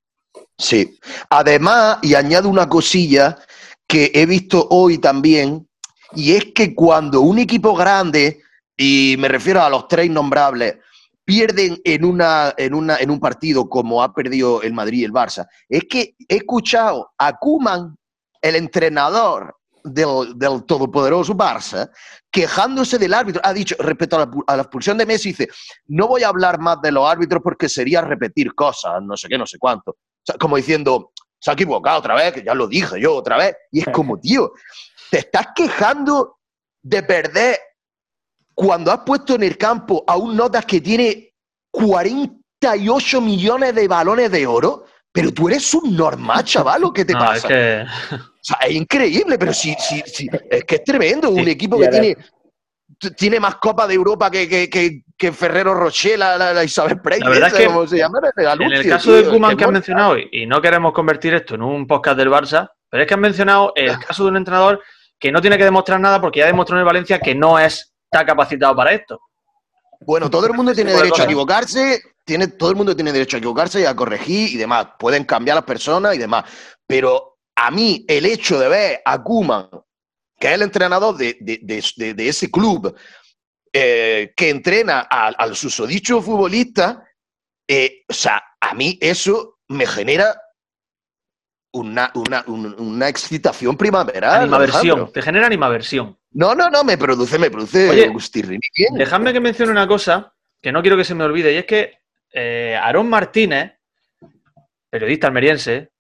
Sí. 0.57 0.99
Además, 1.31 1.99
y 2.03 2.15
añado 2.15 2.49
una 2.49 2.69
cosilla 2.69 3.39
que 3.87 4.11
he 4.15 4.27
visto 4.27 4.67
hoy 4.71 4.99
también, 4.99 5.69
y 6.15 6.33
es 6.33 6.47
que 6.55 6.75
cuando 6.75 7.21
un 7.21 7.39
equipo 7.39 7.75
grande, 7.75 8.43
y 8.77 9.17
me 9.19 9.29
refiero 9.29 9.63
a 9.63 9.71
los 9.71 9.89
tres 9.89 10.07
innombrables, 10.07 10.77
pierden 11.25 11.79
en, 11.85 12.05
una, 12.05 12.55
en, 12.57 12.75
una, 12.75 12.97
en 12.97 13.11
un 13.11 13.21
partido 13.21 13.69
como 13.69 14.03
ha 14.03 14.15
perdido 14.15 14.63
el 14.63 14.73
Madrid 14.73 15.01
y 15.01 15.05
el 15.05 15.13
Barça, 15.13 15.47
es 15.69 15.85
que 15.85 16.15
he 16.29 16.37
escuchado 16.37 17.11
a 17.19 17.37
Kuman, 17.37 17.97
el 18.41 18.57
entrenador 18.57 19.58
del, 19.85 20.37
del 20.37 20.65
todopoderoso 20.65 21.35
Barça, 21.35 21.91
quejándose 22.31 22.99
del 22.99 23.15
árbitro. 23.15 23.41
Ha 23.45 23.53
dicho, 23.53 23.75
respecto 23.79 24.17
a 24.17 24.21
la, 24.21 24.27
pu- 24.31 24.45
a 24.47 24.57
la 24.57 24.63
expulsión 24.63 24.99
de 24.99 25.07
Messi, 25.07 25.31
dice, 25.31 25.49
no 25.87 26.09
voy 26.09 26.23
a 26.23 26.29
hablar 26.29 26.59
más 26.61 26.81
de 26.83 26.93
los 26.93 27.09
árbitros 27.09 27.43
porque 27.43 27.69
sería 27.69 28.01
repetir 28.01 28.55
cosas, 28.55 29.03
no 29.03 29.17
sé 29.17 29.29
qué, 29.29 29.39
no 29.39 29.47
sé 29.47 29.59
cuánto. 29.59 29.93
O 29.93 29.97
sea, 30.25 30.37
como 30.37 30.57
diciendo, 30.57 31.13
se 31.41 31.51
ha 31.51 31.55
equivocado 31.55 31.99
otra 32.01 32.15
vez, 32.15 32.33
que 32.33 32.43
ya 32.43 32.55
lo 32.55 32.67
dije 32.67 33.01
yo 33.01 33.15
otra 33.15 33.37
vez. 33.37 33.57
Y 33.71 33.81
es 33.81 33.87
como, 33.93 34.19
tío, 34.19 34.53
te 35.11 35.19
estás 35.19 35.49
quejando 35.55 36.39
de 36.83 37.03
perder 37.03 37.59
cuando 38.55 38.91
has 38.93 39.01
puesto 39.01 39.35
en 39.37 39.43
el 39.45 39.57
campo 39.57 40.05
a 40.07 40.17
un 40.17 40.37
Notas 40.37 40.67
que 40.67 40.81
tiene 40.81 41.33
48 41.71 43.21
millones 43.21 43.75
de 43.75 43.89
balones 43.89 44.31
de 44.31 44.47
oro, 44.47 44.85
pero 45.21 45.33
tú 45.33 45.49
eres 45.49 45.75
un 45.75 45.97
normal, 45.97 46.45
chaval, 46.45 46.85
¿o 46.85 46.93
qué 46.93 47.05
te 47.05 47.13
No, 47.13 47.19
pasa? 47.21 47.35
es 47.37 47.45
que 47.45 47.85
O 48.15 48.19
sea, 48.41 48.57
es 48.67 48.75
increíble, 48.75 49.39
pero 49.39 49.53
sí, 49.53 49.75
sí, 49.79 50.03
sí, 50.07 50.29
es 50.51 50.65
que 50.65 50.77
es 50.77 50.85
tremendo. 50.85 51.31
Un 51.31 51.49
equipo 51.49 51.77
que 51.79 51.87
ahora- 51.87 52.01
tiene, 52.01 52.17
tiene 53.17 53.41
más 53.41 53.57
Copas 53.57 53.89
de 53.89 53.95
Europa 53.95 54.31
que, 54.31 54.49
que, 54.49 54.71
que, 54.71 55.03
que 55.17 55.33
Ferrero 55.33 55.75
Rocher, 55.75 56.19
la, 56.19 56.37
la, 56.37 56.53
la 56.53 56.65
Isabel 56.65 57.01
Preis, 57.01 57.23
La 57.23 57.31
verdad 57.31 57.49
es 57.49 57.55
que 57.55 57.67
¿cómo 57.67 57.87
se 57.87 57.99
llama? 57.99 58.19
La 58.37 58.53
en 58.55 58.73
el 58.73 58.89
caso 58.89 59.13
de 59.13 59.25
Kuman 59.25 59.57
que 59.57 59.65
has 59.65 59.71
mencionado, 59.71 60.17
y 60.19 60.47
no 60.47 60.61
queremos 60.61 60.93
convertir 60.93 61.35
esto 61.35 61.55
en 61.57 61.63
un 61.63 61.87
podcast 61.87 62.17
del 62.17 62.31
Barça, 62.31 62.71
pero 62.89 63.03
es 63.03 63.09
que 63.09 63.15
han 63.15 63.21
mencionado 63.21 63.73
el 63.77 63.99
caso 63.99 64.25
de 64.25 64.31
un 64.31 64.37
entrenador 64.37 64.83
que 65.19 65.31
no 65.33 65.41
tiene 65.41 65.59
que 65.59 65.65
demostrar 65.65 66.01
nada 66.01 66.21
porque 66.21 66.41
ya 66.41 66.47
demostró 66.47 66.77
en 66.77 66.81
el 66.81 66.87
Valencia 66.87 67.19
que 67.19 67.35
no 67.35 67.59
es 67.59 67.93
está 68.11 68.25
capacitado 68.25 68.75
para 68.75 68.93
esto. 68.93 69.21
Bueno, 70.01 70.31
todo 70.31 70.47
el 70.47 70.53
mundo 70.55 70.75
tiene 70.75 70.93
derecho 70.93 71.15
a 71.23 71.25
equivocarse, 71.27 72.03
tiene, 72.25 72.47
todo 72.49 72.71
el 72.71 72.77
mundo 72.77 72.95
tiene 72.95 73.13
derecho 73.13 73.37
a 73.37 73.39
equivocarse 73.39 73.81
y 73.81 73.85
a 73.85 73.95
corregir 73.97 74.51
y 74.51 74.57
demás. 74.57 74.89
Pueden 74.99 75.25
cambiar 75.25 75.57
las 75.57 75.65
personas 75.65 76.15
y 76.15 76.19
demás. 76.19 76.45
Pero 76.87 77.39
a 77.57 77.71
mí 77.71 78.05
el 78.09 78.27
hecho 78.27 78.59
de 78.59 78.69
ver 78.69 79.03
a 79.05 79.23
Kuman, 79.23 79.69
que 80.39 80.47
es 80.49 80.53
el 80.55 80.63
entrenador 80.63 81.17
de, 81.17 81.37
de- 81.41 81.61
de- 81.97 82.15
de 82.15 82.29
ese 82.29 82.51
club, 82.51 82.95
eh, 83.73 84.33
que 84.37 84.51
entrena 84.51 85.01
al, 85.01 85.35
al 85.39 85.55
susodicho 85.57 86.23
futbolista, 86.23 87.05
eh, 87.69 88.05
o 88.09 88.15
sea, 88.15 88.43
a 88.61 88.75
mí 88.75 88.99
eso 89.01 89.59
me 89.69 89.87
genera 89.87 90.41
una, 91.75 92.11
una, 92.15 92.45
un- 92.47 92.75
una 92.81 93.09
excitación 93.09 93.77
primaveral. 93.77 94.43
Animaversión. 94.43 95.13
Te 95.13 95.23
genera 95.23 95.47
animaversión. 95.47 96.18
No, 96.39 96.55
no, 96.55 96.71
no, 96.71 96.85
me 96.85 96.97
produce, 96.97 97.37
me 97.39 97.51
produce 97.51 97.89
Oye. 97.91 98.11
Dejadme 98.97 99.33
que 99.33 99.41
mencione 99.41 99.73
una 99.73 99.89
cosa 99.89 100.33
que 100.63 100.71
no 100.71 100.81
quiero 100.83 100.97
que 100.97 101.03
se 101.05 101.15
me 101.15 101.25
olvide, 101.25 101.53
y 101.53 101.57
es 101.57 101.65
que 101.67 101.99
eh, 102.33 102.79
Aarón 102.81 103.09
Martínez, 103.11 103.73
periodista 104.89 105.27
almeriense, 105.27 105.91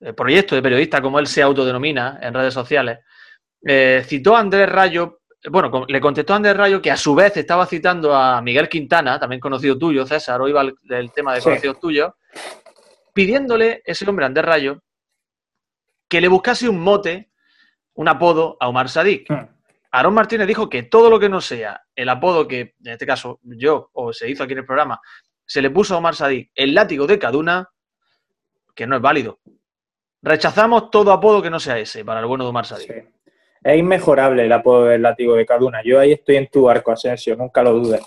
eh, 0.00 0.12
proyecto 0.12 0.54
de 0.54 0.62
periodista 0.62 1.00
como 1.02 1.18
él 1.18 1.26
se 1.26 1.42
autodenomina 1.42 2.20
en 2.22 2.34
redes 2.34 2.54
sociales, 2.54 3.00
eh, 3.66 4.04
citó 4.06 4.36
a 4.36 4.40
Andrés 4.40 4.68
Rayo, 4.68 5.22
bueno, 5.50 5.70
con- 5.72 5.86
le 5.88 6.00
contestó 6.00 6.34
a 6.34 6.36
Andrés 6.36 6.56
Rayo 6.56 6.80
que 6.80 6.92
a 6.92 6.96
su 6.96 7.14
vez 7.16 7.36
estaba 7.36 7.66
citando 7.66 8.14
a 8.14 8.40
Miguel 8.40 8.68
Quintana, 8.68 9.18
también 9.18 9.40
conocido 9.40 9.76
tuyo, 9.76 10.06
César, 10.06 10.40
hoy 10.40 10.52
va 10.52 10.62
el, 10.62 10.74
el 10.90 11.10
tema 11.12 11.34
de 11.34 11.40
Sí. 11.40 11.44
conocidos 11.48 11.80
tuyos, 11.80 12.12
pidiéndole 13.12 13.82
ese 13.84 14.08
hombre, 14.08 14.24
Andrés 14.26 14.44
Rayo, 14.46 14.82
que 16.08 16.20
le 16.20 16.28
buscase 16.28 16.68
un 16.68 16.80
mote, 16.80 17.30
un 17.98 18.06
apodo 18.06 18.56
a 18.60 18.68
Omar 18.68 18.88
Sadik. 18.88 19.28
Hmm. 19.28 19.48
Aarón 19.90 20.14
Martínez 20.14 20.46
dijo 20.46 20.68
que 20.68 20.84
todo 20.84 21.10
lo 21.10 21.18
que 21.18 21.28
no 21.28 21.40
sea 21.40 21.82
el 21.96 22.08
apodo 22.08 22.46
que, 22.46 22.74
en 22.84 22.92
este 22.92 23.06
caso, 23.06 23.40
yo 23.42 23.90
o 23.92 24.12
se 24.12 24.30
hizo 24.30 24.44
aquí 24.44 24.52
en 24.52 24.60
el 24.60 24.66
programa, 24.66 25.00
se 25.44 25.60
le 25.60 25.70
puso 25.70 25.94
a 25.94 25.98
Omar 25.98 26.14
Sadik 26.14 26.52
el 26.54 26.74
látigo 26.74 27.08
de 27.08 27.18
Caduna, 27.18 27.68
que 28.74 28.86
no 28.86 28.96
es 28.96 29.02
válido. 29.02 29.40
Rechazamos 30.22 30.90
todo 30.90 31.10
apodo 31.10 31.42
que 31.42 31.50
no 31.50 31.58
sea 31.58 31.76
ese 31.78 32.04
para 32.04 32.20
el 32.20 32.26
bueno 32.26 32.44
de 32.44 32.50
Omar 32.50 32.66
Sadik. 32.66 32.86
Sí. 32.86 33.30
Es 33.64 33.78
inmejorable 33.78 34.44
el 34.44 34.52
apodo 34.52 34.84
del 34.84 35.02
látigo 35.02 35.34
de 35.34 35.44
Caduna. 35.44 35.80
Yo 35.84 35.98
ahí 35.98 36.12
estoy 36.12 36.36
en 36.36 36.46
tu 36.46 36.62
barco, 36.62 36.92
Asensio, 36.92 37.34
nunca 37.34 37.64
lo 37.64 37.72
dudes. 37.72 38.02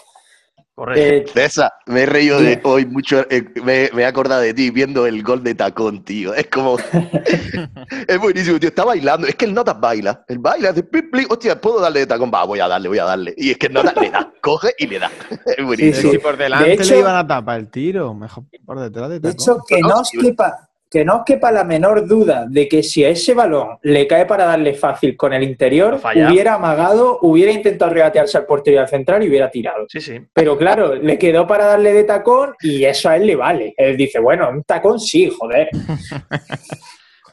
Correcto. 0.82 1.32
Eh, 1.32 1.44
César, 1.44 1.72
me 1.86 2.02
he 2.02 2.06
reído 2.08 2.42
de 2.42 2.60
hoy 2.64 2.88
mucho, 2.88 3.24
eh, 3.30 3.44
me, 3.64 3.92
me 3.94 4.02
he 4.02 4.06
acordado 4.08 4.42
de 4.42 4.52
ti 4.52 4.72
viendo 4.72 5.06
el 5.06 5.22
gol 5.22 5.44
de 5.44 5.54
tacón, 5.54 6.04
tío. 6.04 6.34
Es 6.34 6.48
como. 6.48 6.76
es 8.08 8.20
buenísimo, 8.20 8.60
tío. 8.60 8.70
Está 8.70 8.84
bailando. 8.84 9.28
Es 9.28 9.36
que 9.36 9.46
el 9.46 9.54
Notas 9.54 9.80
baila. 9.80 10.24
El 10.28 10.40
baila, 10.40 10.70
hace 10.72 10.82
plim, 10.82 11.12
plim. 11.12 11.28
Hostia, 11.30 11.62
¿puedo 11.62 11.80
darle 11.80 12.00
de 12.00 12.08
tacón? 12.08 12.32
Va, 12.34 12.46
voy 12.46 12.62
a 12.62 12.68
darle, 12.68 12.88
voy 12.90 12.98
a 12.98 13.04
darle. 13.06 13.36
Y 13.38 13.52
es 13.52 13.60
que 13.60 13.68
el 13.68 13.74
Notas 13.74 13.96
le 14.02 14.10
da, 14.10 14.34
coge 14.42 14.74
y 14.80 14.88
le 14.88 14.98
da. 14.98 15.12
Es 15.56 15.64
buenísimo. 15.64 16.10
Sí. 16.14 16.18
Si 16.18 16.18
por 16.18 16.36
delante 16.36 16.70
De 16.70 16.74
hecho- 16.74 16.94
le 16.96 17.00
iban 17.02 17.16
a 17.16 17.28
tapar 17.28 17.60
el 17.60 17.70
tiro, 17.70 18.16
mejor 18.16 18.46
por 18.66 18.80
detrás 18.80 19.10
de 19.10 19.20
De 19.20 19.34
tacón. 19.34 19.34
hecho, 19.40 19.64
que 19.68 19.82
no, 19.82 20.00
os 20.00 20.10
quepa, 20.10 20.68
que 20.92 21.06
no 21.06 21.20
os 21.20 21.22
quepa 21.26 21.54
la 21.54 21.64
menor 21.64 22.06
duda 22.06 22.46
de 22.50 22.68
que 22.68 22.84
si 22.84 23.06
a 23.06 23.10
ese 23.10 23.34
balón 23.34 23.78
le 23.82 24.06
cae 24.08 24.26
para 24.26 24.44
darle 24.44 24.74
fácil 24.74 25.16
con 25.16 25.32
el 25.32 25.42
interior, 25.42 26.02
hubiera 26.30 26.56
amagado, 26.56 27.18
hubiera 27.22 27.50
intentado 27.54 27.94
regatearse 27.94 28.38
al 28.38 28.46
portero 28.46 28.76
y 28.76 28.80
al 28.80 28.90
central 28.90 29.24
y 29.24 29.30
hubiera 29.30 29.50
tirado. 29.50 29.86
Sí, 29.88 30.02
sí. 30.02 30.20
Pero 30.34 30.58
claro, 30.58 30.96
le 30.96 31.18
quedó 31.18 31.48
para 31.48 31.66
darle 31.66 31.94
de 31.94 32.04
tacón 32.04 32.56
y 32.62 32.84
eso 32.84 33.08
a 33.08 33.16
él 33.16 33.26
le 33.26 33.38
vale. 33.38 33.74
Él 33.78 33.96
dice, 33.96 34.20
bueno, 34.20 34.50
un 34.50 34.64
tacón 34.64 35.00
sí, 35.00 35.32
joder. 35.40 35.70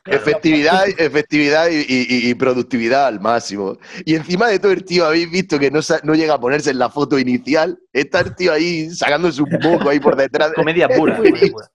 Efectividad, 0.06 0.84
efectividad 0.96 1.68
y, 1.68 1.80
y- 1.80 2.30
y 2.30 2.34
productividad 2.34 3.06
al 3.08 3.20
máximo. 3.20 3.76
Y 4.06 4.14
encima 4.14 4.48
de 4.48 4.58
todo, 4.58 4.72
el 4.72 4.82
tío, 4.84 5.04
habéis 5.04 5.30
visto 5.30 5.58
que 5.58 5.70
no, 5.70 5.80
no 6.02 6.14
llega 6.14 6.34
a 6.34 6.40
ponerse 6.40 6.70
en 6.70 6.78
la 6.78 6.88
foto 6.88 7.18
inicial. 7.18 7.78
Está 7.92 8.20
el 8.20 8.34
tío 8.34 8.52
ahí 8.52 8.88
sacándose 8.88 9.42
un 9.42 9.50
poco 9.62 9.90
ahí 9.90 10.00
por 10.00 10.16
detrás. 10.16 10.52
Comedia 10.54 10.88
pura. 10.88 11.16
comedia 11.18 11.52
pura. 11.52 11.66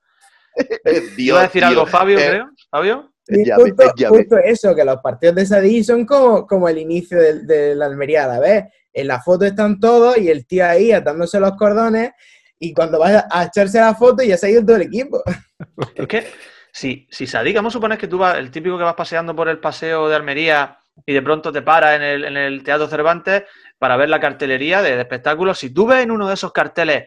Dios, 0.85 1.13
¿Iba 1.17 1.39
a 1.39 1.43
decir 1.43 1.61
tío. 1.61 1.67
algo 1.69 1.85
Fabio, 1.85 2.19
Eh, 2.19 2.27
creo? 2.29 2.49
¿Fabio? 2.69 3.09
Y 3.27 3.49
justo, 3.49 4.37
eso, 4.37 4.75
que 4.75 4.83
los 4.83 4.97
partidos 4.97 5.35
de 5.35 5.45
Sadí 5.45 5.83
son 5.83 6.05
como, 6.05 6.45
como 6.45 6.67
el 6.67 6.77
inicio 6.77 7.17
del- 7.19 7.47
de, 7.47 7.73
la 7.73 7.85
Almería 7.85 8.25
a 8.25 8.27
la 8.27 8.39
vez. 8.39 8.65
En 8.91 9.07
la 9.07 9.21
foto 9.21 9.45
están 9.45 9.79
todos 9.79 10.17
y 10.17 10.27
el 10.29 10.45
tío 10.45 10.65
ahí 10.65 10.91
atándose 10.91 11.39
los 11.39 11.53
cordones 11.55 12.11
y 12.59 12.73
cuando 12.73 12.99
vas 12.99 13.25
a 13.29 13.43
echarse 13.45 13.79
la 13.79 13.95
foto 13.95 14.23
ya 14.23 14.37
se 14.37 14.47
ha 14.47 14.49
ido 14.49 14.65
todo 14.65 14.75
el 14.75 14.83
equipo. 14.83 15.23
Es 15.95 16.07
que 16.07 16.27
si, 16.73 17.07
si 17.09 17.25
Sadik, 17.25 17.55
vamos 17.55 17.71
a 17.73 17.77
suponer 17.77 17.97
que 17.97 18.07
tú 18.09 18.17
vas, 18.17 18.37
el 18.37 18.51
típico 18.51 18.77
que 18.77 18.83
vas 18.83 18.95
paseando 18.95 19.33
por 19.35 19.47
el 19.47 19.59
paseo 19.59 20.09
de 20.09 20.15
Almería 20.15 20.77
y 21.05 21.13
de 21.13 21.21
pronto 21.21 21.51
te 21.51 21.61
paras 21.61 21.95
en 21.95 22.01
el, 22.01 22.25
en 22.25 22.35
el 22.37 22.61
Teatro 22.63 22.87
Cervantes 22.87 23.43
para 23.79 23.95
ver 23.95 24.09
la 24.09 24.19
cartelería 24.19 24.81
de, 24.81 24.95
de 24.95 25.01
espectáculos. 25.01 25.57
Si 25.59 25.73
tú 25.73 25.87
ves 25.87 26.03
en 26.03 26.11
uno 26.11 26.27
de 26.27 26.33
esos 26.33 26.51
carteles 26.51 27.05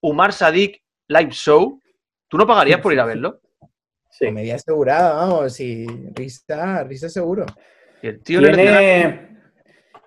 Umar 0.00 0.32
Sadik 0.32 0.82
Live 1.08 1.32
Show, 1.32 1.80
¿tú 2.28 2.36
no 2.36 2.46
pagarías 2.46 2.80
por 2.80 2.92
ir 2.92 3.00
a 3.00 3.04
verlo? 3.04 3.40
Sí. 4.10 4.26
Comedia 4.26 4.56
asegurada, 4.56 5.14
vamos, 5.14 5.58
y 5.60 5.86
risa, 6.14 6.84
risa 6.84 7.08
seguro. 7.08 7.46
Y 8.02 8.08
el 8.08 8.22
tío 8.22 8.40
Tiene, 8.40 9.28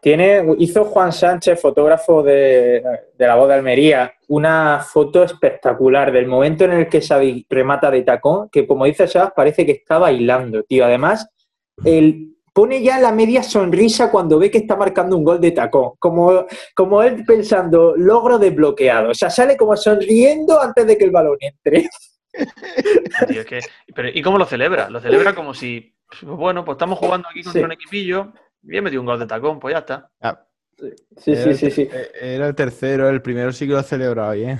tiene, 0.02 0.44
hizo 0.58 0.86
Juan 0.86 1.12
Sánchez, 1.12 1.62
fotógrafo 1.62 2.24
de, 2.24 2.84
de 3.18 3.28
la 3.28 3.36
voz 3.36 3.48
de 3.48 3.54
Almería, 3.54 4.14
una 4.30 4.80
foto 4.80 5.24
espectacular 5.24 6.12
del 6.12 6.26
momento 6.26 6.66
en 6.66 6.72
el 6.74 6.90
que 6.90 7.02
Xavi 7.02 7.46
remata 7.50 7.92
de 7.92 8.02
tacón, 8.02 8.50
que 8.50 8.66
como 8.66 8.86
dice 8.86 9.08
Sebas, 9.08 9.34
parece 9.36 9.66
que 9.66 9.74
está 9.74 10.00
bailando, 10.00 10.64
tío. 10.64 10.86
Además, 10.86 11.30
él 11.86 12.32
pone 12.54 12.82
ya 12.82 13.00
la 13.00 13.12
media 13.12 13.44
sonrisa 13.44 14.12
cuando 14.12 14.40
ve 14.40 14.52
que 14.52 14.60
está 14.60 14.76
marcando 14.76 15.18
un 15.18 15.24
gol 15.24 15.40
de 15.40 15.52
tacón, 15.52 15.92
como, 16.00 16.46
como 16.76 17.04
él 17.04 17.24
pensando, 17.26 17.94
logro 17.96 18.40
desbloqueado. 18.40 19.12
O 19.12 19.14
sea, 19.14 19.30
sale 19.30 19.56
como 19.56 19.76
sonriendo 19.78 20.60
antes 20.62 20.86
de 20.86 20.98
que 20.98 21.06
el 21.06 21.12
balón 21.12 21.38
entre. 21.40 21.90
Tío, 23.28 23.42
es 23.42 23.46
que- 23.46 23.60
pero, 23.96 24.10
¿Y 24.10 24.22
cómo 24.22 24.38
lo 24.38 24.46
celebra? 24.46 24.90
Lo 24.90 25.00
celebra 25.00 25.34
como 25.36 25.54
si, 25.54 25.96
pues, 26.08 26.24
bueno, 26.24 26.64
pues 26.66 26.76
estamos 26.76 26.98
jugando 27.00 27.28
aquí 27.30 27.44
contra 27.44 27.62
Sí. 27.62 27.66
un 27.66 27.72
equipillo 27.72 28.34
y 28.64 28.78
he 28.78 28.82
metido 28.82 29.02
un 29.02 29.08
gol 29.08 29.20
de 29.20 29.26
tacón, 29.28 29.60
pues 29.60 29.74
ya 29.74 29.80
está. 29.80 30.10
Ah, 30.22 30.46
Sí, 31.18 31.34
era 31.34 31.54
sí, 31.54 31.70
sí, 31.70 31.72
sí. 31.72 31.90
eh, 31.92 32.12
Era 32.22 32.48
el 32.48 32.56
tercero, 32.56 33.08
el 33.10 33.22
primero 33.22 33.52
sí 33.52 33.68
que 33.68 33.74
lo 33.74 33.80
ha 33.80 33.84
celebrado 33.84 34.32
bien. 34.32 34.58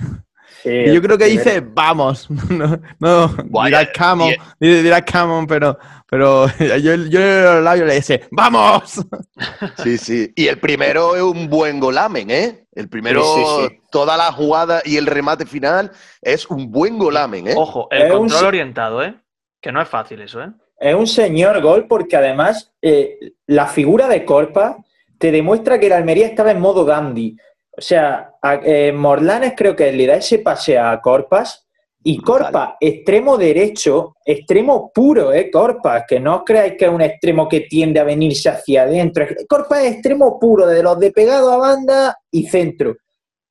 Sí, 0.62 0.70
Y 0.70 0.94
yo 0.94 1.02
creo 1.02 1.18
que 1.18 1.24
dice, 1.26 1.60
vamos. 1.60 2.28
No, 2.48 2.78
no 3.00 3.34
Vaya, 3.46 3.80
dirá 3.80 3.92
come 3.92 4.24
on, 4.24 4.30
y- 4.60 4.66
dirá 4.68 4.82
dirá 4.82 5.04
come 5.04 5.32
on, 5.32 5.46
pero, 5.46 5.76
pero 6.08 6.46
yo, 6.58 6.94
yo 6.94 7.20
en 7.20 7.44
los 7.44 7.64
labios 7.64 7.86
le 7.88 7.94
dice, 7.96 8.28
¡vamos! 8.30 9.04
Sí, 9.82 9.98
sí. 9.98 10.32
Y 10.36 10.46
el 10.46 10.58
primero 10.58 11.16
es 11.16 11.22
un 11.22 11.48
buen 11.48 11.80
golamen, 11.80 12.30
¿eh? 12.30 12.64
El 12.72 12.88
primero, 12.88 13.22
Sí, 13.22 13.42
sí, 13.44 13.66
sí. 13.68 13.80
toda 13.90 14.16
la 14.16 14.30
jugada 14.32 14.82
y 14.84 14.96
el 14.96 15.06
remate 15.06 15.46
final 15.46 15.90
es 16.20 16.48
un 16.48 16.70
buen 16.70 16.98
golamen, 16.98 17.48
¿eh? 17.48 17.54
Ojo, 17.56 17.88
el 17.90 18.02
Es 18.02 18.12
control 18.12 18.44
orientado, 18.46 19.02
¿eh? 19.02 19.14
Que 19.60 19.72
no 19.72 19.80
es 19.82 19.88
fácil 19.88 20.20
eso, 20.22 20.42
¿eh? 20.42 20.50
Es 20.78 20.94
un 20.94 21.06
señor 21.06 21.60
gol 21.60 21.86
porque 21.88 22.16
además 22.16 22.72
eh, 22.82 23.16
la 23.46 23.66
figura 23.66 24.08
de 24.08 24.24
Corpa 24.24 24.76
te 25.18 25.30
demuestra 25.30 25.78
que 25.78 25.86
el 25.86 25.92
Almería 25.92 26.26
estaba 26.26 26.50
en 26.50 26.60
modo 26.60 26.84
dandy. 26.84 27.36
O 27.76 27.80
sea, 27.80 28.32
a- 28.40 28.60
eh, 28.62 28.92
Morlanes 28.92 29.54
creo 29.56 29.74
que 29.74 29.90
le 29.92 30.06
da 30.06 30.16
ese 30.16 30.38
pase 30.40 30.78
a 30.78 31.00
Corpas 31.00 31.66
y 32.04 32.16
Brutal. 32.18 32.42
Corpa, 32.42 32.76
extremo 32.80 33.38
derecho, 33.38 34.16
extremo 34.24 34.90
puro, 34.92 35.32
¿eh? 35.32 35.50
Corpas, 35.50 36.04
que 36.06 36.18
no 36.20 36.36
os 36.38 36.42
creáis 36.44 36.74
que 36.76 36.84
es 36.86 36.90
un 36.90 37.00
extremo 37.00 37.48
que 37.48 37.60
tiende 37.60 38.00
a 38.00 38.04
venirse 38.04 38.48
hacia 38.48 38.82
adentro. 38.82 39.24
Corpa 39.48 39.82
es 39.82 39.92
extremo 39.94 40.38
puro, 40.38 40.66
de 40.66 40.82
los 40.82 40.98
de 40.98 41.12
pegado 41.12 41.50
a 41.52 41.56
banda 41.58 42.18
y 42.30 42.46
centro. 42.48 42.96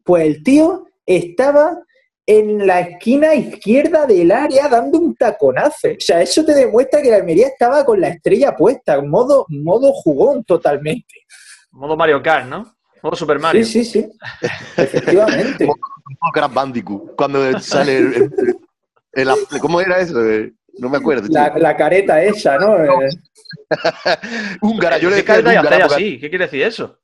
Pues 0.04 0.26
el 0.26 0.44
tío 0.44 0.86
estaba 1.06 1.78
en 2.26 2.68
la 2.68 2.82
esquina 2.82 3.34
izquierda 3.34 4.06
del 4.06 4.32
área 4.32 4.68
dando 4.68 5.00
un 5.00 5.16
taconazo. 5.16 5.88
O 5.90 5.96
sea, 6.00 6.22
eso 6.22 6.46
te 6.46 6.54
demuestra 6.54 7.02
que 7.02 7.10
la 7.10 7.16
Almería 7.18 7.48
estaba 7.48 7.84
con 7.84 8.00
la 8.00 8.10
estrella 8.10 8.56
puesta, 8.56 8.96
en 8.96 9.10
modo, 9.10 9.46
modo 9.50 9.92
jugón 9.94 10.44
totalmente. 10.44 11.16
Modo 11.72 11.96
Mario 11.98 12.22
Kart, 12.22 12.48
¿no? 12.48 12.76
Modo 13.04 13.16
Super 13.16 13.40
Mario. 13.40 13.66
Sí, 13.66 13.84
sí, 13.84 14.02
sí. 14.04 14.12
Efectivamente. 14.78 15.66
Como 16.20 16.32
Crash 16.34 16.54
Bandicoot, 16.54 17.16
cuando 17.16 17.60
sale 17.60 17.98
el, 17.98 18.14
el- 18.14 18.34
el- 19.14 19.60
¿Cómo 19.62 19.80
era 19.82 20.00
eso? 20.00 20.24
Eh, 20.26 20.52
No 20.78 20.90
me 20.90 20.98
acuerdo. 20.98 21.28
La, 21.30 21.54
la 21.58 21.76
careta 21.78 22.22
esa, 22.22 22.58
¿no? 22.58 22.78
Eh, 22.84 23.10
Húngara, 24.62 24.98
yo 24.98 25.10
le 25.10 25.16
¿Qué 25.18 25.22
decía 25.22 25.36
careta 25.36 25.54
y 25.54 25.58
húngara 25.58 25.76
hacéis 25.78 25.88
porque, 25.90 26.04
así? 26.04 26.20
¿Qué 26.20 26.30
quiere 26.30 26.46
decir 26.46 26.62
eso? 26.64 26.98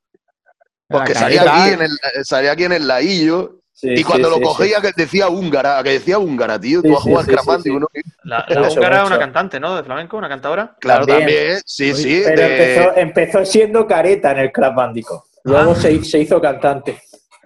porque 0.89 1.13
salía, 1.15 1.41
aquí 1.41 1.69
en 1.73 1.81
el, 1.81 1.89
salía 2.23 2.51
aquí 2.53 2.63
en 2.63 2.71
el 2.71 2.87
laillo 2.87 3.59
sí, 3.73 3.89
y 3.89 4.03
cuando 4.03 4.29
sí, 4.29 4.31
lo 4.31 4.37
sí, 4.37 4.43
cogía 4.55 4.81
que 4.81 4.91
decía 4.95 5.27
húngara, 5.27 5.83
que 5.83 5.89
decía 5.91 6.17
húngara, 6.17 6.57
tío. 6.59 6.81
Sí, 6.81 6.87
Tú 6.87 7.19
al 7.19 7.25
Crash 7.25 7.41
sí, 7.41 7.47
Bandicoot, 7.47 7.81
¿no? 7.81 7.87
La, 8.23 8.45
húngara 8.69 9.01
es 9.01 9.07
una 9.07 9.19
cantante, 9.19 9.59
¿no? 9.59 9.75
De 9.75 9.83
flamenco, 9.83 10.17
una 10.17 10.29
cantadora. 10.29 10.75
Claro, 10.79 11.05
También. 11.05 11.29
también, 11.29 11.61
sí, 11.65 11.93
sí. 11.93 12.21
Pero 12.25 12.41
de- 12.41 12.73
empezó, 12.73 12.97
empezó 12.97 13.45
siendo 13.45 13.85
careta 13.85 14.31
en 14.31 14.37
el 14.39 14.51
Crash 14.53 14.73
Bandicoot. 14.75 15.23
Luego 15.47 15.71
Ah. 15.71 15.75
se, 15.75 16.03
se 16.03 16.19
hizo 16.19 16.39
cantante. 16.39 16.99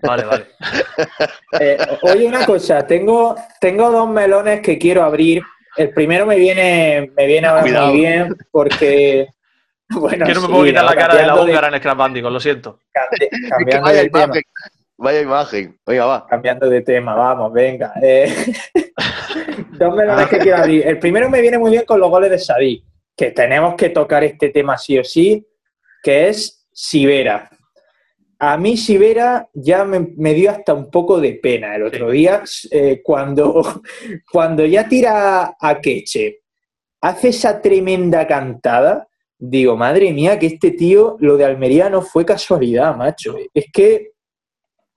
Vale, 0.04 0.26
vale. 0.26 0.46
Eh, 1.60 1.78
oye, 2.04 2.26
una 2.28 2.46
cosa, 2.46 2.88
tengo, 2.88 3.36
tengo 3.60 3.92
dos 3.92 4.10
melones 4.10 4.62
que 4.62 4.78
quiero 4.78 5.04
abrir. 5.04 5.44
El 5.76 5.90
primero 5.94 6.26
me 6.26 6.38
viene, 6.38 7.12
me 7.16 7.26
viene 7.28 7.46
ahora 7.48 7.62
Cuidado. 7.62 7.88
muy 7.88 8.00
bien 8.00 8.36
porque. 8.52 9.28
Bueno, 9.94 10.26
que 10.26 10.34
no 10.34 10.40
me 10.40 10.48
sí, 10.48 10.52
puedo 10.54 10.64
quitar 10.66 10.86
la 10.86 10.96
cara 10.96 11.16
de 11.18 11.28
la 11.28 11.36
húngara 11.36 11.68
en 11.68 11.74
el 11.74 11.82
Crash 11.82 11.98
Bandicoot, 11.98 12.32
lo 12.32 12.40
siento. 12.40 12.80
cambia- 12.94 13.28
Es 13.30 13.42
que 13.42 13.50
cambiando 13.50 13.84
vaya 13.88 14.02
de 14.04 14.10
tema. 14.10 14.24
imagen, 14.24 14.44
vaya 14.98 15.20
imagen. 15.22 15.80
Venga, 15.86 16.06
va. 16.06 16.28
Cambiando 16.28 16.70
de 16.70 16.82
tema, 16.82 17.14
vamos, 17.14 17.52
venga. 17.52 17.92
Eh, 18.02 18.34
dos 19.74 19.94
melones 19.94 20.28
que 20.30 20.38
quiero 20.38 20.58
abrir. 20.60 20.88
El 20.88 20.98
primero 20.98 21.30
me 21.30 21.42
viene 21.42 21.58
muy 21.58 21.72
bien 21.72 21.84
con 21.86 22.00
los 22.00 22.10
goles 22.10 22.30
de 22.32 22.40
Sadí. 22.40 22.86
que 23.18 23.32
tenemos 23.32 23.76
que 23.76 23.90
tocar 23.90 24.24
este 24.24 24.48
tema 24.50 24.78
sí 24.78 24.98
o 24.98 25.04
sí, 25.04 25.46
que 26.02 26.30
es 26.30 26.66
Sibera. 26.72 27.50
A 28.44 28.58
mí 28.58 28.76
Sibera 28.76 29.48
ya 29.54 29.86
me, 29.86 30.34
dio 30.34 30.50
hasta 30.50 30.74
un 30.74 30.90
poco 30.90 31.22
de 31.22 31.34
pena 31.34 31.76
el 31.76 31.84
otro 31.84 32.10
día, 32.10 32.42
eh, 32.72 33.00
cuando, 33.04 33.84
cuando 34.32 34.66
ya 34.66 34.90
tira 34.90 35.56
a 35.60 35.80
Queche, 35.80 36.40
hace 37.02 37.28
esa 37.28 37.62
tremenda 37.62 38.26
cantada, 38.26 39.08
digo, 39.38 39.78
madre 39.78 40.12
mía, 40.12 40.40
que 40.40 40.48
este 40.48 40.72
tío, 40.72 41.18
lo 41.20 41.38
de 41.38 41.46
Almería 41.46 41.88
no 41.92 42.02
fue 42.02 42.26
casualidad, 42.26 42.96
macho. 42.96 43.36
Es 43.54 43.66
que, 43.72 44.14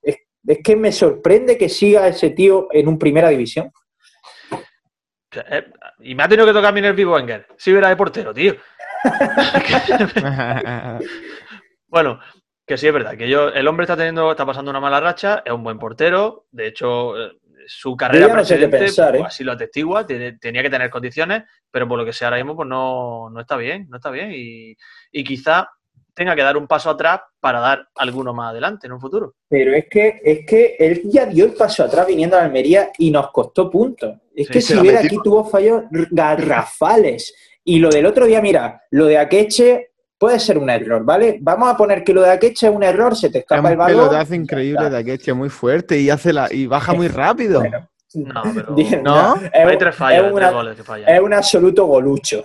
es, 0.00 0.16
que 0.64 0.76
me 0.76 0.90
sorprende 0.90 1.58
que 1.58 1.68
siga 1.68 2.08
ese 2.08 2.30
tío 2.30 2.68
en 2.72 2.88
un 2.88 2.98
primera 2.98 3.28
división. 3.28 3.70
Eh, 5.50 5.66
y 6.00 6.14
me 6.14 6.22
ha 6.22 6.28
tenido 6.28 6.46
que 6.46 6.54
tocar 6.54 6.70
a 6.70 6.72
mí 6.72 6.78
en 6.78 6.86
el 6.86 6.94
vivo 6.94 7.12
Wenger. 7.12 7.46
Sibera 7.58 7.90
de 7.90 7.96
portero, 7.96 8.32
tío. 8.32 8.54
bueno, 11.88 12.18
que 12.66 12.76
sí 12.76 12.86
es 12.86 12.92
verdad, 12.92 13.16
que 13.16 13.28
yo, 13.28 13.48
el 13.48 13.68
hombre 13.68 13.84
está 13.84 13.96
teniendo, 13.96 14.30
está 14.30 14.46
pasando 14.46 14.70
una 14.70 14.80
mala 14.80 15.00
racha, 15.00 15.42
es 15.44 15.52
un 15.52 15.62
buen 15.62 15.78
portero, 15.78 16.46
de 16.50 16.68
hecho, 16.68 17.18
eh, 17.18 17.32
su 17.66 17.96
carrera 17.96 18.32
precedente 18.32 18.78
pues, 18.78 18.98
¿eh? 18.98 19.22
así 19.24 19.44
lo 19.44 19.52
atestigua, 19.52 20.06
tenía 20.06 20.62
que 20.62 20.70
tener 20.70 20.90
condiciones, 20.90 21.44
pero 21.70 21.88
por 21.88 21.98
lo 21.98 22.04
que 22.04 22.12
sea 22.12 22.28
ahora 22.28 22.38
mismo, 22.38 22.56
pues 22.56 22.68
no, 22.68 23.30
no 23.30 23.40
está 23.40 23.56
bien, 23.56 23.86
no 23.88 23.96
está 23.96 24.10
bien. 24.10 24.32
Y, 24.32 24.76
y, 25.12 25.24
quizá 25.24 25.68
tenga 26.14 26.36
que 26.36 26.42
dar 26.42 26.56
un 26.56 26.66
paso 26.66 26.90
atrás 26.90 27.20
para 27.40 27.60
dar 27.60 27.88
alguno 27.96 28.32
más 28.32 28.50
adelante 28.50 28.86
en 28.86 28.92
un 28.92 29.00
futuro. 29.00 29.34
Pero 29.48 29.74
es 29.74 29.86
que, 29.88 30.20
es 30.24 30.46
que 30.46 30.76
él 30.78 31.02
ya 31.04 31.26
dio 31.26 31.46
el 31.46 31.54
paso 31.54 31.84
atrás 31.84 32.06
viniendo 32.06 32.36
a 32.36 32.42
Almería 32.42 32.90
y 32.98 33.10
nos 33.10 33.30
costó 33.30 33.70
puntos. 33.70 34.16
Es 34.34 34.48
que 34.48 34.60
si 34.60 34.76
hubiera 34.76 35.00
aquí 35.00 35.16
tuvo 35.22 35.44
fallos 35.44 35.84
garrafales. 35.90 37.34
Y 37.64 37.78
lo 37.78 37.88
del 37.88 38.06
otro 38.06 38.26
día, 38.26 38.40
mira, 38.40 38.82
lo 38.90 39.06
de 39.06 39.18
Akeche 39.18 39.93
puede 40.24 40.40
ser 40.40 40.56
un 40.56 40.70
error, 40.70 41.04
¿vale? 41.04 41.36
Vamos 41.42 41.68
a 41.68 41.76
poner 41.76 42.02
que 42.02 42.14
lo 42.14 42.22
de 42.22 42.30
Akeche 42.30 42.68
es 42.68 42.74
un 42.74 42.82
error, 42.82 43.14
se 43.14 43.28
te 43.28 43.40
escapa 43.40 43.70
el 43.72 43.76
balón. 43.76 44.06
Lo 44.06 44.10
hace 44.16 44.34
increíble 44.34 44.88
de 44.88 44.96
Akeche, 44.96 45.34
muy 45.34 45.50
fuerte 45.50 45.98
y 45.98 46.08
hace 46.08 46.32
la 46.32 46.48
y 46.50 46.66
baja 46.66 46.94
muy 46.94 47.08
rápido. 47.08 47.62
no, 48.14 48.42
pero... 48.54 49.02
¿No? 49.02 49.34
hay 49.52 49.76
tres 49.76 49.94
fallos, 49.94 50.24
es, 50.28 50.50
goles 50.50 50.76
que 50.76 50.82
fallan. 50.82 51.14
es 51.14 51.20
un 51.20 51.34
absoluto 51.34 51.84
golucho. 51.84 52.42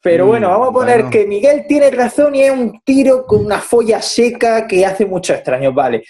Pero 0.00 0.24
mm, 0.24 0.28
bueno, 0.28 0.50
vamos 0.50 0.68
a 0.68 0.72
poner 0.72 1.10
que 1.10 1.26
Miguel 1.26 1.64
tiene 1.66 1.90
razón 1.90 2.36
y 2.36 2.42
es 2.42 2.52
un 2.52 2.80
tiro 2.84 3.26
con 3.26 3.44
una 3.44 3.58
folla 3.58 4.00
seca 4.00 4.68
que 4.68 4.86
hace 4.86 5.04
mucho 5.04 5.34
extraño, 5.34 5.72
vale. 5.72 6.04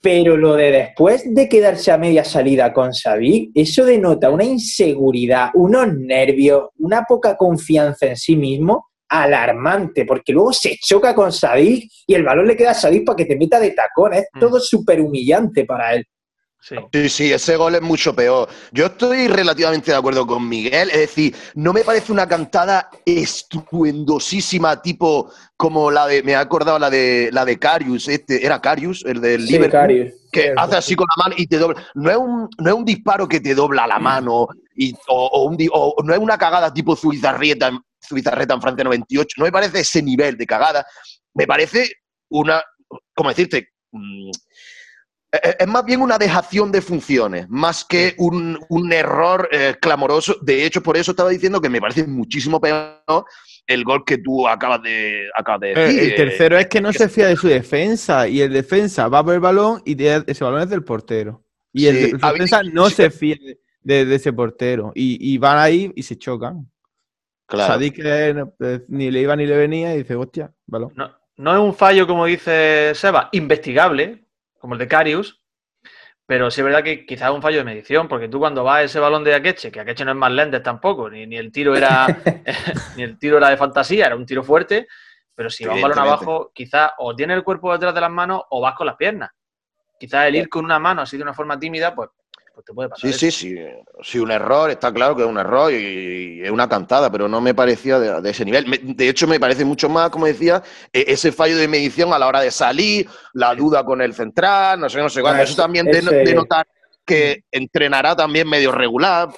Pero 0.00 0.36
lo 0.36 0.54
de 0.54 0.70
después 0.70 1.34
de 1.34 1.48
quedarse 1.48 1.90
a 1.90 1.98
media 1.98 2.22
salida 2.22 2.72
con 2.72 2.94
Savic, 2.94 3.50
eso 3.56 3.84
denota 3.84 4.30
una 4.30 4.44
inseguridad, 4.44 5.50
unos 5.54 5.92
nervios, 5.92 6.68
una 6.78 7.02
poca 7.02 7.36
confianza 7.36 8.06
en 8.06 8.16
sí 8.16 8.36
mismo 8.36 8.89
alarmante, 9.10 10.04
porque 10.06 10.32
luego 10.32 10.52
se 10.52 10.78
choca 10.80 11.14
con 11.14 11.32
Sadik 11.32 11.90
y 12.06 12.14
el 12.14 12.22
balón 12.22 12.46
le 12.46 12.56
queda 12.56 12.70
a 12.70 12.74
Sadik 12.74 13.04
para 13.04 13.16
que 13.16 13.26
te 13.26 13.36
meta 13.36 13.58
de 13.58 13.72
tacón. 13.72 14.14
Es 14.14 14.26
mm. 14.32 14.38
todo 14.38 14.60
súper 14.60 15.00
humillante 15.00 15.64
para 15.64 15.94
él. 15.94 16.06
Sí. 16.62 17.08
sí. 17.08 17.32
ese 17.32 17.56
gol 17.56 17.74
es 17.74 17.80
mucho 17.80 18.14
peor. 18.14 18.48
Yo 18.70 18.86
estoy 18.86 19.28
relativamente 19.28 19.90
de 19.90 19.96
acuerdo 19.96 20.26
con 20.26 20.46
Miguel, 20.46 20.90
es 20.90 20.98
decir, 20.98 21.34
no 21.54 21.72
me 21.72 21.82
parece 21.82 22.12
una 22.12 22.28
cantada 22.28 22.90
estruendosísima, 23.04 24.80
tipo 24.82 25.32
como 25.56 25.90
la 25.90 26.06
de, 26.06 26.22
me 26.22 26.32
he 26.32 26.36
acordado 26.36 26.78
la 26.78 26.90
de 26.90 27.30
la 27.32 27.46
de 27.46 27.58
Carius, 27.58 28.08
este, 28.08 28.44
era 28.44 28.60
Carius, 28.60 29.04
el 29.06 29.22
del 29.22 29.46
sí, 29.46 29.54
Liverpool, 29.54 30.12
que 30.30 30.52
hace 30.54 30.76
así 30.76 30.94
con 30.94 31.06
la 31.16 31.24
mano 31.24 31.34
y 31.38 31.46
te 31.46 31.56
dobla. 31.56 31.82
No 31.94 32.10
es 32.10 32.16
un, 32.16 32.48
no 32.58 32.70
es 32.70 32.74
un 32.74 32.84
disparo 32.84 33.26
que 33.26 33.40
te 33.40 33.54
dobla 33.54 33.86
la 33.86 33.98
mano 33.98 34.48
y, 34.80 34.94
o, 35.08 36.02
no 36.02 36.14
es 36.14 36.18
una 36.18 36.38
cagada 36.38 36.72
tipo 36.72 36.96
Zuizarrieta 36.96 37.70
Zubizarreta 38.02 38.54
en 38.54 38.62
Francia 38.62 38.84
98. 38.84 39.34
No 39.36 39.44
me 39.44 39.52
parece 39.52 39.80
ese 39.80 40.02
nivel 40.02 40.36
de 40.38 40.46
cagada. 40.46 40.86
Me 41.34 41.46
parece 41.46 41.92
una, 42.30 42.62
¿cómo 43.14 43.28
decirte? 43.28 43.68
Mm, 43.92 44.30
e, 45.32 45.36
e, 45.36 45.56
es 45.60 45.68
más 45.68 45.84
bien 45.84 46.00
una 46.00 46.16
dejación 46.16 46.72
de 46.72 46.80
funciones, 46.80 47.46
más 47.50 47.84
que 47.84 48.14
un, 48.16 48.58
error 48.90 49.48
eh, 49.52 49.76
clamoroso. 49.80 50.36
De 50.40 50.64
hecho, 50.64 50.82
por 50.82 50.96
eso 50.96 51.10
estaba 51.10 51.28
diciendo 51.28 51.60
que 51.60 51.68
me 51.68 51.80
parece 51.80 52.06
muchísimo 52.06 52.58
peor 52.58 53.26
el 53.66 53.84
gol 53.84 54.02
que 54.04 54.18
tú 54.18 54.48
acabas 54.48 54.82
de, 54.82 55.28
acabas 55.36 55.60
de 55.60 55.72
eh, 55.72 55.74
decir. 55.74 56.02
El, 56.02 56.14
tercero 56.16 56.58
es 56.58 56.68
que 56.68 56.80
no 56.80 56.92
se 56.92 57.08
fía 57.08 57.26
de 57.26 57.36
su 57.36 57.48
defensa 57.48 58.26
y 58.26 58.40
el 58.40 58.52
defensa 58.52 59.08
va 59.08 59.22
por 59.22 59.34
el 59.34 59.40
balón 59.40 59.82
y 59.84 60.02
ese 60.02 60.42
balón 60.42 60.62
es 60.62 60.70
del 60.70 60.84
portero. 60.84 61.44
Y 61.72 61.86
el, 61.86 62.18
defensa 62.18 62.62
no 62.64 62.90
se 62.90 63.10
fía 63.10 63.36
de, 63.40 63.60
ese 63.84 64.32
portero 64.32 64.92
y, 64.94 65.32
y 65.32 65.38
van 65.38 65.58
ahí 65.58 65.92
y 65.94 66.02
se 66.02 66.18
chocan. 66.18 66.70
Claro. 67.50 67.80
que 67.80 68.44
eh, 68.60 68.80
ni 68.88 69.10
le 69.10 69.20
iba 69.20 69.34
ni 69.34 69.44
le 69.44 69.56
venía 69.56 69.94
y 69.94 69.98
dice, 69.98 70.14
hostia, 70.14 70.52
balón. 70.66 70.92
No, 71.36 71.52
es 71.52 71.58
un 71.58 71.74
fallo, 71.74 72.06
como 72.06 72.26
dice 72.26 72.92
Seba, 72.94 73.28
investigable, 73.32 74.24
como 74.58 74.74
el 74.74 74.78
de 74.78 74.86
Carius, 74.86 75.42
pero 76.26 76.50
sí 76.50 76.60
es 76.60 76.64
verdad 76.64 76.84
que 76.84 77.04
quizás 77.04 77.30
es 77.30 77.34
un 77.34 77.42
fallo 77.42 77.58
de 77.58 77.64
medición, 77.64 78.06
porque 78.06 78.28
tú 78.28 78.38
cuando 78.38 78.62
vas 78.62 78.76
a 78.76 78.82
ese 78.84 79.00
balón 79.00 79.24
de 79.24 79.34
Akeche, 79.34 79.72
que 79.72 79.80
Akeche 79.80 80.04
no 80.04 80.12
es 80.12 80.16
más 80.16 80.30
lentes 80.30 80.62
tampoco, 80.62 81.10
ni, 81.10 81.36
el 81.36 81.50
tiro 81.50 81.74
era 81.74 82.06
ni 82.96 83.02
el 83.02 83.18
tiro 83.18 83.38
era 83.38 83.50
de 83.50 83.56
fantasía, 83.56 84.06
era 84.06 84.16
un 84.16 84.26
tiro 84.26 84.44
fuerte, 84.44 84.86
pero 85.34 85.50
si 85.50 85.64
va 85.64 85.74
un 85.74 85.82
balón 85.82 85.98
abajo, 85.98 86.52
quizás 86.54 86.92
o 86.98 87.16
tiene 87.16 87.34
el 87.34 87.42
cuerpo 87.42 87.72
detrás 87.72 87.94
de 87.94 88.00
las 88.02 88.10
manos 88.10 88.42
o 88.50 88.60
vas 88.60 88.76
con 88.76 88.86
las 88.86 88.96
piernas. 88.96 89.30
Quizás 89.98 90.28
el 90.28 90.36
ir 90.36 90.48
con 90.48 90.64
una 90.64 90.78
mano 90.78 91.02
así 91.02 91.16
de 91.16 91.22
una 91.22 91.34
forma 91.34 91.58
tímida, 91.58 91.94
pues 91.94 92.10
pues 92.74 92.90
sí, 92.96 93.12
sí, 93.12 93.30
sí. 93.30 93.56
Sí, 94.02 94.18
un 94.18 94.30
error, 94.30 94.70
está 94.70 94.92
claro 94.92 95.16
que 95.16 95.22
es 95.22 95.28
un 95.28 95.38
error 95.38 95.72
y, 95.72 96.42
es 96.42 96.50
una 96.50 96.68
cantada, 96.68 97.10
pero 97.10 97.28
no 97.28 97.40
me 97.40 97.54
parecía 97.54 97.98
de, 97.98 98.30
ese 98.30 98.44
nivel. 98.44 98.66
de 98.82 99.08
hecho, 99.08 99.26
me 99.26 99.40
parece 99.40 99.64
mucho 99.64 99.88
más, 99.88 100.10
como 100.10 100.26
decía, 100.26 100.62
e, 100.92 101.04
ese 101.08 101.32
fallo 101.32 101.56
de 101.56 101.68
medición 101.68 102.12
a 102.12 102.18
la 102.18 102.26
hora 102.26 102.40
de 102.40 102.50
salir, 102.50 103.08
la 103.34 103.54
duda 103.54 103.84
con 103.84 104.00
el 104.00 104.14
central, 104.14 104.80
no 104.80 104.88
sé, 104.88 104.98
no 104.98 105.08
sé 105.08 105.20
cuándo. 105.20 105.42
Eso 105.42 105.56
también 105.56 105.86
de, 105.86 106.34
notar 106.34 106.66
que 107.04 107.44
entrenará 107.50 108.14
también 108.14 108.48
medio 108.48 108.72
regular. 108.72 109.28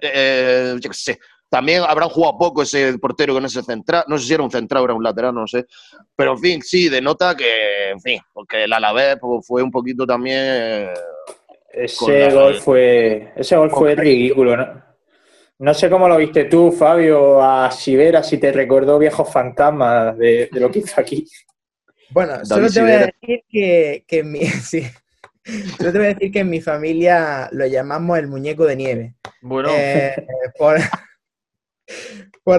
Eh, 0.00 0.76
yo 0.80 0.90
qué 0.90 0.96
sé. 0.96 1.18
También 1.50 1.82
habrán 1.82 2.10
jugado 2.10 2.36
poco 2.36 2.62
ese 2.62 2.98
portero 2.98 3.32
con 3.32 3.44
ese 3.44 3.62
central. 3.62 4.04
No 4.06 4.18
sé 4.18 4.26
si 4.26 4.34
era 4.34 4.42
un 4.42 4.50
central 4.50 4.82
o 4.82 4.84
era 4.84 4.94
un 4.94 5.02
lateral, 5.02 5.34
no 5.34 5.46
sé. 5.46 5.66
Pero 6.14 6.32
en 6.32 6.38
fin, 6.38 6.62
sí, 6.62 6.88
denota 6.88 7.34
que, 7.34 7.90
en 7.90 8.00
fin, 8.00 8.20
porque 8.32 8.64
el 8.64 8.72
Alavés 8.72 9.16
pues, 9.20 9.46
fue 9.46 9.62
un 9.62 9.70
poquito 9.70 10.06
también 10.06 10.88
ese 11.84 12.30
gol 12.30 12.54
fue, 12.56 13.32
ese 13.36 13.56
gol 13.56 13.70
fue 13.70 13.94
ridículo, 13.94 14.56
¿no? 14.56 14.88
No 15.60 15.74
sé 15.74 15.90
cómo 15.90 16.08
lo 16.08 16.16
viste 16.16 16.44
tú, 16.44 16.70
Fabio, 16.70 17.42
a 17.42 17.70
Sibera, 17.72 18.22
si 18.22 18.38
te 18.38 18.52
recordó 18.52 18.98
viejos 18.98 19.32
fantasmas 19.32 20.16
de, 20.16 20.48
lo 20.52 20.70
que 20.70 20.78
hizo 20.80 21.00
aquí. 21.00 21.26
Bueno, 22.10 22.44
solo 22.44 22.70
te 22.70 22.80
voy 22.80 22.92
a 22.92 23.06
decir 23.06 23.42
que, 23.48 24.04
en 24.08 24.30
mi, 24.30 24.40
te 25.78 25.90
voy 25.90 26.04
a 26.04 26.14
decir 26.14 26.30
que 26.30 26.40
en 26.40 26.50
mi 26.50 26.60
familia 26.60 27.48
lo 27.50 27.66
llamamos 27.66 28.18
el 28.18 28.28
muñeco 28.28 28.66
de 28.66 28.76
nieve. 28.76 29.14
Bueno. 29.40 29.70
Eh, 29.72 30.14
por 30.56 30.78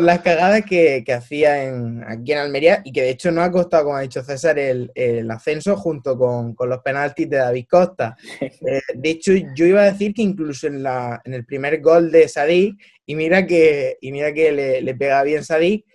las 0.02 0.22
cagadas 0.22 0.64
que, 0.66 1.04
hacía 1.12 1.64
en, 1.64 2.04
aquí 2.08 2.32
en 2.32 2.38
Almería 2.40 2.82
y 2.84 2.92
que 2.92 3.02
de 3.02 3.10
hecho 3.10 3.32
no 3.32 3.42
ha 3.42 3.52
costado, 3.52 3.86
como 3.86 3.96
ha 3.96 4.02
dicho 4.02 4.24
César, 4.24 4.60
el, 4.60 4.92
ascenso 5.32 5.76
junto 5.76 6.18
con, 6.18 6.56
los 6.60 6.80
penaltis 6.80 7.30
de 7.30 7.38
David 7.38 7.66
Costa. 7.70 8.16
Eh, 8.62 8.82
de 8.94 9.10
hecho, 9.10 9.32
yo 9.56 9.66
iba 9.66 9.82
a 9.82 9.92
decir 9.92 10.14
que 10.14 10.22
incluso 10.22 10.68
en, 10.68 10.84
la, 10.84 11.22
en 11.24 11.34
el 11.34 11.46
primer 11.46 11.82
gol 11.82 12.12
de 12.12 12.28
Sadik, 12.28 12.76
y 13.06 13.16
mira 13.16 13.46
que, 13.48 13.98
y 14.02 14.12
mira 14.12 14.34
que 14.34 14.52
le, 14.82 14.96
pega 14.96 15.24
bien 15.24 15.44
Sadik, 15.44 15.86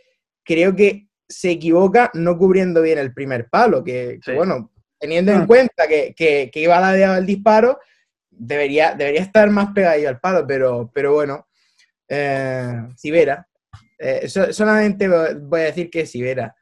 creo 0.42 0.74
que 0.74 1.08
se 1.28 1.50
equivoca 1.50 2.10
no 2.14 2.38
cubriendo 2.38 2.80
bien 2.80 2.98
el 2.98 3.12
primer 3.12 3.48
palo, 3.50 3.84
que, 3.84 4.18
bueno, 4.34 4.72
teniendo 4.98 5.32
en 5.32 5.42
ah. 5.42 5.46
cuenta 5.46 5.86
que, 5.86 6.50
iba 6.54 6.78
a 6.78 6.96
dar 6.96 7.18
el 7.18 7.26
disparo, 7.26 7.78
debería, 8.30 8.94
debería 8.94 9.20
estar 9.20 9.50
más 9.50 9.72
pegado 9.74 10.08
al 10.08 10.20
palo, 10.20 10.46
pero, 10.46 10.90
pero 10.92 11.12
bueno, 11.12 11.46
eh, 12.08 12.88
Sibera, 12.96 13.46
eh, 13.98 14.28
solamente 14.28 15.08
voy 15.08 15.60
a 15.60 15.64
decir 15.64 15.88
que 15.88 16.00
es 16.00 16.14
Ibera 16.14 16.54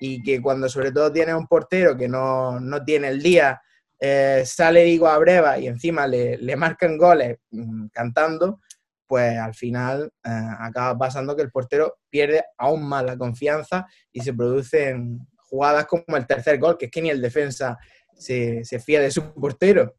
y 0.00 0.22
que 0.22 0.40
cuando 0.40 0.68
sobre 0.68 0.90
todo 0.90 1.12
tiene 1.12 1.34
un 1.34 1.46
portero 1.46 1.96
que 1.96 2.08
no, 2.08 2.58
tiene 2.84 3.08
el 3.08 3.22
día, 3.22 3.60
eh, 4.00 4.42
sale 4.44 4.84
Digo 4.84 5.08
a 5.08 5.18
Breva 5.18 5.58
y 5.58 5.66
encima 5.66 6.06
le, 6.06 6.56
marcan 6.56 6.96
goles 6.96 7.38
mm, 7.50 7.86
cantando, 7.92 8.60
pues 9.06 9.38
al 9.38 9.54
final 9.54 10.10
eh, 10.24 10.50
acaba 10.58 10.96
pasando 10.98 11.36
que 11.36 11.42
el 11.42 11.50
portero 11.50 11.98
pierde 12.10 12.44
aún 12.56 12.88
más 12.88 13.04
la 13.04 13.16
confianza 13.16 13.86
y 14.12 14.20
se 14.20 14.34
producen 14.34 15.20
jugadas 15.36 15.86
como 15.86 16.16
el 16.16 16.26
tercer 16.26 16.58
gol, 16.58 16.76
que 16.76 16.86
es 16.86 16.90
que 16.90 17.02
ni 17.02 17.10
el 17.10 17.22
defensa 17.22 17.78
se, 18.14 18.64
se 18.64 18.80
fía 18.80 19.00
de 19.00 19.10
su 19.10 19.32
portero. 19.34 19.94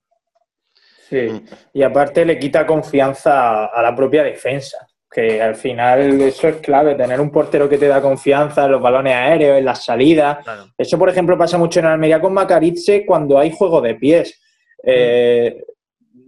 Sí, 1.09 1.43
y 1.73 1.81
aparte 1.81 2.23
le 2.23 2.37
quita 2.37 2.67
confianza 2.67 3.65
a 3.65 3.81
la 3.81 3.95
propia 3.95 4.21
defensa 4.23 4.88
que 5.11 5.41
al 5.41 5.55
final 5.55 6.21
eso 6.21 6.47
es 6.47 6.57
clave, 6.57 6.95
tener 6.95 7.19
un 7.19 7.31
portero 7.31 7.67
que 7.67 7.77
te 7.77 7.87
da 7.87 8.01
confianza 8.01 8.65
en 8.65 8.71
los 8.71 8.81
balones 8.81 9.13
aéreos, 9.13 9.57
en 9.57 9.65
las 9.65 9.83
salidas. 9.83 10.45
Eso, 10.77 10.99
por 10.99 11.09
ejemplo, 11.09 11.37
pasa 11.37 11.57
mucho 11.57 11.79
en 11.79 11.87
Almería 11.87 12.21
con 12.21 12.33
Macarice 12.33 13.05
cuando 13.05 13.39
hay 13.39 13.51
juego 13.51 13.81
de 13.81 13.95
pies. 13.95 14.39
Eh, 14.83 15.63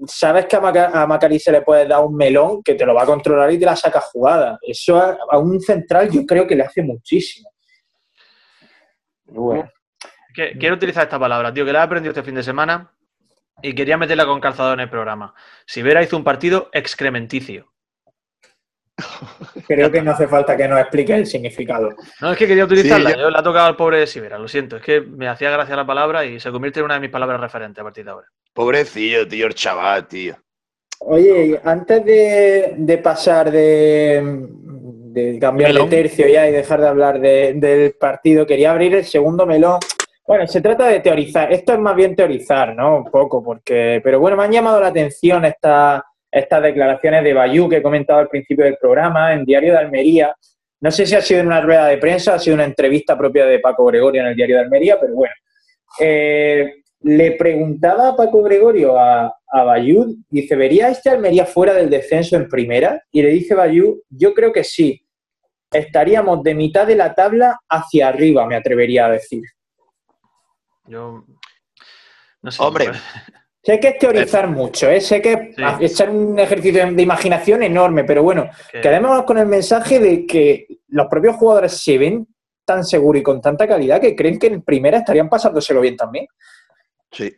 sabes 0.07 0.45
que 0.47 0.55
a, 0.55 1.05
Macari 1.05 1.39
se 1.39 1.51
le 1.51 1.61
puede 1.61 1.88
dar 1.88 2.03
un 2.03 2.15
melón 2.15 2.63
que 2.63 2.73
te 2.73 2.86
lo 2.86 2.93
va 2.93 3.03
a 3.03 3.05
controlar 3.05 3.51
y 3.51 3.59
te 3.59 3.65
la 3.65 3.75
saca 3.75 4.01
jugada. 4.01 4.57
Eso 4.61 4.97
a, 4.97 5.38
un 5.38 5.59
central 5.61 6.09
yo 6.09 6.25
creo 6.25 6.47
que 6.47 6.55
le 6.55 6.63
hace 6.63 6.82
muchísimo. 6.82 7.49
quiero 10.34 10.75
utilizar 10.75 11.03
esta 11.03 11.19
palabra, 11.19 11.53
tío, 11.53 11.65
que 11.65 11.73
la 11.73 11.79
he 11.79 11.84
aprendido 11.84 12.11
este 12.11 12.23
fin 12.23 12.36
de 12.36 12.43
semana 12.43 12.91
y 13.61 13.75
quería 13.75 13.97
meterla 13.97 14.25
con 14.25 14.39
calzador 14.39 14.73
en 14.73 14.82
el 14.82 14.89
programa. 14.89 15.36
Si 15.65 15.84
Vera 15.84 16.01
hizo 16.01 16.17
un 16.17 16.23
partido 16.23 16.69
excrementicio. 16.73 17.71
Creo 19.67 19.91
que 19.91 20.01
no 20.01 20.11
hace 20.11 20.27
falta 20.27 20.55
que 20.57 20.67
nos 20.67 20.79
explique 20.79 21.15
el 21.15 21.25
significado. 21.25 21.89
No, 22.19 22.31
es 22.31 22.37
que 22.37 22.47
quería 22.47 22.65
utilizarla. 22.65 23.15
yo... 23.15 23.29
le 23.29 23.37
ha 23.37 23.43
tocado 23.43 23.67
al 23.67 23.75
pobre 23.75 24.05
Sibera, 24.07 24.37
lo 24.37 24.47
siento. 24.47 24.77
Es 24.77 24.83
que 24.83 25.01
me 25.01 25.27
hacía 25.27 25.49
gracia 25.49 25.75
la 25.75 25.85
palabra 25.85 26.25
y 26.25 26.39
se 26.39 26.51
convierte 26.51 26.79
en 26.79 26.85
una 26.85 26.95
de 26.95 27.01
mis 27.01 27.09
palabras 27.09 27.39
referentes 27.39 27.79
a 27.79 27.83
partir 27.83 28.05
de 28.05 28.11
ahora. 28.11 28.27
Pobrecillo, 28.53 29.27
tío, 29.27 29.47
el 29.47 29.55
chaval, 29.55 30.07
tío. 30.07 30.35
Oye, 30.99 31.59
antes 31.63 32.05
de, 32.05 33.01
pasar 33.03 33.51
de, 33.51 34.21
de 34.23 35.39
cambiar 35.39 35.73
de 35.73 35.87
tercio 35.87 36.27
ya 36.27 36.47
y 36.47 36.51
dejar 36.51 36.79
de 36.79 36.87
hablar 36.87 37.19
del 37.19 37.95
partido, 37.99 38.45
quería 38.45 38.71
abrir 38.71 38.93
el 38.93 39.05
segundo 39.05 39.45
melón. 39.45 39.79
Bueno, 40.27 40.45
se 40.47 40.61
trata 40.61 40.87
de 40.87 40.99
teorizar. 40.99 41.51
Esto 41.51 41.73
es 41.73 41.79
más 41.79 41.95
bien 41.95 42.15
teorizar, 42.15 42.75
¿no? 42.75 42.97
Un 42.97 43.05
poco, 43.05 43.43
porque. 43.43 43.99
Pero 44.03 44.19
bueno, 44.19 44.37
me 44.37 44.43
han 44.43 44.51
llamado 44.51 44.79
la 44.79 44.87
atención 44.87 45.43
estas 45.45 46.03
estas 46.32 46.63
declaraciones 46.63 47.23
de 47.23 47.34
Bayú 47.34 47.67
que 47.67 47.77
he 47.77 47.82
comentado 47.82 48.19
al 48.19 48.29
principio 48.29 48.65
del 48.65 48.77
programa 48.77 49.34
en 49.34 49.43
Diario 49.43 49.73
de 49.73 49.79
Almería. 49.79 50.36
No 50.79 50.89
sé 50.89 51.05
si 51.05 51.15
ha 51.15 51.21
sido 51.21 51.41
en 51.41 51.47
una 51.47 51.61
rueda 51.61 51.88
de 51.88 51.97
prensa, 51.97 52.36
ha 52.36 52.39
sido 52.39 52.55
una 52.55 52.63
entrevista 52.63 53.17
propia 53.17 53.45
de 53.45 53.59
Paco 53.59 53.86
Gregorio 53.86 54.21
en 54.21 54.27
el 54.29 54.36
Diario 54.36 54.55
de 54.57 54.61
Almería, 54.63 54.99
pero 54.99 55.13
bueno. 55.13 55.34
Eh, 55.99 56.75
le 57.01 57.32
preguntaba 57.34 58.09
a 58.09 58.15
Paco 58.15 58.41
Gregorio 58.43 58.97
a, 58.97 59.34
a 59.51 59.63
Bayú, 59.63 60.17
dice, 60.29 60.55
¿vería 60.55 60.89
este 60.89 61.09
Almería 61.09 61.45
fuera 61.45 61.73
del 61.73 61.89
descenso 61.89 62.36
en 62.36 62.47
primera? 62.47 63.03
Y 63.11 63.21
le 63.21 63.29
dice 63.29 63.55
Bayú, 63.55 64.01
yo 64.09 64.34
creo 64.34 64.53
que 64.53 64.63
sí. 64.63 65.05
Estaríamos 65.71 66.43
de 66.43 66.53
mitad 66.53 66.86
de 66.86 66.95
la 66.95 67.13
tabla 67.15 67.59
hacia 67.69 68.07
arriba, 68.07 68.45
me 68.45 68.55
atrevería 68.55 69.05
a 69.05 69.11
decir. 69.11 69.43
Yo 70.86 71.25
no 72.41 72.51
sé. 72.51 72.63
Hombre, 72.63 72.91
Sé 73.64 73.80
que 73.80 73.89
es 73.89 73.99
teorizar 73.99 74.47
mucho, 74.47 74.89
¿eh? 74.89 74.99
sé 74.99 75.22
que 75.22 75.53
es 75.55 75.91
echar 75.91 76.09
un 76.09 76.39
ejercicio 76.39 76.91
de 76.91 77.01
imaginación 77.01 77.62
enorme, 77.62 78.03
pero 78.03 78.24
bueno, 78.24 78.49
quedémonos 78.72 79.24
con 79.24 79.38
el 79.38 79.45
mensaje 79.45 79.99
de 79.99 80.26
que 80.26 80.66
los 80.88 81.07
propios 81.07 81.36
jugadores 81.36 81.74
se 81.74 81.97
ven 81.99 82.28
tan 82.66 82.84
seguros 82.84 83.20
y 83.20 83.24
con 83.24 83.39
tanta 83.39 83.68
calidad 83.68 84.01
que 84.01 84.16
creen 84.16 84.39
que 84.39 84.47
en 84.47 84.64
primera 84.64 84.97
estarían 84.97 85.30
pasándoselo 85.30 85.80
bien 85.80 85.95
también. 85.95 86.26
Sí. 87.12 87.32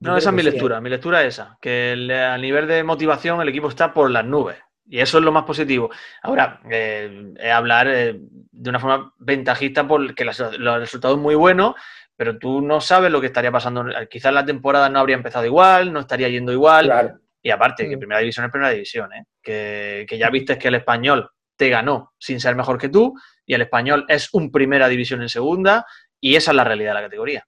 No, 0.00 0.18
esa 0.18 0.28
es 0.28 0.34
mi 0.36 0.42
lectura, 0.42 0.78
mi 0.82 0.90
lectura 0.90 1.22
es 1.22 1.28
esa, 1.28 1.56
que 1.58 1.92
a 2.12 2.36
nivel 2.36 2.66
de 2.66 2.84
motivación 2.84 3.40
el 3.40 3.48
equipo 3.48 3.70
está 3.70 3.94
por 3.94 4.10
las 4.10 4.26
nubes 4.26 4.56
y 4.88 5.00
eso 5.00 5.18
es 5.18 5.24
lo 5.24 5.32
más 5.32 5.44
positivo. 5.44 5.90
Ahora, 6.22 6.60
eh, 6.70 7.34
hablar 7.52 7.88
eh, 7.88 8.20
de 8.52 8.70
una 8.70 8.78
forma 8.78 9.12
ventajista 9.18 9.88
porque 9.88 10.24
los 10.24 10.80
resultados 10.80 11.18
muy 11.18 11.34
buenos 11.34 11.74
pero 12.16 12.38
tú 12.38 12.62
no 12.62 12.80
sabes 12.80 13.12
lo 13.12 13.20
que 13.20 13.26
estaría 13.26 13.52
pasando. 13.52 13.84
Quizás 14.10 14.32
la 14.32 14.44
temporada 14.44 14.88
no 14.88 14.98
habría 14.98 15.16
empezado 15.16 15.44
igual, 15.44 15.92
no 15.92 16.00
estaría 16.00 16.28
yendo 16.28 16.52
igual. 16.52 17.20
Y 17.42 17.50
aparte, 17.50 17.88
que 17.88 17.96
mm. 17.96 18.00
primera 18.00 18.20
división 18.20 18.46
es 18.46 18.50
primera 18.50 18.72
división, 18.72 19.12
¿eh? 19.12 19.24
que, 19.42 20.18
ya 20.18 20.30
viste 20.30 20.58
que 20.58 20.68
el 20.68 20.76
español 20.76 21.30
te 21.56 21.68
ganó 21.68 22.12
sin 22.18 22.40
ser 22.40 22.56
mejor 22.56 22.78
que 22.78 22.88
tú, 22.88 23.14
y 23.44 23.54
el 23.54 23.62
español 23.62 24.04
es 24.08 24.32
un 24.34 24.50
primera 24.50 24.88
división 24.88 25.22
en 25.22 25.28
segunda, 25.28 25.86
y 26.20 26.34
esa 26.34 26.50
es 26.50 26.56
la 26.56 26.64
realidad 26.64 26.90
de 26.90 26.94
la 26.94 27.02
categoría. 27.02 27.46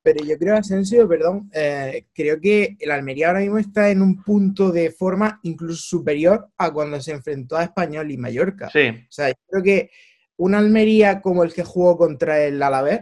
Pero 0.00 0.24
yo 0.24 0.38
creo, 0.38 0.56
Asensio, 0.56 1.08
perdón, 1.08 1.50
eh, 1.52 2.06
creo 2.14 2.40
que 2.40 2.76
el 2.78 2.90
Almería 2.90 3.28
ahora 3.28 3.40
mismo 3.40 3.58
está 3.58 3.90
en 3.90 4.00
un 4.00 4.22
punto 4.22 4.70
de 4.70 4.90
forma 4.90 5.40
incluso 5.42 5.82
superior 5.82 6.48
a 6.56 6.72
cuando 6.72 7.00
se 7.00 7.12
enfrentó 7.12 7.56
a 7.56 7.64
Español 7.64 8.10
y 8.10 8.16
Mallorca. 8.16 8.70
Sí. 8.70 8.88
O 8.88 9.10
sea, 9.10 9.28
yo 9.28 9.34
creo 9.48 9.62
que 9.62 9.90
un 10.36 10.54
Almería 10.54 11.20
como 11.20 11.42
el 11.42 11.52
que 11.52 11.64
jugó 11.64 11.98
contra 11.98 12.40
el 12.44 12.62
Alavés, 12.62 13.00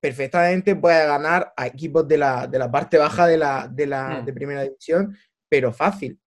perfectamente 0.00 0.76
puede 0.76 1.06
ganar 1.06 1.52
a 1.56 1.66
equipos 1.66 2.06
de 2.06 2.18
la, 2.18 2.46
de 2.46 2.58
la 2.58 2.70
parte 2.70 2.98
baja 2.98 3.26
de 3.26 3.38
la, 3.38 3.68
de 3.68 3.86
la 3.86 4.22
de 4.24 4.32
primera 4.32 4.62
división, 4.62 5.16
pero 5.48 5.72
fácil. 5.72 6.18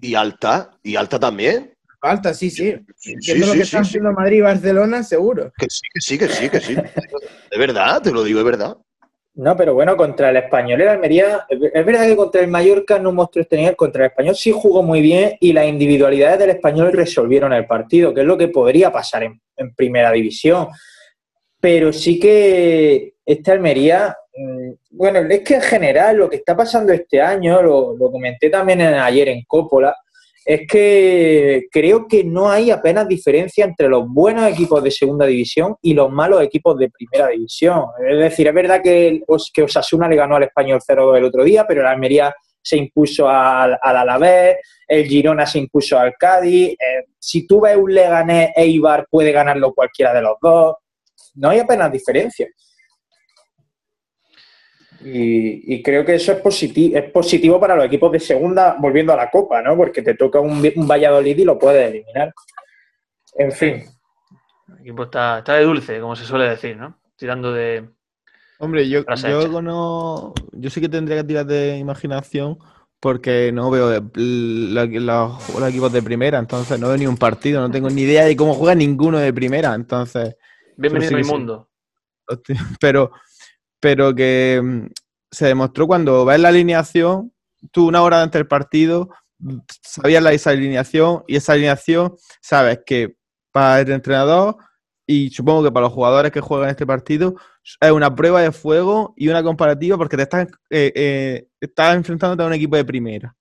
¿Y 0.00 0.14
alta? 0.14 0.70
¿Y 0.82 0.96
alta 0.96 1.18
también? 1.18 1.74
Alta, 2.00 2.34
sí, 2.34 2.50
sí. 2.50 2.74
sí, 2.96 3.38
lo 3.38 3.52
que 3.52 3.60
están 3.60 3.82
haciendo 3.82 4.12
Madrid 4.12 4.38
y 4.38 4.40
Barcelona, 4.40 5.04
seguro. 5.04 5.52
Que 5.56 5.66
sí, 5.68 5.82
que 5.92 6.00
sí, 6.00 6.18
que 6.18 6.28
sí, 6.28 6.48
que 6.48 6.60
sí. 6.60 6.74
De 6.74 7.58
verdad, 7.58 8.02
te 8.02 8.10
lo 8.10 8.24
digo, 8.24 8.38
de 8.38 8.44
verdad. 8.44 8.76
No, 9.34 9.56
pero 9.56 9.72
bueno, 9.72 9.96
contra 9.96 10.30
el 10.30 10.36
Español 10.36 10.80
el 10.80 10.88
Almería, 10.88 11.46
es 11.48 11.86
verdad 11.86 12.06
que 12.06 12.16
contra 12.16 12.40
el 12.42 12.48
Mallorca 12.48 12.98
no 12.98 13.12
mostró 13.12 13.40
este 13.40 13.56
nivel, 13.56 13.76
contra 13.76 14.04
el 14.04 14.10
Español 14.10 14.34
sí 14.34 14.52
jugó 14.52 14.82
muy 14.82 15.00
bien 15.00 15.36
y 15.40 15.52
las 15.52 15.66
individualidades 15.66 16.38
del 16.38 16.50
Español 16.50 16.92
resolvieron 16.92 17.52
el 17.52 17.66
partido, 17.66 18.12
que 18.12 18.20
es 18.20 18.26
lo 18.26 18.36
que 18.36 18.48
podría 18.48 18.92
pasar 18.92 19.22
en, 19.22 19.40
en 19.56 19.74
primera 19.74 20.10
división 20.10 20.68
pero 21.62 21.92
sí 21.92 22.18
que 22.18 23.14
esta 23.24 23.52
Almería, 23.52 24.16
mm, 24.36 24.70
bueno, 24.90 25.20
es 25.20 25.42
que 25.42 25.54
en 25.54 25.60
general 25.60 26.16
lo 26.16 26.28
que 26.28 26.34
está 26.34 26.56
pasando 26.56 26.92
este 26.92 27.22
año, 27.22 27.62
lo, 27.62 28.10
comenté 28.10 28.50
también 28.50 28.80
ayer 28.80 29.28
en 29.28 29.44
Coppola, 29.46 29.94
es 30.44 30.66
que 30.66 31.68
creo 31.70 32.08
que 32.08 32.24
no 32.24 32.50
hay 32.50 32.72
apenas 32.72 33.06
diferencia 33.06 33.64
entre 33.64 33.88
los 33.88 34.08
buenos 34.08 34.50
equipos 34.50 34.82
de 34.82 34.90
segunda 34.90 35.24
división 35.24 35.76
y 35.80 35.94
los 35.94 36.10
malos 36.10 36.42
equipos 36.42 36.76
de 36.80 36.90
primera 36.90 37.28
división. 37.28 37.84
Es 38.10 38.18
decir, 38.18 38.48
es 38.48 38.54
verdad 38.54 38.82
que, 38.82 39.22
que 39.54 39.62
Osasuna 39.62 40.08
le 40.08 40.16
ganó 40.16 40.34
al 40.34 40.42
Español 40.42 40.80
0 40.84 41.14
el 41.14 41.24
otro 41.24 41.44
día, 41.44 41.64
pero 41.64 41.84
la 41.84 41.92
Almería 41.92 42.34
se 42.60 42.76
impuso 42.76 43.28
al, 43.28 43.78
Alavés, 43.80 44.56
el 44.88 45.06
Girona 45.06 45.46
se 45.46 45.60
impuso 45.60 45.96
al 45.96 46.14
Cádiz. 46.18 46.72
Eh, 46.72 47.04
si 47.20 47.46
tú 47.46 47.60
ves 47.60 47.76
un 47.76 47.94
Leganés 47.94 48.50
Eibar, 48.56 49.06
puede 49.08 49.30
ganarlo 49.30 49.72
cualquiera 49.72 50.12
de 50.12 50.22
los 50.22 50.34
dos 50.42 50.74
no 51.34 51.48
hay 51.50 51.60
apenas 51.60 51.92
diferencia. 51.92 52.48
Y, 55.04 55.82
creo 55.82 56.04
que 56.04 56.14
eso 56.14 56.32
es 56.32 56.38
positivo, 56.38 56.96
es 56.96 57.10
positivo 57.10 57.58
para 57.58 57.74
los 57.74 57.86
equipos 57.86 58.12
de 58.12 58.20
segunda 58.20 58.76
volviendo 58.78 59.12
a 59.12 59.16
la 59.16 59.30
Copa, 59.30 59.60
¿no? 59.60 59.76
Porque 59.76 60.02
te 60.02 60.14
toca 60.14 60.38
un, 60.38 60.62
Valladolid 60.62 61.38
y 61.38 61.44
lo 61.44 61.58
puedes 61.58 61.90
eliminar. 61.90 62.32
En 63.36 63.50
fin. 63.50 63.82
El 64.68 64.80
equipo 64.80 65.04
está, 65.04 65.42
de 65.42 65.64
dulce, 65.64 66.00
como 66.00 66.14
se 66.14 66.24
suele 66.24 66.48
decir, 66.48 66.76
¿no? 66.76 67.00
Tirando 67.16 67.52
de. 67.52 67.88
Hombre, 68.60 68.88
yo, 68.88 69.04
yo 69.04 69.60
no. 69.60 70.34
Yo 70.52 70.70
sí 70.70 70.80
que 70.80 70.88
tendría 70.88 71.18
que 71.18 71.24
tirar 71.24 71.46
de 71.46 71.78
imaginación 71.78 72.58
porque 73.00 73.50
no 73.52 73.68
veo 73.68 73.90
los 74.14 75.68
equipos 75.68 75.92
de 75.92 76.02
primera, 76.02 76.38
entonces 76.38 76.78
no 76.78 76.86
veo 76.86 76.96
ni 76.96 77.08
un 77.08 77.16
partido, 77.16 77.60
no 77.60 77.68
tengo 77.68 77.90
ni 77.90 78.02
idea 78.02 78.24
de 78.24 78.36
cómo 78.36 78.54
juega 78.54 78.76
ninguno 78.76 79.18
de 79.18 79.32
primera, 79.32 79.74
entonces 79.74 80.36
Bienvenido 80.76 81.16
a 81.16 81.18
mi 81.18 81.24
mundo. 81.24 81.68
Pero, 82.80 83.10
pero 83.80 84.14
que 84.14 84.60
mm, 84.62 84.86
se 85.30 85.46
demostró 85.46 85.86
cuando 85.86 86.24
ves 86.24 86.40
la 86.40 86.48
alineación, 86.48 87.32
tú 87.72 87.88
una 87.88 88.02
hora 88.02 88.22
antes 88.22 88.38
del 88.38 88.46
partido 88.46 89.10
sabías 89.82 90.22
la, 90.22 90.32
esa 90.32 90.50
alineación 90.50 91.24
y 91.26 91.36
esa 91.36 91.54
alineación 91.54 92.14
sabes 92.40 92.80
que 92.86 93.16
para 93.50 93.80
el 93.80 93.90
entrenador 93.90 94.56
y 95.04 95.30
supongo 95.30 95.64
que 95.64 95.72
para 95.72 95.86
los 95.86 95.92
jugadores 95.92 96.30
que 96.30 96.40
juegan 96.40 96.70
este 96.70 96.86
partido 96.86 97.34
es 97.80 97.90
una 97.90 98.14
prueba 98.14 98.40
de 98.40 98.52
fuego 98.52 99.14
y 99.16 99.28
una 99.28 99.42
comparativa 99.42 99.98
porque 99.98 100.16
te 100.16 100.22
estás, 100.22 100.46
eh, 100.70 100.92
eh, 100.94 101.48
estás 101.60 101.96
enfrentándote 101.96 102.42
a 102.44 102.46
un 102.46 102.54
equipo 102.54 102.76
de 102.76 102.84
primera. 102.84 103.34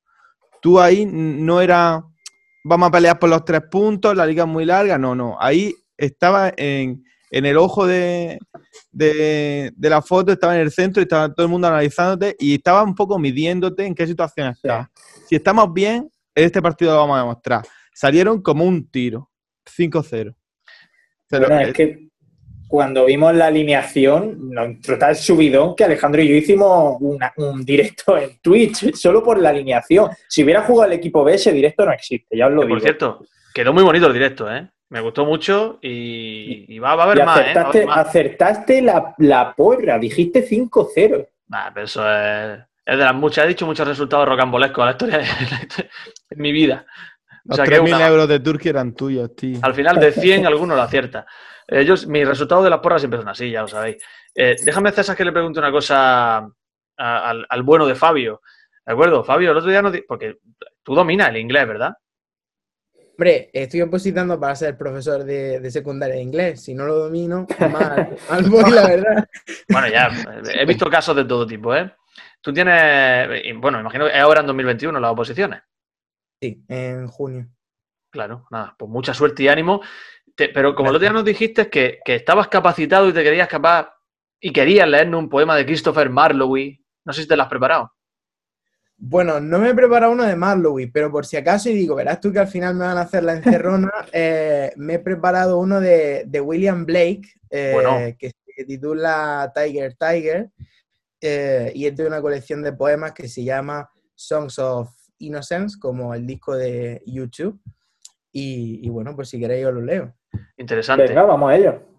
Tú 0.60 0.80
ahí 0.80 1.06
no 1.06 1.62
era 1.62 2.04
vamos 2.64 2.90
a 2.90 2.92
pelear 2.92 3.20
por 3.20 3.30
los 3.30 3.46
tres 3.46 3.62
puntos, 3.70 4.16
la 4.16 4.26
liga 4.26 4.44
es 4.44 4.50
muy 4.50 4.66
larga, 4.66 4.98
no, 4.98 5.16
no. 5.16 5.38
Ahí 5.40 5.76
estaba 5.98 6.52
en, 6.56 7.04
en 7.32 7.46
el 7.46 7.58
ojo 7.58 7.88
de, 7.88 8.40
la 9.80 10.02
foto, 10.02 10.34
estaba 10.34 10.56
en 10.56 10.62
el 10.62 10.72
centro 10.72 11.02
y 11.02 11.06
estaba 11.06 11.34
todo 11.34 11.46
el 11.46 11.52
mundo 11.52 11.68
analizándote 11.68 12.36
y 12.38 12.56
estaba 12.56 12.84
un 12.84 12.94
poco 12.94 13.18
midiéndote 13.18 13.86
en 13.86 13.96
qué 13.96 14.06
situación 14.06 14.50
estás. 14.50 14.90
Si 15.28 15.36
estamos 15.36 15.74
bien, 15.74 16.12
en 16.36 16.44
este 16.44 16.62
partido 16.62 16.92
lo 16.92 17.00
vamos 17.00 17.18
a 17.18 17.22
demostrar. 17.22 17.62
Salieron 17.94 18.42
como 18.42 18.66
un 18.66 18.90
tiro, 18.90 19.30
5-0. 19.66 20.36
Bueno, 21.30 21.60
es 21.62 21.74
que 21.74 22.10
cuando 22.68 23.06
vimos 23.06 23.34
la 23.34 23.48
alineación, 23.48 24.50
nos 24.50 24.82
total 24.82 25.16
subidón 25.16 25.76
que 25.76 25.86
Alejandro 25.86 26.22
y 26.22 26.28
yo 26.28 26.36
hicimos 26.36 26.98
un 27.00 27.66
directo 27.66 28.18
en 28.18 28.40
Twitch 28.42 28.94
solo 28.94 29.24
por 29.24 29.40
la 29.40 29.50
alineación. 29.50 30.10
Si 30.28 30.44
hubiera 30.44 30.64
jugado 30.64 30.92
el 30.92 30.98
equipo 30.98 31.24
B, 31.24 31.36
ese 31.36 31.54
directo 31.54 31.86
no 31.86 31.94
existe, 31.94 32.36
ya 32.36 32.48
os 32.48 32.54
lo 32.54 32.62
digo. 32.62 32.74
Por 32.74 32.82
cierto, 32.82 33.26
quedó 33.54 33.74
muy 33.74 33.84
bonito 33.84 34.08
el 34.08 34.14
directo, 34.14 34.54
¿eh? 34.54 34.70
Me 34.92 35.00
gustó 35.00 35.24
mucho 35.24 35.80
y, 35.82 36.78
va, 36.80 36.90
a 36.90 37.04
haber 37.04 37.24
más, 37.24 37.40
¿eh? 37.40 37.88
Acertaste 37.90 38.82
la, 38.82 39.54
porra, 39.56 39.98
dijiste 39.98 40.46
5-0. 40.46 41.28
pero 41.74 41.86
eso 41.86 42.12
es, 42.12 42.60
es, 42.86 42.98
de 42.98 43.04
las 43.06 43.16
muchas. 43.16 43.46
He 43.46 43.48
dicho 43.48 43.66
muchos 43.66 43.88
resultados 43.88 44.28
rocambolescos 44.28 44.82
a 44.82 44.86
la 44.88 44.92
historia 44.92 45.20
de, 45.20 45.24
en 46.32 46.42
mi 46.42 46.52
vida. 46.52 46.86
Los 47.46 47.60
o 47.60 47.64
3.000 47.64 48.06
euros 48.06 48.28
de 48.28 48.42
Turquía 48.42 48.72
eran 48.72 48.94
tuyos, 48.94 49.34
tío. 49.34 49.60
Al 49.62 49.74
final 49.74 49.98
de 49.98 50.12
100 50.12 50.46
alguno 50.46 50.76
lo 50.76 50.82
acierta. 50.82 51.26
Ellos, 51.66 52.06
mis 52.06 52.28
resultados 52.28 52.66
de 52.66 52.70
las 52.70 52.80
porras 52.80 53.00
siempre 53.00 53.22
son 53.22 53.30
así, 53.30 53.50
ya 53.50 53.62
lo 53.62 53.70
sabéis. 53.70 53.96
Eh, 54.36 54.58
déjame, 54.62 54.92
César, 54.92 55.16
que 55.16 55.24
le 55.24 55.32
pregunte 55.32 55.60
una 55.60 55.72
cosa 55.72 56.46
al, 56.98 57.64
bueno 57.64 57.88
de 57.88 57.96
Fabio. 57.96 58.42
¿De 58.86 58.92
acuerdo? 58.92 59.24
Fabio, 59.24 59.52
el 59.52 59.58
otro 59.58 59.70
día 59.70 59.82
no... 59.82 59.90
Porque 60.06 60.40
tú 60.84 60.96
dominas 60.96 61.30
el 61.30 61.38
inglés, 61.38 61.66
¿verdad? 61.66 61.94
Hombre, 63.22 63.52
estoy 63.54 63.82
opositando 63.82 64.40
para 64.40 64.56
ser 64.56 64.76
profesor 64.76 65.24
de, 65.24 65.70
secundaria 65.70 66.16
de 66.16 66.24
inglés. 66.24 66.64
Si 66.64 66.74
no 66.74 66.88
lo 66.88 66.96
domino, 66.96 67.46
mal, 67.72 68.18
mal 68.32 68.50
voy, 68.50 68.72
la 68.72 68.88
verdad. 68.88 69.30
Bueno, 69.70 69.90
ya, 69.90 70.10
he 70.56 70.66
visto 70.66 70.90
casos 70.90 71.16
de 71.16 71.26
todo 71.26 71.46
tipo, 71.46 71.76
¿eh? 71.76 71.94
Tú 72.42 72.52
tienes, 72.52 73.30
bueno, 73.58 73.80
imagino 73.80 74.06
que 74.06 74.14
es 74.14 74.20
ahora 74.20 74.40
en 74.40 74.48
2021 74.48 75.00
las 75.00 75.12
oposiciones. 75.12 75.62
Sí, 76.42 76.66
en 76.68 77.06
junio. 77.06 77.48
Claro, 78.10 78.48
nada, 78.50 78.74
pues 78.76 78.90
mucha 78.90 79.14
suerte 79.14 79.44
y 79.44 79.50
ánimo. 79.50 79.82
pero 80.36 80.74
como 80.74 80.90
el 80.90 80.96
otro 80.96 81.04
día 81.04 81.14
nos 81.14 81.24
dijiste 81.24 81.70
que, 81.70 82.00
que 82.04 82.16
estabas 82.16 82.48
capacitado 82.48 83.08
y 83.08 83.14
te 83.14 83.24
querías 83.24 83.48
capaz 83.48 83.94
y 84.40 84.52
querías 84.52 84.90
leernos 84.90 85.20
un 85.20 85.30
poema 85.30 85.56
de 85.56 85.68
Christopher 85.68 86.10
Marlowe, 86.10 86.80
no 87.06 87.14
sé 87.14 87.22
si 87.22 87.28
te 87.28 87.38
lo 87.38 87.44
has 87.44 87.50
preparado. 87.50 87.94
Bueno, 89.04 89.40
no 89.40 89.58
me 89.58 89.72
he 89.72 89.74
preparado 89.74 90.12
uno 90.12 90.26
de 90.26 90.36
Marlowe, 90.36 90.88
pero 90.94 91.12
por 91.12 91.26
si 91.26 91.36
acaso, 91.36 91.70
y 91.70 91.74
digo, 91.74 91.96
verás 91.96 92.22
tú 92.22 92.32
que 92.32 92.38
al 92.38 92.48
final 92.48 92.76
me 92.76 92.86
van 92.86 93.00
a 93.00 93.02
hacer 93.02 93.24
la 93.24 93.34
encerrona, 93.34 93.92
eh, 94.14 94.72
me 94.76 94.94
he 94.94 95.00
preparado 95.00 95.58
uno 95.58 95.82
de, 95.82 96.30
William 96.40 96.86
Blake, 96.86 97.24
eh, 97.50 98.16
que 98.20 98.32
se 98.56 98.64
titula 98.64 99.52
Tiger 99.56 99.96
Tiger, 99.96 100.52
eh, 101.20 101.72
y 101.74 101.88
es 101.88 101.96
de 101.96 102.06
una 102.06 102.22
colección 102.22 102.62
de 102.62 102.74
poemas 102.74 103.14
que 103.14 103.28
se 103.28 103.44
llama 103.44 103.90
Songs 104.14 104.60
of 104.60 104.92
Innocence, 105.18 105.80
como 105.80 106.14
el 106.14 106.28
disco 106.28 106.56
de 106.56 107.02
YouTube. 107.08 107.60
Y, 108.32 108.88
bueno, 108.90 109.16
pues 109.16 109.30
si 109.30 109.40
queréis 109.40 109.66
os 109.66 109.74
lo 109.74 109.82
leo. 109.82 110.14
Interesante. 110.58 111.08
Venga, 111.08 111.24
vamos 111.24 111.50
a 111.50 111.56
ello. 111.56 111.91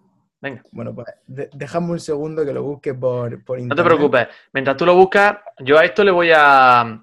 Venga. 0.43 0.61
Bueno, 0.71 0.93
pues 0.93 1.07
dejadme 1.25 1.91
un 1.91 2.01
segundo 2.01 2.45
que 2.45 2.51
lo 2.51 2.63
busque 2.63 2.93
por, 2.93 3.41
por 3.45 3.59
internet. 3.59 3.77
No 3.77 3.81
te 3.81 3.95
preocupes. 3.95 4.27
Mientras 4.51 4.75
tú 4.75 4.85
lo 4.85 4.93
buscas, 4.93 5.37
yo 5.59 5.79
a 5.79 5.85
esto 5.85 6.03
le 6.03 6.11
voy 6.11 6.31
a. 6.35 7.01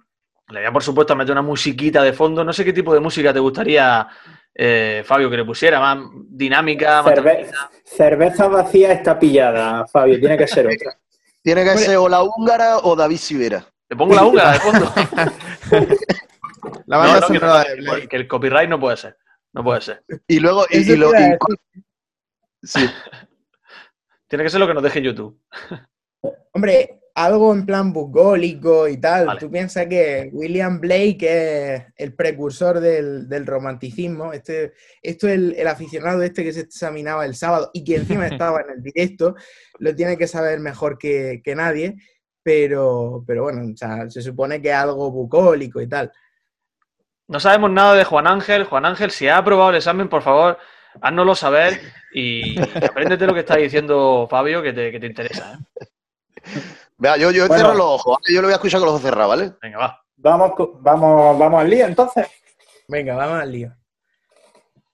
Le 0.51 0.61
voy 0.61 0.67
a, 0.67 0.73
por 0.73 0.83
supuesto, 0.83 1.17
meter 1.17 1.33
una 1.33 1.41
musiquita 1.41 2.03
de 2.03 2.13
fondo. 2.13 2.45
No 2.45 2.53
sé 2.53 2.67
qué 2.67 2.75
tipo 2.75 2.93
de 2.93 3.01
música 3.01 3.33
te 3.33 3.39
gustaría, 3.39 4.07
eh, 4.55 5.03
Fabio, 5.07 5.31
que 5.31 5.39
le 5.39 5.47
pusiera. 5.47 5.81
Más 5.81 6.07
dinámica, 6.29 7.03
más. 7.03 7.15
cerveza 7.83 8.47
vacía 8.47 8.93
está 8.93 9.19
pillada, 9.19 9.87
Fabio. 9.87 10.21
Tiene 10.21 10.37
que 10.37 10.47
ser 10.47 10.67
otra. 10.67 10.99
Tiene 11.43 11.65
que 11.65 11.79
ser 11.79 11.97
o 11.97 12.11
la 12.11 12.23
húngara 12.23 12.77
o 12.81 12.95
David 12.95 13.17
Sivera. 13.17 13.65
Te 13.89 13.97
pongo 13.97 14.15
la 14.15 14.25
húngara 14.27 14.53
de 14.53 14.61
fondo. 14.61 14.93
la 16.85 16.97
banda 16.99 17.21
no, 17.21 17.95
que, 18.07 18.17
el 18.17 18.29
copyright 18.29 18.69
no 18.69 18.79
puede 18.79 18.99
ser. 18.99 19.17
No 19.55 19.65
puede 19.65 19.81
ser. 19.81 20.05
Y 20.29 20.41
luego. 20.41 20.67
Y, 20.69 20.85
sí. 22.63 22.87
Tiene 24.31 24.45
que 24.45 24.51
ser 24.51 24.61
lo 24.61 24.69
que 24.69 24.75
nos 24.75 24.85
deje 24.85 25.03
YouTube. 25.03 25.37
Hombre, 26.53 27.01
algo 27.17 27.53
en 27.53 27.67
plan 27.67 27.93
bucólico 27.93 28.87
y 28.87 28.97
tal. 28.99 29.37
Tú 29.41 29.51
piensas 29.51 29.89
que 29.89 30.31
William 30.33 30.81
Blake 30.81 31.19
es 31.23 31.83
el 31.97 32.15
precursor 32.15 32.79
del, 32.79 33.45
romanticismo. 33.45 34.33
Este, 34.33 34.73
esto 35.03 35.27
es 35.27 35.35
el, 35.35 35.67
aficionado 35.67 36.23
este 36.23 36.45
que 36.45 36.53
se 36.53 36.61
examinaba 36.61 37.27
el 37.27 37.35
sábado 37.35 37.73
y 37.75 37.83
que 37.83 37.97
encima 37.97 38.27
estaba 38.29 38.61
en 38.61 38.71
el 38.71 38.83
directo, 38.85 39.35
lo 39.81 39.97
tiene 39.97 40.17
que 40.17 40.29
saber 40.29 40.61
mejor 40.61 40.97
que, 40.97 41.43
nadie. 41.57 41.97
Pero, 42.45 43.25
pero 43.27 43.43
bueno, 43.43 43.63
se 44.09 44.23
supone 44.23 44.63
que 44.63 44.69
es 44.69 44.77
algo 44.77 45.11
bucólico 45.11 45.81
y 45.81 45.89
tal. 45.89 46.13
No 47.27 47.41
sabemos 47.41 47.73
nada 47.73 47.97
de 47.97 48.05
Juan 48.05 48.29
Ángel. 48.29 48.63
Juan 48.63 48.87
Ángel, 48.87 49.11
si 49.11 49.27
ha 49.27 49.39
aprobado 49.39 49.71
el 49.71 49.77
examen, 49.77 50.09
por 50.09 50.23
favor, 50.23 50.57
háznoslo 51.01 51.35
saber 51.35 51.81
y 52.13 52.59
apréndete 52.61 53.27
lo 53.27 53.35
que 53.35 53.41
está 53.41 53.57
diciendo 53.57 54.27
Fabio, 54.31 54.63
que 54.63 54.73
te, 54.73 55.07
interesa. 55.07 55.55
¿eh? 55.55 56.61
Vea, 56.99 57.17
yo, 57.17 57.31
yo 57.31 57.47
cierro 57.47 57.75
los 57.75 57.87
ojos, 57.87 58.19
yo 58.29 58.41
lo 58.41 58.49
voy 58.49 58.53
a 58.53 58.57
escuchar 58.57 58.81
con 58.81 58.87
los 58.87 58.95
ojos 58.95 59.03
cerrados, 59.03 59.31
¿vale? 59.31 59.53
Venga, 59.63 59.79
va. 59.79 60.01
Vamos, 60.17 60.53
vamos, 60.81 61.39
vamos 61.39 61.61
al 61.61 61.71
lío 61.71 61.87
entonces. 61.87 62.27
Venga, 62.89 63.15
vamos 63.15 63.41
al 63.41 63.53
lío. 63.53 63.75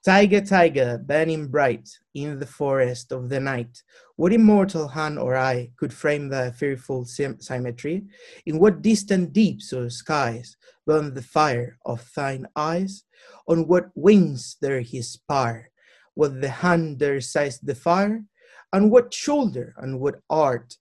Tiger, 0.07 0.43
tiger, 0.43 0.99
burning 0.99 1.49
bright 1.49 1.89
in 2.15 2.39
the 2.39 2.47
forest 2.47 3.11
of 3.11 3.29
the 3.29 3.41
night, 3.41 3.83
what 4.15 4.33
immortal 4.33 4.87
hand 4.87 5.19
or 5.19 5.35
eye 5.37 5.73
could 5.77 5.93
frame 5.93 6.29
thy 6.29 6.53
fearful 6.53 7.05
symmetry? 7.05 8.05
In 8.47 8.61
what 8.61 8.83
distant 8.83 9.33
deeps 9.33 9.73
or 9.73 9.91
skies 9.91 10.57
burn 10.87 11.13
the 11.13 11.23
fire 11.23 11.77
of 11.85 12.09
thine 12.15 12.47
eyes? 12.55 13.03
On 13.49 13.67
what 13.67 13.91
wings 13.97 14.57
there 14.63 14.81
his 14.81 15.11
spar? 15.11 15.71
What 16.17 16.41
the 16.41 16.49
hand 16.49 16.99
there 16.99 17.21
seized 17.21 17.64
the 17.64 17.75
fire, 17.75 18.25
and 18.73 18.91
what 18.91 19.14
shoulder 19.14 19.75
and 19.77 20.01
what 20.01 20.17
art 20.29 20.75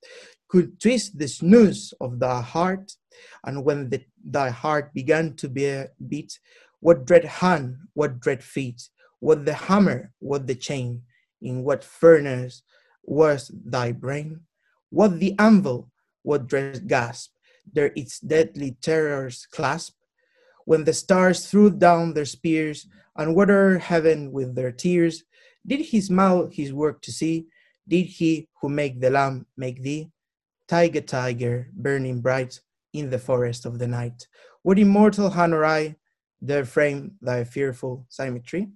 could 0.47 0.79
twist 0.79 1.19
the 1.19 1.27
snooze 1.27 1.93
of 1.99 2.19
thy 2.19 2.41
heart, 2.41 2.93
and 3.45 3.63
when 3.63 3.89
the, 3.89 4.01
thy 4.23 4.49
heart 4.49 4.93
began 4.93 5.36
to 5.36 5.47
be, 5.49 5.83
beat, 6.07 6.39
what 6.79 7.05
dread 7.05 7.25
hand, 7.25 7.75
what 7.93 8.19
dread 8.19 8.43
feet, 8.43 8.89
what 9.19 9.45
the 9.45 9.53
hammer, 9.53 10.11
what 10.19 10.47
the 10.47 10.55
chain, 10.55 11.01
in 11.41 11.63
what 11.63 11.83
furnace 11.83 12.63
was 13.03 13.51
thy 13.65 13.91
brain, 13.91 14.39
what 14.89 15.19
the 15.19 15.36
anvil, 15.38 15.91
what 16.23 16.47
dread 16.47 16.88
gasp, 16.88 17.31
there 17.73 17.91
its 17.95 18.19
deadly 18.19 18.77
terrors 18.81 19.47
clasp, 19.51 19.95
when 20.66 20.84
the 20.84 20.93
stars 20.93 21.47
threw 21.47 21.70
down 21.70 22.13
their 22.13 22.26
spears 22.26 22.88
and 23.16 23.36
watered 23.36 23.82
heaven 23.82 24.32
with 24.32 24.55
their 24.55 24.72
tears, 24.72 25.24
did 25.66 25.80
he 25.80 26.01
smile 26.01 26.47
his 26.51 26.74
work 26.74 27.01
to 27.03 27.11
see? 27.11 27.45
Did 27.88 28.05
he 28.05 28.49
who 28.61 28.70
make 28.70 28.99
the 28.99 29.09
lamb 29.09 29.45
make 29.55 29.82
thee? 29.82 30.09
Tiger, 30.68 31.01
tiger, 31.01 31.70
burning 31.74 32.20
bright 32.20 32.59
in 32.93 33.09
the 33.09 33.20
forest 33.20 33.66
of 33.66 33.78
the 33.78 33.88
night. 33.88 34.28
What 34.63 34.80
immortal 34.80 35.30
hand 35.30 35.53
or 35.53 35.63
eye 35.63 35.95
there 36.41 36.66
frame 36.66 37.11
thy 37.22 37.43
fearful 37.43 38.05
symmetry? 38.09 38.70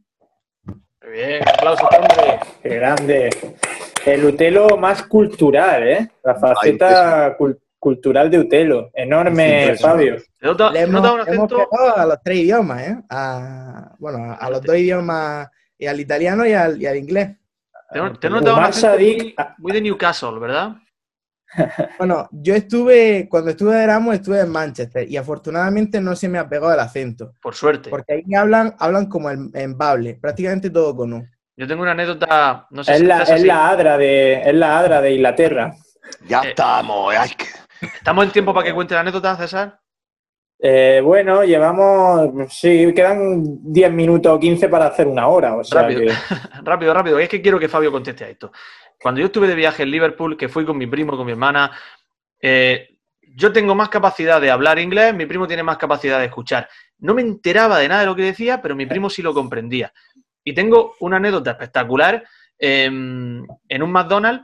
Muy 0.66 1.12
bien, 1.12 1.44
aplauso, 1.48 1.88
hombre. 1.88 2.40
Qué 2.62 2.76
grande. 2.76 3.58
El 4.06 4.26
Utelo 4.26 4.78
más 4.78 5.02
cultural, 5.04 5.88
¿eh? 5.88 6.08
La 6.24 6.36
faceta 6.36 7.36
cultural 7.38 7.69
de 7.82 8.40
Utelo. 8.40 8.92
Enorme, 8.94 9.76
Fabio. 9.78 10.18
Le 10.42 10.82
hemos, 10.82 11.28
hemos 11.28 11.50
pegado 11.50 11.98
a 11.98 12.06
los 12.06 12.22
tres 12.24 12.40
idiomas, 12.40 12.82
¿eh? 12.82 12.98
A, 13.10 13.96
bueno, 14.00 14.36
a 14.40 14.50
los 14.50 14.62
dos 14.62 14.76
idiomas 14.76 15.50
y 15.78 15.86
al 15.88 16.00
italiano 16.00 16.46
y 16.46 16.54
al, 16.54 16.82
y 16.82 16.86
al 16.86 16.98
inglés. 16.98 17.30
Te, 18.20 18.30
notado 18.30 18.58
una 18.58 18.70
muy, 18.98 19.36
muy 19.58 19.72
de 19.72 19.82
Newcastle, 19.82 20.40
¿verdad? 20.40 20.76
Bueno, 21.98 22.30
yo 22.32 22.54
estuve, 22.54 23.28
cuando 23.28 23.50
estuve 23.50 23.76
de 23.76 23.84
Erasmus, 23.84 24.16
estuve 24.16 24.42
en 24.42 24.50
Manchester 24.50 25.10
y 25.10 25.18
afortunadamente 25.18 26.00
no 26.00 26.16
se 26.16 26.30
me 26.30 26.38
ha 26.38 26.48
pegado 26.48 26.74
el 26.74 26.80
acento. 26.80 27.34
Por 27.42 27.56
suerte. 27.56 27.90
Porque 27.90 28.14
ahí 28.14 28.36
hablan, 28.36 28.76
hablan 28.78 29.08
como 29.08 29.32
en, 29.32 29.78
Bable, 29.78 30.20
prácticamente 30.22 30.70
todo 30.70 30.96
con 30.96 31.14
U. 31.14 31.28
Yo 31.58 31.68
tengo 31.68 31.82
una 31.82 31.92
anécdota, 31.92 32.68
no 32.70 32.84
sé 32.84 32.94
es 32.94 33.02
la, 33.02 33.24
es 33.24 33.44
la 33.44 33.70
adra 33.70 33.98
de 33.98 34.42
Es 34.42 34.54
la 34.54 34.80
adra 34.80 35.02
de 35.02 35.14
Inglaterra. 35.14 35.74
Ya 36.28 36.42
eh, 36.42 36.50
estamos. 36.50 37.14
¿Estamos 37.82 38.26
en 38.26 38.32
tiempo 38.32 38.54
para 38.54 38.66
que 38.66 38.74
cuente 38.74 38.94
la 38.94 39.02
anécdota, 39.02 39.36
César? 39.36 39.80
Eh, 40.62 41.00
bueno, 41.02 41.44
llevamos, 41.46 42.54
sí, 42.54 42.92
quedan 42.94 43.72
10 43.72 43.92
minutos 43.94 44.34
o 44.34 44.40
15 44.40 44.68
para 44.68 44.88
hacer 44.88 45.08
una 45.08 45.28
hora. 45.28 45.56
rápido, 45.72 46.02
rápido, 46.64 46.94
rápido. 46.94 47.20
Es 47.20 47.30
que 47.30 47.42
quiero 47.42 47.58
que 47.58 47.70
Fabio 47.70 47.92
conteste 47.92 48.26
a 48.26 48.30
esto. 48.30 48.52
Cuando 49.02 49.22
yo 49.22 49.28
estuve 49.28 49.48
de 49.48 49.56
viaje 49.56 49.84
en 49.84 49.92
Liverpool, 49.92 50.36
que 50.36 50.50
fui 50.50 50.66
con 50.66 50.78
mi 50.78 50.86
primo, 50.86 51.16
con 51.16 51.26
mi 51.26 51.32
hermana, 51.32 51.72
eh, 52.42 52.98
yo 53.22 53.54
tengo 53.54 53.74
más 53.74 53.88
capacidad 53.88 54.42
de 54.42 54.52
hablar 54.52 54.80
inglés, 54.80 55.14
mi 55.14 55.26
primo 55.26 55.48
tiene 55.48 55.64
más 55.64 55.78
capacidad 55.78 56.20
de 56.20 56.26
escuchar. 56.26 56.68
No 56.98 57.14
me 57.14 57.22
enteraba 57.22 57.80
de 57.80 57.88
nada 57.88 58.02
de 58.02 58.08
lo 58.08 58.16
que 58.16 58.24
decía, 58.24 58.62
pero 58.62 58.76
mi 58.76 58.86
primo 58.86 59.10
sí 59.10 59.22
lo 59.22 59.34
comprendía. 59.34 59.94
Y 60.44 60.54
tengo 60.54 60.96
una 61.00 61.18
anécdota 61.18 61.52
espectacular 61.52 62.26
em, 62.58 63.46
en 63.70 63.84
un 63.84 63.92
McDonald's. 63.92 64.44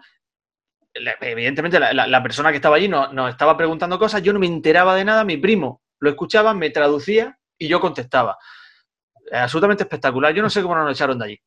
Evidentemente, 1.22 1.80
la, 1.80 2.24
persona 2.24 2.52
que 2.52 2.58
estaba 2.58 2.78
allí 2.78 2.88
nos 2.88 3.30
estaba 3.30 3.58
preguntando 3.58 4.00
cosas, 4.00 4.22
yo 4.22 4.32
no 4.34 4.39
me 4.39 4.48
enteraba 4.48 4.96
de 4.96 5.06
nada, 5.06 5.24
mi 5.24 5.38
primo 5.38 5.82
lo 6.00 6.10
escuchaba, 6.10 6.54
me 6.54 6.70
traducía 6.70 7.38
y 7.58 7.68
yo 7.68 7.80
contestaba. 7.80 8.38
absolutamente 9.32 9.84
espectacular. 9.84 10.34
Yo 10.34 10.41
no 10.41 10.50
sé 10.50 10.62
cómo 10.62 10.76
nos 10.76 10.91
echaron 10.91 11.20
de 11.20 11.26
allí. 11.26 11.39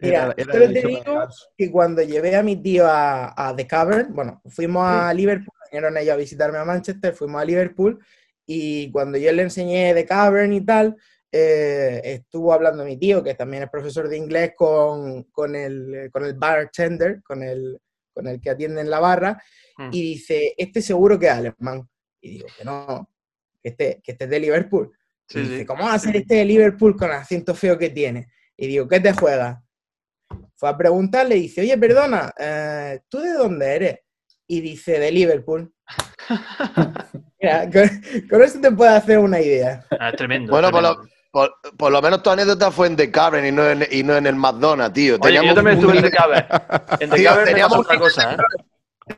Mira, 0.00 0.34
pero 0.34 0.72
te 0.72 0.86
digo 0.86 1.28
que 1.56 1.70
cuando 1.70 2.02
llevé 2.02 2.34
a 2.34 2.42
mi 2.42 2.56
tío 2.56 2.84
a, 2.88 3.54
The 3.56 3.66
Cavern, 3.66 4.12
bueno, 4.12 4.42
fuimos 4.46 4.84
a 4.84 5.14
Liverpool, 5.14 5.54
vinieron 5.70 5.96
ellos 5.96 6.14
a 6.14 6.16
visitarme 6.16 6.58
a 6.58 6.64
Manchester, 6.64 7.14
fuimos 7.14 7.40
a 7.40 7.44
Liverpool 7.44 8.04
y 8.44 8.90
cuando 8.90 9.18
yo 9.18 9.30
le 9.30 9.42
enseñé 9.42 9.94
The 9.94 10.04
Cavern 10.04 10.52
y 10.52 10.64
tal, 10.64 10.96
eh, 11.30 12.00
estuvo 12.04 12.52
hablando 12.52 12.84
mi 12.84 12.96
tío, 12.96 13.22
que 13.22 13.34
también 13.34 13.62
es 13.62 13.70
profesor 13.70 14.08
de 14.08 14.16
inglés, 14.16 14.52
con, 14.56 15.24
con, 15.24 15.54
el, 15.54 16.10
con 16.12 16.24
el 16.24 16.34
bartender, 16.34 17.22
con 17.22 17.44
el, 17.44 17.78
con 18.12 18.26
el 18.26 18.40
que 18.40 18.50
atiende 18.50 18.80
en 18.80 18.90
la 18.90 19.00
barra, 19.00 19.42
mm. 19.78 19.88
y 19.92 20.02
dice, 20.02 20.54
este 20.56 20.82
seguro 20.82 21.18
que 21.18 21.26
es 21.26 21.32
alemán. 21.32 21.88
Y 22.20 22.30
digo 22.30 22.46
que 22.56 22.64
no, 22.64 23.08
que 23.62 23.70
esté, 23.70 24.00
que 24.02 24.12
esté 24.12 24.26
de 24.26 24.40
Liverpool. 24.40 24.92
y 25.30 25.40
dice, 25.40 25.66
¿cómo 25.66 25.84
va 25.84 25.94
a 25.94 25.98
ser 25.98 26.16
este 26.16 26.36
de 26.36 26.44
Liverpool 26.44 26.96
con 26.96 27.10
el 27.10 27.16
acento 27.16 27.54
feo 27.54 27.78
que 27.78 27.90
tiene? 27.90 28.28
Y 28.56 28.66
digo, 28.66 28.86
¿qué 28.88 29.00
te 29.00 29.12
juega? 29.12 29.62
Fue 30.54 30.68
a 30.68 30.76
preguntarle 30.76 31.36
y 31.36 31.42
dice, 31.42 31.62
oye, 31.62 31.76
perdona, 31.78 32.32
eh, 32.38 33.00
¿tú 33.08 33.18
de 33.18 33.32
dónde 33.32 33.74
eres? 33.74 33.98
Y 34.46 34.60
dice, 34.60 34.98
de 34.98 35.10
Liverpool. 35.10 35.72
Mira, 37.40 37.70
con, 37.70 38.28
con 38.28 38.42
esto 38.42 38.60
te 38.60 38.70
puedes 38.70 38.94
hacer 38.94 39.18
una 39.18 39.40
idea. 39.40 39.84
Ah, 39.98 40.10
es 40.10 40.16
tremendo. 40.16 40.52
Bueno, 40.52 40.68
es 40.68 40.72
por 40.72 40.82
tremendo. 40.82 41.02
lo, 41.04 41.21
por, 41.32 41.54
por 41.76 41.90
lo 41.90 42.00
menos 42.00 42.22
tu 42.22 42.30
anécdota 42.30 42.70
fue 42.70 42.86
en 42.86 42.94
The 42.96 43.10
Cavern 43.10 43.44
y 43.46 43.50
no 43.50 43.64
en, 43.68 43.86
y 43.90 44.02
no 44.04 44.14
en 44.16 44.26
el 44.26 44.36
McDonald's, 44.36 44.92
tío. 44.94 45.16
Oye, 45.20 45.34
yo 45.34 45.40
Teníamos 45.40 45.54
también 45.56 45.78
un 45.78 45.84
estuve 45.84 45.98
en 45.98 46.04
The 46.04 46.16
Cavern. 46.16 46.46
En 47.00 47.10
The 47.10 47.24
Cavern 47.24 47.44
teníamos 47.48 47.78
otra 47.78 47.98
cosa, 47.98 48.32
¿eh? 48.34 48.36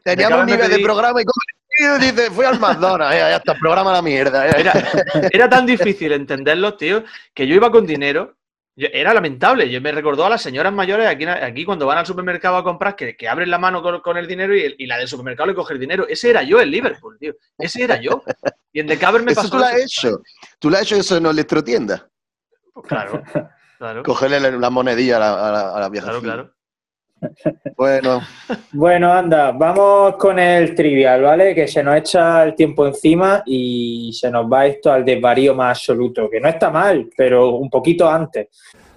Teníamos 0.03 0.41
un 0.41 0.47
nivel 0.47 0.71
de 0.71 0.79
programa 0.79 1.21
y 1.21 1.25
como 1.25 1.99
dice, 2.01 2.31
fui 2.31 2.45
al 2.47 2.59
McDonald's, 2.59 3.17
ya, 3.19 3.37
está, 3.37 3.53
el 3.53 3.59
programa 3.59 3.93
la 3.93 4.01
mierda. 4.01 4.47
Era, 4.47 4.73
era 5.33 5.49
tan 5.51 5.67
difícil 5.67 6.13
entenderlos, 6.13 6.77
tío, 6.79 7.05
que 7.35 7.47
yo 7.47 7.55
iba 7.57 7.71
con 7.71 7.85
dinero. 7.87 8.37
yo- 8.77 8.89
era 8.93 9.13
lamentable. 9.13 9.69
Yo 9.71 9.81
me 9.81 9.93
recordó 9.93 10.25
a 10.25 10.31
las 10.31 10.41
señoras 10.43 10.73
mayores 10.73 11.07
aquí, 11.07 11.25
aquí 11.27 11.65
cuando 11.65 11.87
van 11.87 11.99
al 11.99 12.07
supermercado 12.07 12.57
a 12.57 12.65
comprar 12.65 12.97
que, 12.97 13.17
que 13.17 13.29
abren 13.29 13.51
la 13.51 13.59
mano 13.59 13.83
con, 13.83 14.01
con 14.01 14.17
el 14.17 14.27
dinero 14.27 14.57
y, 14.57 14.63
el- 14.63 14.75
y 14.79 14.87
la 14.87 14.97
del 14.99 15.07
supermercado 15.09 15.49
le 15.49 15.55
coge 15.55 15.75
el 15.75 15.81
dinero. 15.81 16.07
Ese 16.09 16.31
era 16.31 16.43
yo 16.43 16.61
en 16.61 16.71
Liverpool, 16.71 17.17
tío. 17.19 17.35
Ese 17.59 17.83
era 17.85 18.01
yo. 18.01 18.23
Y 18.73 18.81
en 18.81 18.87
The 18.89 18.99
Cavern 18.99 19.25
me 19.25 19.33
Eso 19.33 19.43
pasó. 19.43 19.51
tú 19.53 19.59
lo 19.59 19.65
has 19.67 19.77
hecho. 19.81 20.21
Tú 20.59 20.71
lo 20.71 20.77
has 20.77 20.83
hecho 20.83 20.97
eso 20.97 21.17
en 21.17 21.27
electrotienda. 21.27 22.09
Claro, 22.87 23.23
claro. 23.79 24.03
Cogerle 24.03 24.41
la, 24.41 24.51
la 24.51 24.71
monedilla 24.71 25.17
a 25.17 25.21
la, 25.21 25.49
a 25.49 25.53
la, 25.53 25.77
a 25.77 25.81
la 25.81 25.89
vieja. 25.89 26.07
Claro, 26.07 26.23
claro. 26.23 26.55
Bueno, 27.77 28.21
Bueno, 28.73 29.13
anda, 29.13 29.53
vamos 29.53 30.17
con 30.17 30.39
el 30.39 30.75
trivial, 30.75 31.23
¿vale? 31.23 31.55
Que 31.55 31.67
se 31.67 31.83
nos 31.83 31.97
echa 31.97 32.43
el 32.45 32.55
tiempo 32.55 32.87
encima 32.87 33.43
y 33.47 34.13
se 34.13 34.31
nos 34.31 34.51
va 34.51 34.67
esto 34.67 34.93
al 34.93 35.05
desvarío 35.05 35.55
más 35.55 35.79
absoluto, 35.79 36.29
que 36.29 36.41
no 36.41 36.49
está 36.49 36.71
mal, 36.71 37.09
pero 37.17 37.51
un 37.57 37.71
poquito 37.71 38.09
antes. 38.09 38.49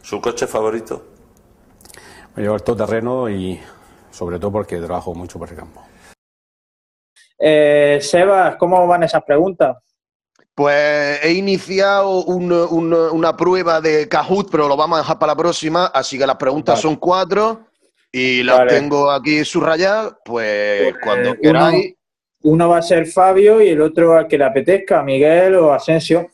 ¿Su 0.01 0.19
coche 0.19 0.47
favorito? 0.47 1.05
Me 2.35 2.43
llevo 2.43 2.55
el 2.55 2.63
todoterreno 2.63 3.29
y 3.29 3.59
sobre 4.11 4.39
todo 4.39 4.51
porque 4.51 4.77
trabajo 4.77 5.13
mucho 5.13 5.39
por 5.39 5.49
el 5.49 5.55
campo. 5.55 5.83
Eh, 7.39 7.99
Sebas, 8.01 8.55
¿cómo 8.57 8.87
van 8.87 9.03
esas 9.03 9.23
preguntas? 9.23 9.77
Pues 10.57 11.23
he 11.23 11.33
iniciado 11.33 12.23
un- 12.25 12.51
un- 12.51 12.91
una 12.91 13.37
prueba 13.37 13.79
de 13.79 14.09
Kahoot, 14.09 14.49
pero 14.49 14.67
lo 14.67 14.75
vamos 14.75 14.97
a 14.97 15.01
dejar 15.03 15.19
para 15.19 15.33
la 15.33 15.37
próxima. 15.37 15.85
Así 15.85 16.17
que 16.17 16.25
las 16.25 16.37
preguntas 16.37 16.73
Vale. 16.73 16.81
son 16.81 16.95
cuatro 16.95 17.67
y 18.11 18.41
las 18.41 18.57
Vale. 18.57 18.71
tengo 18.71 19.11
aquí 19.11 19.45
subrayadas. 19.45 20.15
Pues 20.25 20.81
Pues, 20.93 20.95
cuando 21.03 21.29
uno- 21.33 21.39
queráis. 21.39 21.93
Uno 22.41 22.69
va 22.69 22.77
a 22.79 22.81
ser 22.81 23.05
Fabio 23.05 23.61
y 23.61 23.69
el 23.69 23.81
otro 23.81 24.17
al 24.17 24.27
que 24.27 24.35
le 24.39 24.45
apetezca, 24.45 25.03
Miguel 25.03 25.53
o 25.55 25.71
Asensio. 25.73 26.27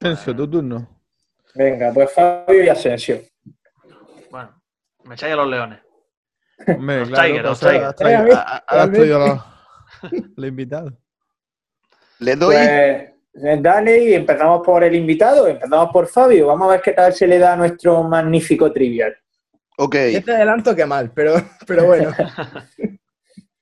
Asensio, 0.00 0.34
tu 0.34 0.48
turno. 0.50 0.88
Venga, 1.54 1.90
pues 1.92 2.10
Fabio 2.12 2.64
y 2.64 2.68
Asensio. 2.70 3.20
Bueno, 4.30 4.62
me 5.04 5.14
echáis 5.14 5.32
a 5.34 5.36
los 5.36 5.48
leones. 5.48 5.78
Hombre, 6.68 7.00
Los 7.00 7.08
claro, 7.10 7.24
Tigers, 7.26 7.44
los 7.44 7.60
pues, 7.60 7.72
Tigers. 7.72 7.82
ahora 7.84 7.88
has 7.90 7.96
traído- 7.96 8.22
Venga, 8.24 8.40
a- 8.40 8.56
a- 8.56 8.64
ahora 8.66 8.82
has 8.84 8.90
traído 8.92 9.16
a 9.16 9.28
los, 9.28 10.22
los 10.36 10.46
invitados. 10.48 10.92
Le 12.24 12.36
doy. 12.36 12.56
Pues 12.56 12.68
eh, 12.68 13.58
dale 13.60 14.04
y 14.04 14.14
empezamos 14.14 14.62
por 14.64 14.82
el 14.82 14.94
invitado, 14.94 15.46
empezamos 15.46 15.90
por 15.92 16.06
Fabio. 16.06 16.46
Vamos 16.46 16.68
a 16.68 16.70
ver 16.72 16.80
qué 16.82 16.92
tal 16.92 17.12
se 17.12 17.26
le 17.26 17.38
da 17.38 17.52
a 17.52 17.56
nuestro 17.56 18.02
magnífico 18.04 18.72
trivial. 18.72 19.14
ok. 19.76 19.94
Este 19.94 20.32
adelanto 20.32 20.74
que 20.74 20.86
mal, 20.86 21.10
pero, 21.12 21.34
pero 21.66 21.84
bueno. 21.84 22.10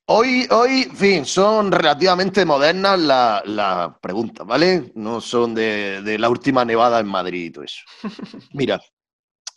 Hoy, 0.07 0.47
hoy, 0.51 0.83
en 0.83 0.97
fin, 0.97 1.25
son 1.25 1.71
relativamente 1.71 2.45
modernas 2.45 2.99
las 2.99 3.47
las 3.47 3.99
preguntas, 4.01 4.45
¿vale? 4.45 4.91
No 4.97 5.21
son 5.21 5.55
de, 5.55 6.03
de 6.03 6.19
la 6.19 6.29
última 6.29 6.65
nevada 6.65 6.99
en 6.99 7.07
Madrid 7.07 7.45
y 7.47 7.51
todo 7.51 7.65
eso. 7.65 7.83
Mira, 8.53 8.81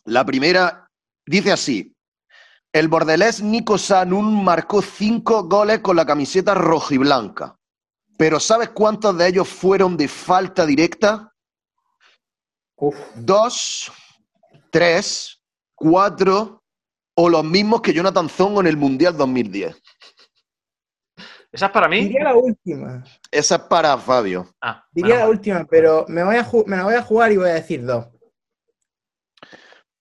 la 0.06 0.24
primera 0.24 0.88
dice 1.26 1.52
así. 1.52 1.94
El 2.72 2.88
bordelés 2.88 3.42
Nico 3.42 3.78
Sanun 3.78 4.44
marcó 4.44 4.82
cinco 4.82 5.44
goles 5.44 5.80
con 5.80 5.96
la 5.96 6.06
camiseta 6.06 6.54
rojiblanca. 6.54 7.58
Pero 8.18 8.40
¿sabes 8.40 8.70
cuántos 8.70 9.18
de 9.18 9.28
ellos 9.28 9.48
fueron 9.48 9.98
de 9.98 10.08
falta 10.08 10.66
directa? 10.66 11.34
Uf, 12.78 12.96
Dos, 13.16 13.92
tres, 14.70 15.42
cuatro 15.74 16.64
o 17.16 17.30
los 17.30 17.44
mismos 17.44 17.82
que 17.82 17.94
Jonathan 17.94 18.30
Zongo 18.30 18.62
en 18.62 18.68
el 18.68 18.78
Mundial 18.78 19.16
2010. 19.16 19.82
¿Esa 21.52 21.68
es 21.68 21.72
para 21.72 21.88
mí? 21.88 22.02
Diría 22.02 22.26
la 22.26 22.36
última. 22.36 23.04
Esa 23.32 23.56
es 23.56 23.62
para 23.62 23.98
Fabio. 23.98 24.54
Ah, 24.62 24.86
Diría 24.92 25.20
la 25.20 25.30
última, 25.30 25.66
pero 25.66 26.06
me, 26.10 26.22
voy 26.24 26.36
a 26.36 26.48
me 26.66 26.76
la 26.76 26.84
voy 26.84 26.96
a 26.96 27.02
jugar 27.02 27.32
y 27.32 27.38
voy 27.38 27.50
a 27.50 27.54
decir 27.54 27.86
dos. 27.86 28.08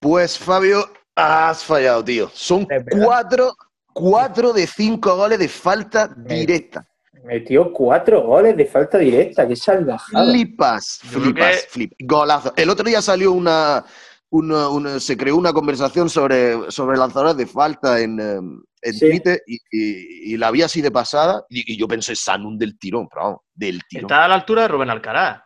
Pues 0.00 0.36
Fabio, 0.36 0.90
has 1.14 1.64
fallado, 1.64 2.04
tío. 2.04 2.28
Son 2.34 2.66
cuatro, 2.90 3.54
cuatro 3.92 4.52
de 4.52 4.66
cinco 4.66 5.16
goles 5.16 5.38
de 5.38 5.48
falta 5.48 6.08
directa. 6.08 6.86
Metió 7.25 7.72
cuatro 7.72 8.22
goles 8.22 8.57
de 8.57 8.66
falta 8.66 8.99
directa, 8.99 9.47
qué 9.49 9.57
salvajada. 9.57 10.25
Flipas, 10.31 10.99
flipas, 11.03 11.62
que- 11.62 11.68
flip. 11.70 11.93
Golazo. 12.01 12.53
El 12.57 12.70
otro 12.70 12.85
día 12.87 13.01
salió 13.03 13.33
una, 13.33 13.85
una- 14.31 14.68
una- 14.68 15.01
se 15.01 15.16
creó 15.16 15.37
una 15.37 15.53
conversación 15.53 16.09
sobre, 16.09 16.70
sobre 16.70 16.97
lanzadores 16.99 17.37
de 17.37 17.47
falta 17.47 18.01
en, 18.01 18.20
eh, 18.20 18.39
en 18.83 18.93
Sí. 18.95 19.09
Twitter 19.09 19.43
y, 19.47 19.55
y- 19.70 20.35
y 20.35 20.37
la 20.37 20.51
vi 20.51 20.62
así 20.62 20.83
de 20.83 20.91
pasada 20.91 21.45
y, 21.49 21.72
y 21.72 21.77
yo 21.79 21.89
pensé 21.89 22.14
Sanun 22.14 22.59
del 22.59 22.79
tirón, 22.79 23.09
pero 23.09 23.22
vamos, 23.25 23.41
del 23.55 23.81
tirón. 23.89 24.05
Está 24.05 24.25
a 24.25 24.29
la 24.29 24.35
altura 24.35 24.62
de 24.62 24.68
Rubén 24.68 24.91
Alcaraz. 24.91 25.41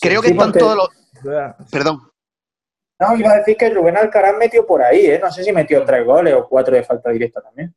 Creo 0.00 0.22
que 0.22 0.28
están 0.28 0.46
porque- 0.52 0.58
todos 0.60 0.76
los... 0.76 0.88
Perdón. 1.70 2.02
No, 3.00 3.16
iba 3.16 3.30
a 3.30 3.36
decir 3.38 3.56
que 3.56 3.70
Rubén 3.70 3.96
Alcaraz 3.96 4.34
metió 4.36 4.66
por 4.66 4.82
ahí, 4.82 5.06
¿eh? 5.06 5.20
No 5.22 5.30
sé 5.30 5.44
si 5.44 5.52
metió 5.52 5.84
tres 5.84 6.04
goles 6.04 6.34
o 6.34 6.48
cuatro 6.48 6.74
de 6.74 6.82
falta 6.82 7.10
directa 7.10 7.40
también. 7.40 7.72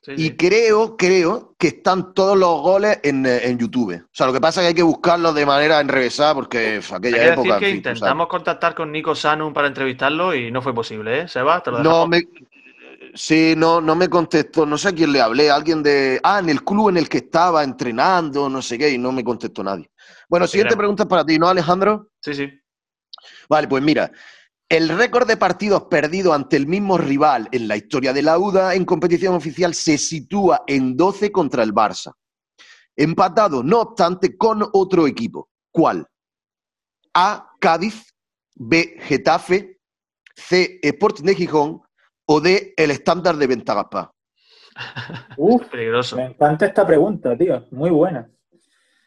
Sí, 0.00 0.12
Y 0.12 0.16
sí. 0.28 0.36
creo, 0.36 0.96
creo 0.96 1.54
que 1.58 1.68
están 1.68 2.14
todos 2.14 2.36
los 2.38 2.60
goles 2.62 3.00
en, 3.02 3.26
eh, 3.26 3.40
en 3.48 3.58
YouTube. 3.58 3.94
O 4.04 4.08
sea, 4.12 4.26
lo 4.28 4.32
que 4.32 4.40
pasa 4.40 4.60
es 4.60 4.64
que 4.64 4.68
hay 4.68 4.74
que 4.74 4.82
buscarlos 4.82 5.34
de 5.34 5.44
manera 5.44 5.80
enrevesada 5.80 6.34
porque 6.34 6.76
f, 6.76 6.94
Hay 6.94 6.98
aquella 6.98 7.16
que 7.18 7.28
época. 7.32 7.42
decir 7.42 7.52
en 7.54 7.58
que 7.60 7.66
fin, 7.66 7.76
intentamos 7.78 8.28
contactar 8.28 8.74
con 8.74 8.92
Nico 8.92 9.14
Sanum 9.14 9.52
para 9.52 9.66
entrevistarlo 9.68 10.34
y 10.34 10.50
no 10.52 10.62
fue 10.62 10.72
posible, 10.74 11.22
¿eh? 11.22 11.28
Seba, 11.28 11.62
te 11.62 11.70
lo 11.72 11.78
No 11.82 12.06
dejamos. 12.06 12.08
me. 12.08 12.22
Sí, 13.14 13.54
no, 13.56 13.80
no 13.80 13.96
me 13.96 14.08
contestó. 14.08 14.64
No 14.66 14.78
sé 14.78 14.88
a 14.88 14.92
quién 14.92 15.12
le 15.12 15.20
hablé. 15.20 15.50
Alguien 15.50 15.82
de. 15.82 16.20
Ah, 16.22 16.38
en 16.38 16.48
el 16.48 16.62
club 16.62 16.90
en 16.90 16.98
el 16.98 17.08
que 17.08 17.18
estaba 17.18 17.64
entrenando, 17.64 18.48
no 18.48 18.62
sé 18.62 18.78
qué, 18.78 18.90
y 18.90 18.98
no 18.98 19.10
me 19.12 19.24
contestó 19.24 19.64
nadie. 19.64 19.90
Bueno, 20.28 20.46
siguiente 20.46 20.76
pregunta 20.76 21.06
para 21.08 21.24
ti, 21.24 21.38
¿no, 21.38 21.48
Alejandro? 21.48 22.10
Sí, 22.20 22.34
sí. 22.34 22.48
Vale, 23.48 23.66
pues 23.66 23.82
mira. 23.82 24.10
El 24.68 24.90
récord 24.90 25.26
de 25.26 25.38
partidos 25.38 25.84
perdidos 25.84 26.34
ante 26.34 26.56
el 26.56 26.66
mismo 26.66 26.98
rival 26.98 27.48
en 27.52 27.68
la 27.68 27.76
historia 27.76 28.12
de 28.12 28.22
la 28.22 28.38
UDA 28.38 28.74
en 28.74 28.84
competición 28.84 29.34
oficial 29.34 29.72
se 29.72 29.96
sitúa 29.96 30.62
en 30.66 30.94
12 30.94 31.32
contra 31.32 31.62
el 31.62 31.72
Barça. 31.72 32.12
Empatado, 32.94 33.62
no 33.62 33.80
obstante, 33.80 34.36
con 34.36 34.62
otro 34.74 35.06
equipo. 35.06 35.48
¿Cuál? 35.70 36.06
A. 37.14 37.50
Cádiz. 37.58 38.14
B. 38.56 38.96
Getafe. 39.00 39.80
C. 40.36 40.80
Sporting 40.82 41.24
de 41.24 41.34
Gijón. 41.34 41.80
O 42.26 42.40
D. 42.40 42.74
El 42.76 42.90
estándar 42.90 43.36
de 43.36 43.46
Ventagaspá. 43.46 44.12
Uf, 45.38 45.66
Peligroso. 45.68 46.16
me 46.16 46.26
encanta 46.26 46.66
esta 46.66 46.86
pregunta, 46.86 47.36
tío. 47.38 47.66
Muy 47.70 47.90
buena. 47.90 48.30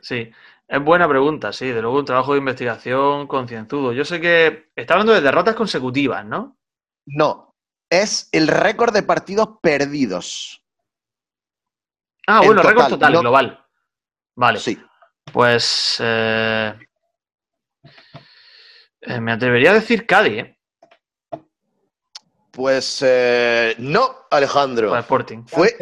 Sí. 0.01 0.31
Es 0.71 0.81
buena 0.81 1.05
pregunta, 1.09 1.51
sí. 1.51 1.67
De 1.69 1.81
luego 1.81 1.99
un 1.99 2.05
trabajo 2.05 2.31
de 2.31 2.39
investigación 2.39 3.27
concienzudo. 3.27 3.91
Yo 3.91 4.05
sé 4.05 4.21
que 4.21 4.71
está 4.73 4.93
hablando 4.93 5.11
de 5.13 5.19
derrotas 5.19 5.53
consecutivas, 5.53 6.25
¿no? 6.25 6.57
No. 7.07 7.53
Es 7.89 8.29
el 8.31 8.47
récord 8.47 8.93
de 8.93 9.03
partidos 9.03 9.49
perdidos. 9.61 10.63
Ah, 12.25 12.39
En 12.41 12.45
bueno, 12.47 12.63
récord 12.63 12.87
total, 12.87 13.11
no- 13.11 13.19
global. 13.19 13.65
Vale. 14.37 14.59
Sí. 14.59 14.81
Pues 15.33 15.97
eh, 16.01 16.73
eh, 19.01 19.19
me 19.19 19.33
atrevería 19.33 19.71
a 19.71 19.75
decir 19.75 20.05
Cádiz, 20.07 20.37
¿eh? 20.39 20.57
Pues 22.49 23.01
eh, 23.05 23.75
no, 23.77 24.25
Alejandro. 24.31 24.89
Para 24.89 25.01
Sporting. 25.01 25.43
Fue 25.47 25.75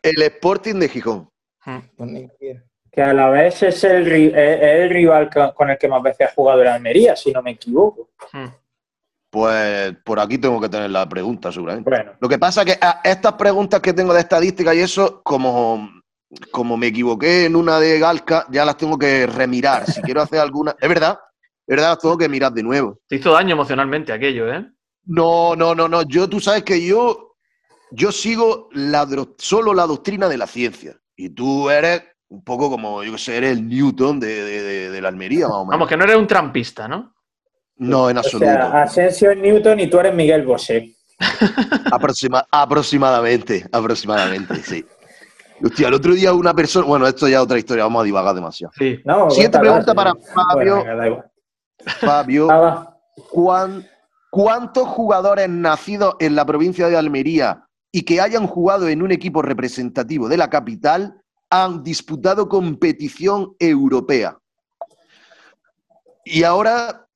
el 0.00 0.22
Sporting 0.22 0.76
de 0.76 0.88
Gijón. 0.88 1.28
Pues 1.96 2.10
ni 2.10 2.28
idea. 2.40 2.62
Que 2.92 3.00
a 3.02 3.14
la 3.14 3.30
vez 3.30 3.62
es 3.62 3.82
el, 3.84 4.06
es 4.12 4.34
el 4.82 4.90
rival 4.90 5.30
co- 5.30 5.54
con 5.54 5.70
el 5.70 5.78
que 5.78 5.88
más 5.88 6.02
veces 6.02 6.28
ha 6.28 6.34
jugado 6.34 6.60
el 6.62 6.68
Almería, 6.68 7.16
si 7.16 7.32
no 7.32 7.42
me 7.42 7.52
equivoco. 7.52 8.10
Hmm. 8.32 8.48
Pues 9.30 9.96
por 10.04 10.20
aquí 10.20 10.36
tengo 10.36 10.60
que 10.60 10.68
tener 10.68 10.90
la 10.90 11.08
pregunta, 11.08 11.50
seguramente. 11.50 11.88
Bueno, 11.88 12.12
Lo 12.20 12.28
que 12.28 12.38
pasa 12.38 12.62
es 12.62 12.66
que 12.76 12.78
a 12.84 13.00
estas 13.02 13.32
preguntas 13.34 13.80
que 13.80 13.94
tengo 13.94 14.12
de 14.12 14.20
estadística 14.20 14.74
y 14.74 14.80
eso, 14.80 15.22
como, 15.22 15.88
como 16.50 16.76
me 16.76 16.88
equivoqué 16.88 17.46
en 17.46 17.56
una 17.56 17.80
de 17.80 17.98
Galca, 17.98 18.46
ya 18.50 18.64
las 18.66 18.76
tengo 18.76 18.98
que 18.98 19.26
remirar. 19.26 19.86
Si 19.90 20.02
quiero 20.02 20.20
hacer 20.20 20.40
alguna. 20.40 20.76
Es 20.78 20.86
verdad, 20.88 21.18
es 21.66 21.66
verdad, 21.76 21.90
las 21.90 21.98
tengo 21.98 22.18
que 22.18 22.28
mirar 22.28 22.52
de 22.52 22.62
nuevo. 22.62 22.98
Te 23.08 23.16
hizo 23.16 23.32
daño 23.32 23.52
emocionalmente 23.54 24.12
aquello, 24.12 24.52
¿eh? 24.52 24.66
No, 25.06 25.56
no, 25.56 25.74
no, 25.74 25.88
no. 25.88 26.02
Yo, 26.02 26.28
tú 26.28 26.38
sabes 26.38 26.62
que 26.62 26.84
yo, 26.84 27.36
yo 27.90 28.12
sigo 28.12 28.68
la, 28.72 29.06
dro- 29.06 29.34
solo 29.38 29.72
la 29.72 29.86
doctrina 29.86 30.28
de 30.28 30.36
la 30.36 30.46
ciencia. 30.46 30.94
Y 31.16 31.30
tú 31.30 31.70
eres 31.70 32.02
un 32.32 32.42
poco 32.42 32.70
como, 32.70 33.02
yo 33.02 33.12
que 33.12 33.18
sé, 33.18 33.36
eres 33.36 33.52
el 33.52 33.68
Newton 33.68 34.18
de, 34.18 34.26
de- 34.44 34.62
de- 34.62 34.90
de 34.90 35.00
la 35.02 35.08
Almería, 35.08 35.46
más 35.48 35.56
o 35.56 35.64
menos. 35.64 35.70
Vamos, 35.72 35.88
que 35.88 35.96
no 35.96 36.04
eres 36.04 36.16
un 36.16 36.26
trampista, 36.26 36.88
¿no? 36.88 37.14
No, 37.76 38.08
en 38.08 38.16
o 38.16 38.20
absoluto. 38.20 38.46
sea, 38.50 38.82
Asensio 38.82 39.30
es 39.32 39.38
Newton 39.38 39.80
y 39.80 39.90
tú 39.90 39.98
eres 40.00 40.14
Miguel 40.14 40.46
Bosé. 40.46 40.94
Aproxima- 41.90 42.46
aproximadamente, 42.50 43.66
aproximadamente, 43.72 44.56
sí. 44.62 44.84
Hostia, 45.64 45.88
el 45.88 45.94
otro 45.94 46.14
día 46.14 46.32
una 46.32 46.54
persona. 46.54 46.86
Bueno, 46.86 47.06
esto 47.06 47.28
ya 47.28 47.36
es 47.36 47.42
otra 47.42 47.58
historia, 47.58 47.84
vamos 47.84 48.00
a 48.02 48.04
divagar 48.04 48.34
demasiado. 48.34 48.72
Sí. 48.76 48.98
No, 49.04 49.30
Siguiente 49.30 49.58
pregunta 49.58 49.94
para. 49.94 50.12
Fabio. 50.14 50.76
Bueno, 50.76 50.96
venga. 50.98 51.30
Fabio, 52.00 52.50
Ah, 52.50 52.58
va. 52.58 52.96
¿cuán- 53.30 53.86
¿cuántos 54.30 54.88
jugadores 54.88 55.48
nacidos 55.48 56.14
en 56.18 56.34
la 56.34 56.44
provincia 56.44 56.88
de 56.88 56.96
Almería 56.96 57.64
y 57.92 58.02
que 58.02 58.20
hayan 58.20 58.46
jugado 58.46 58.88
en 58.88 59.02
un 59.02 59.12
equipo 59.12 59.42
representativo 59.42 60.28
de 60.28 60.36
la 60.38 60.48
capital 60.50 61.21
han 61.52 61.84
disputado 61.84 62.48
competición 62.48 63.54
europea? 63.58 64.38
Y 66.24 66.42
ahora, 66.44 67.06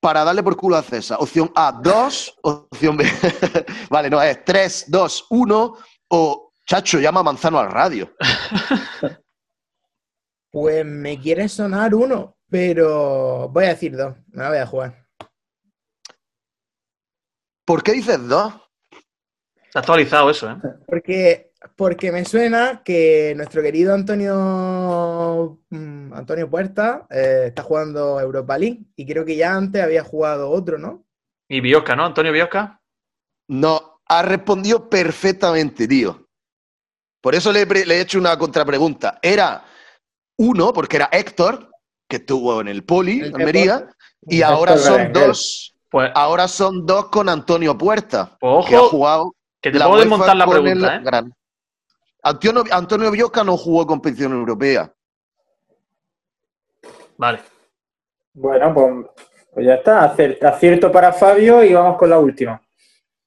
para 0.00 0.24
darle 0.24 0.42
por 0.42 0.56
culo 0.56 0.76
a 0.76 0.82
César, 0.82 1.18
opción 1.20 1.52
A, 1.54 1.70
2, 1.72 2.38
opción 2.42 2.96
B, 2.96 3.04
vale, 3.90 4.08
no, 4.08 4.22
es 4.22 4.42
3, 4.44 4.86
2, 4.88 5.26
1 5.28 5.76
o, 6.08 6.52
chacho, 6.66 6.98
llama 6.98 7.20
a 7.20 7.24
Manzano 7.24 7.58
al 7.58 7.70
radio. 7.70 8.10
Pues 10.54 10.86
me 10.86 11.20
quiere 11.20 11.48
sonar 11.48 11.96
uno, 11.96 12.36
pero 12.48 13.48
voy 13.48 13.64
a 13.64 13.70
decir 13.70 13.96
dos. 13.96 14.14
Me 14.28 14.44
la 14.44 14.50
voy 14.50 14.58
a 14.58 14.66
jugar. 14.66 15.04
¿Por 17.64 17.82
qué 17.82 17.90
dices 17.90 18.28
2? 18.28 18.54
Está 19.64 19.80
actualizado 19.80 20.30
eso, 20.30 20.48
¿eh? 20.48 20.56
Porque, 20.86 21.50
porque 21.76 22.12
me 22.12 22.24
suena 22.24 22.82
que 22.84 23.34
nuestro 23.36 23.62
querido 23.62 23.94
Antonio 23.94 25.58
mm, 25.70 26.12
Antonio 26.14 26.48
Puerta 26.50 27.06
eh, 27.10 27.44
está 27.48 27.62
jugando 27.62 28.20
Europa 28.20 28.56
League 28.58 28.84
y 28.96 29.06
creo 29.06 29.24
que 29.24 29.36
ya 29.36 29.54
antes 29.54 29.82
había 29.82 30.04
jugado 30.04 30.50
otro, 30.50 30.78
¿no? 30.78 31.04
Y 31.48 31.60
Biosca, 31.60 31.94
¿no? 31.96 32.06
Antonio 32.06 32.32
Biosca. 32.32 32.80
No, 33.48 34.00
ha 34.06 34.22
respondido 34.22 34.88
perfectamente, 34.88 35.86
tío. 35.86 36.26
Por 37.22 37.34
eso 37.34 37.52
le, 37.52 37.62
he 37.62 37.66
pre- 37.66 37.86
le 37.86 37.96
he 37.96 38.00
hecho 38.00 38.18
una 38.18 38.36
contrapregunta. 38.38 39.18
Era 39.22 39.64
uno, 40.38 40.72
porque 40.72 40.96
era 40.96 41.08
Héctor, 41.12 41.70
que 42.08 42.16
estuvo 42.16 42.60
en 42.60 42.68
el 42.68 42.84
Poli, 42.84 43.20
El 43.20 43.34
Almería, 43.34 43.88
y 44.28 44.38
Héctor 44.40 44.54
ahora 44.54 44.76
son 44.78 44.96
Berenguer. 44.96 45.26
dos. 45.28 45.74
Pues, 45.90 46.10
Ahora 46.14 46.48
son 46.48 46.84
dos 46.86 47.06
con 47.08 47.28
Antonio 47.28 47.78
Puerta, 47.78 48.36
pues 48.40 48.66
que 48.66 48.74
ha 48.76 48.80
ojo, 48.80 48.88
jugado 48.90 49.34
que 49.62 49.70
te 49.70 49.78
la 49.78 49.86
puedo 49.86 50.00
desmontar 50.00 50.36
la 50.36 50.46
pregunta, 50.46 50.94
el 50.96 51.00
¿eh? 51.00 51.04
Gran- 51.04 51.32
Antonio, 52.24 52.64
Antonio 52.70 53.10
Biosca 53.10 53.44
no 53.44 53.56
jugó 53.56 53.86
competición 53.86 54.32
europea. 54.32 54.92
Vale. 57.18 57.40
Bueno, 58.32 58.74
pues, 58.74 58.94
pues 59.52 59.66
ya 59.66 59.74
está. 59.74 60.04
Acierto 60.04 60.90
para 60.90 61.12
Fabio 61.12 61.62
y 61.62 61.74
vamos 61.74 61.98
con 61.98 62.08
la 62.08 62.18
última. 62.18 62.60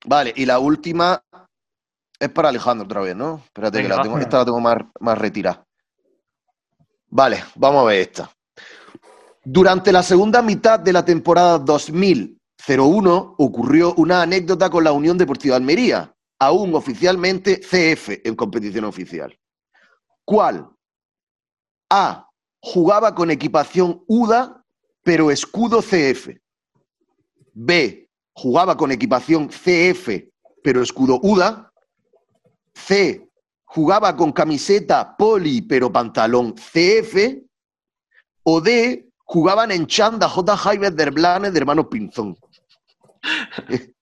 Vale, 0.05 0.33
y 0.35 0.45
la 0.45 0.59
última 0.59 1.23
es 2.19 2.29
para 2.29 2.49
Alejandro 2.49 2.85
otra 2.85 3.01
vez, 3.01 3.15
¿no? 3.15 3.41
Espérate, 3.45 3.83
que 3.83 3.87
la 3.87 4.01
tengo, 4.01 4.17
esta 4.17 4.39
la 4.39 4.45
tengo 4.45 4.59
más, 4.59 4.77
más 4.99 5.17
retirada. 5.17 5.63
Vale, 7.09 7.43
vamos 7.55 7.83
a 7.83 7.85
ver 7.85 8.01
esta. 8.01 8.31
Durante 9.43 9.91
la 9.91 10.01
segunda 10.01 10.41
mitad 10.41 10.79
de 10.79 10.91
la 10.91 11.05
temporada 11.05 11.59
2001 11.59 13.35
ocurrió 13.37 13.93
una 13.95 14.23
anécdota 14.23 14.69
con 14.69 14.83
la 14.83 14.91
Unión 14.91 15.17
Deportiva 15.17 15.53
de 15.53 15.57
Almería, 15.57 16.13
aún 16.39 16.75
oficialmente 16.75 17.59
CF 17.59 18.21
en 18.23 18.35
competición 18.35 18.85
oficial. 18.85 19.37
¿Cuál? 20.23 20.69
A. 21.89 22.29
Jugaba 22.59 23.15
con 23.15 23.31
equipación 23.31 24.03
UDA, 24.07 24.63
pero 25.03 25.31
escudo 25.31 25.81
CF. 25.81 26.29
B. 27.53 28.09
Jugaba 28.33 28.75
con 28.75 28.91
equipación 28.91 29.47
CF, 29.47 30.09
pero 30.63 30.81
escudo 30.81 31.19
UDA. 31.23 31.71
C. 32.73 33.27
Jugaba 33.65 34.15
con 34.15 34.31
camiseta 34.31 35.15
poli, 35.17 35.61
pero 35.61 35.91
pantalón 35.91 36.53
CF. 36.53 37.41
O 38.43 38.61
D. 38.61 39.09
Jugaban 39.23 39.71
en 39.71 39.87
chanda 39.87 40.29
J. 40.29 40.55
Jaime 40.55 40.91
der 40.91 41.11
Blanes 41.11 41.53
de 41.53 41.59
hermanos 41.59 41.87
Pinzón. 41.89 42.37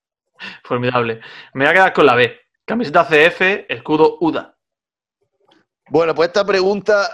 Formidable. 0.64 1.20
Me 1.54 1.64
voy 1.64 1.70
a 1.70 1.74
quedar 1.74 1.92
con 1.92 2.06
la 2.06 2.14
B. 2.14 2.38
Camiseta 2.64 3.04
CF, 3.04 3.66
escudo 3.68 4.18
UDA. 4.20 4.56
Bueno, 5.88 6.14
pues 6.14 6.28
esta 6.28 6.44
pregunta 6.44 7.08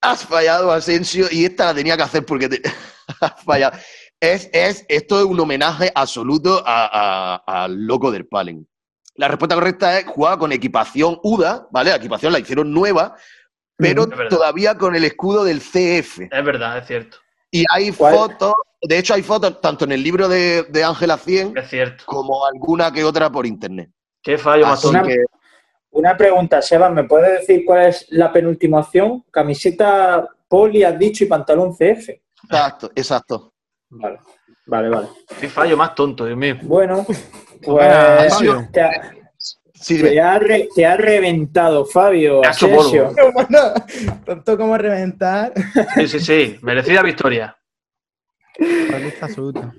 has 0.00 0.24
fallado, 0.24 0.72
Asensio, 0.72 1.26
y 1.30 1.44
esta 1.44 1.66
la 1.66 1.74
tenía 1.74 1.96
que 1.96 2.02
hacer 2.02 2.24
porque 2.24 2.48
te... 2.48 2.62
has 3.20 3.42
fallado. 3.44 3.78
Es, 4.18 4.50
es, 4.52 4.84
esto 4.88 5.18
es 5.20 5.24
un 5.24 5.40
homenaje 5.40 5.90
absoluto 5.94 6.62
al 6.66 7.86
loco 7.86 8.10
del 8.10 8.26
Palen. 8.26 8.68
La 9.14 9.28
respuesta 9.28 9.54
correcta 9.54 9.98
es 9.98 10.06
jugaba 10.06 10.38
con 10.38 10.52
equipación 10.52 11.18
UDA, 11.22 11.68
¿vale? 11.70 11.90
La 11.90 11.96
equipación 11.96 12.32
la 12.32 12.38
hicieron 12.38 12.72
nueva, 12.72 13.16
pero 13.76 14.08
todavía 14.28 14.76
con 14.76 14.94
el 14.94 15.04
escudo 15.04 15.44
del 15.44 15.60
CF. 15.60 16.20
Es 16.30 16.44
verdad, 16.44 16.78
es 16.78 16.86
cierto. 16.86 17.18
Y 17.50 17.64
hay 17.72 17.90
¿Cuál? 17.92 18.14
fotos, 18.14 18.54
de 18.82 18.98
hecho 18.98 19.14
hay 19.14 19.22
fotos 19.22 19.60
tanto 19.60 19.84
en 19.84 19.92
el 19.92 20.02
libro 20.02 20.28
de, 20.28 20.62
de 20.64 20.84
Ángela 20.84 21.16
100 21.18 21.56
Es 21.58 21.68
cierto. 21.68 22.04
como 22.06 22.44
alguna 22.46 22.92
que 22.92 23.04
otra 23.04 23.30
por 23.30 23.46
internet. 23.46 23.90
Qué 24.22 24.38
fallo 24.38 24.66
más 24.66 24.80
tonto. 24.80 25.02
que, 25.02 25.16
Una 25.90 26.16
pregunta, 26.16 26.62
Sebas, 26.62 26.92
¿me 26.92 27.04
puedes 27.04 27.40
decir 27.40 27.64
cuál 27.64 27.86
es 27.86 28.06
la 28.10 28.32
penúltima 28.32 28.80
opción? 28.80 29.24
Camiseta 29.30 30.28
poli, 30.46 30.82
has 30.84 30.98
dicho, 30.98 31.24
y 31.24 31.26
pantalón 31.26 31.72
CF. 31.72 32.08
exacto, 32.44 32.90
exacto. 32.94 33.52
Vale, 33.88 34.18
vale, 34.66 34.88
vale. 34.88 35.08
Qué 35.40 35.48
fallo 35.48 35.76
más 35.76 35.94
tonto, 35.94 36.26
Dios 36.26 36.38
mío. 36.38 36.56
Bueno, 36.62 37.04
pues 37.64 38.70
te 38.72 38.80
dime. 39.88 40.10
te 40.10 40.20
ha 40.20 40.38
re- 40.38 40.68
te 40.74 40.86
ha 40.86 40.96
reventado, 40.96 41.84
Fabio. 41.84 42.40
Bueno, 43.34 43.58
tanto 44.24 44.56
como 44.56 44.76
reventar. 44.78 45.52
Sí, 45.96 46.08
sí, 46.08 46.20
sí. 46.20 46.58
Merecida 46.62 47.02
victoria. 47.02 47.56
Absoluta. 49.20 49.72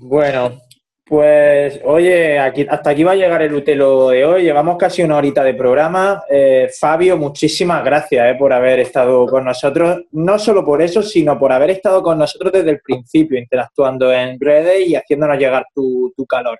Bueno, 0.00 0.60
pues 1.06 1.80
oye, 1.84 2.38
aquí, 2.38 2.66
hasta 2.68 2.90
aquí 2.90 3.04
va 3.04 3.12
a 3.12 3.16
llegar 3.16 3.42
el 3.42 3.54
Utelo 3.54 4.08
de 4.08 4.24
hoy. 4.24 4.42
Llevamos 4.42 4.76
casi 4.78 5.02
una 5.02 5.16
horita 5.16 5.44
de 5.44 5.54
programa. 5.54 6.22
Eh, 6.28 6.68
Fabio, 6.78 7.16
muchísimas 7.16 7.84
gracias 7.84 8.32
eh, 8.32 8.36
por 8.38 8.52
haber 8.52 8.80
estado 8.80 9.26
con 9.26 9.44
nosotros. 9.44 10.02
No 10.12 10.38
solo 10.38 10.64
por 10.64 10.82
eso, 10.82 11.02
sino 11.02 11.38
por 11.38 11.52
haber 11.52 11.70
estado 11.70 12.02
con 12.02 12.18
nosotros 12.18 12.52
desde 12.52 12.70
el 12.70 12.80
principio, 12.80 13.38
interactuando 13.38 14.12
en 14.12 14.38
redes 14.40 14.88
y 14.88 14.94
haciéndonos 14.96 15.38
llegar 15.38 15.64
tu, 15.74 16.12
tu 16.16 16.26
calor. 16.26 16.58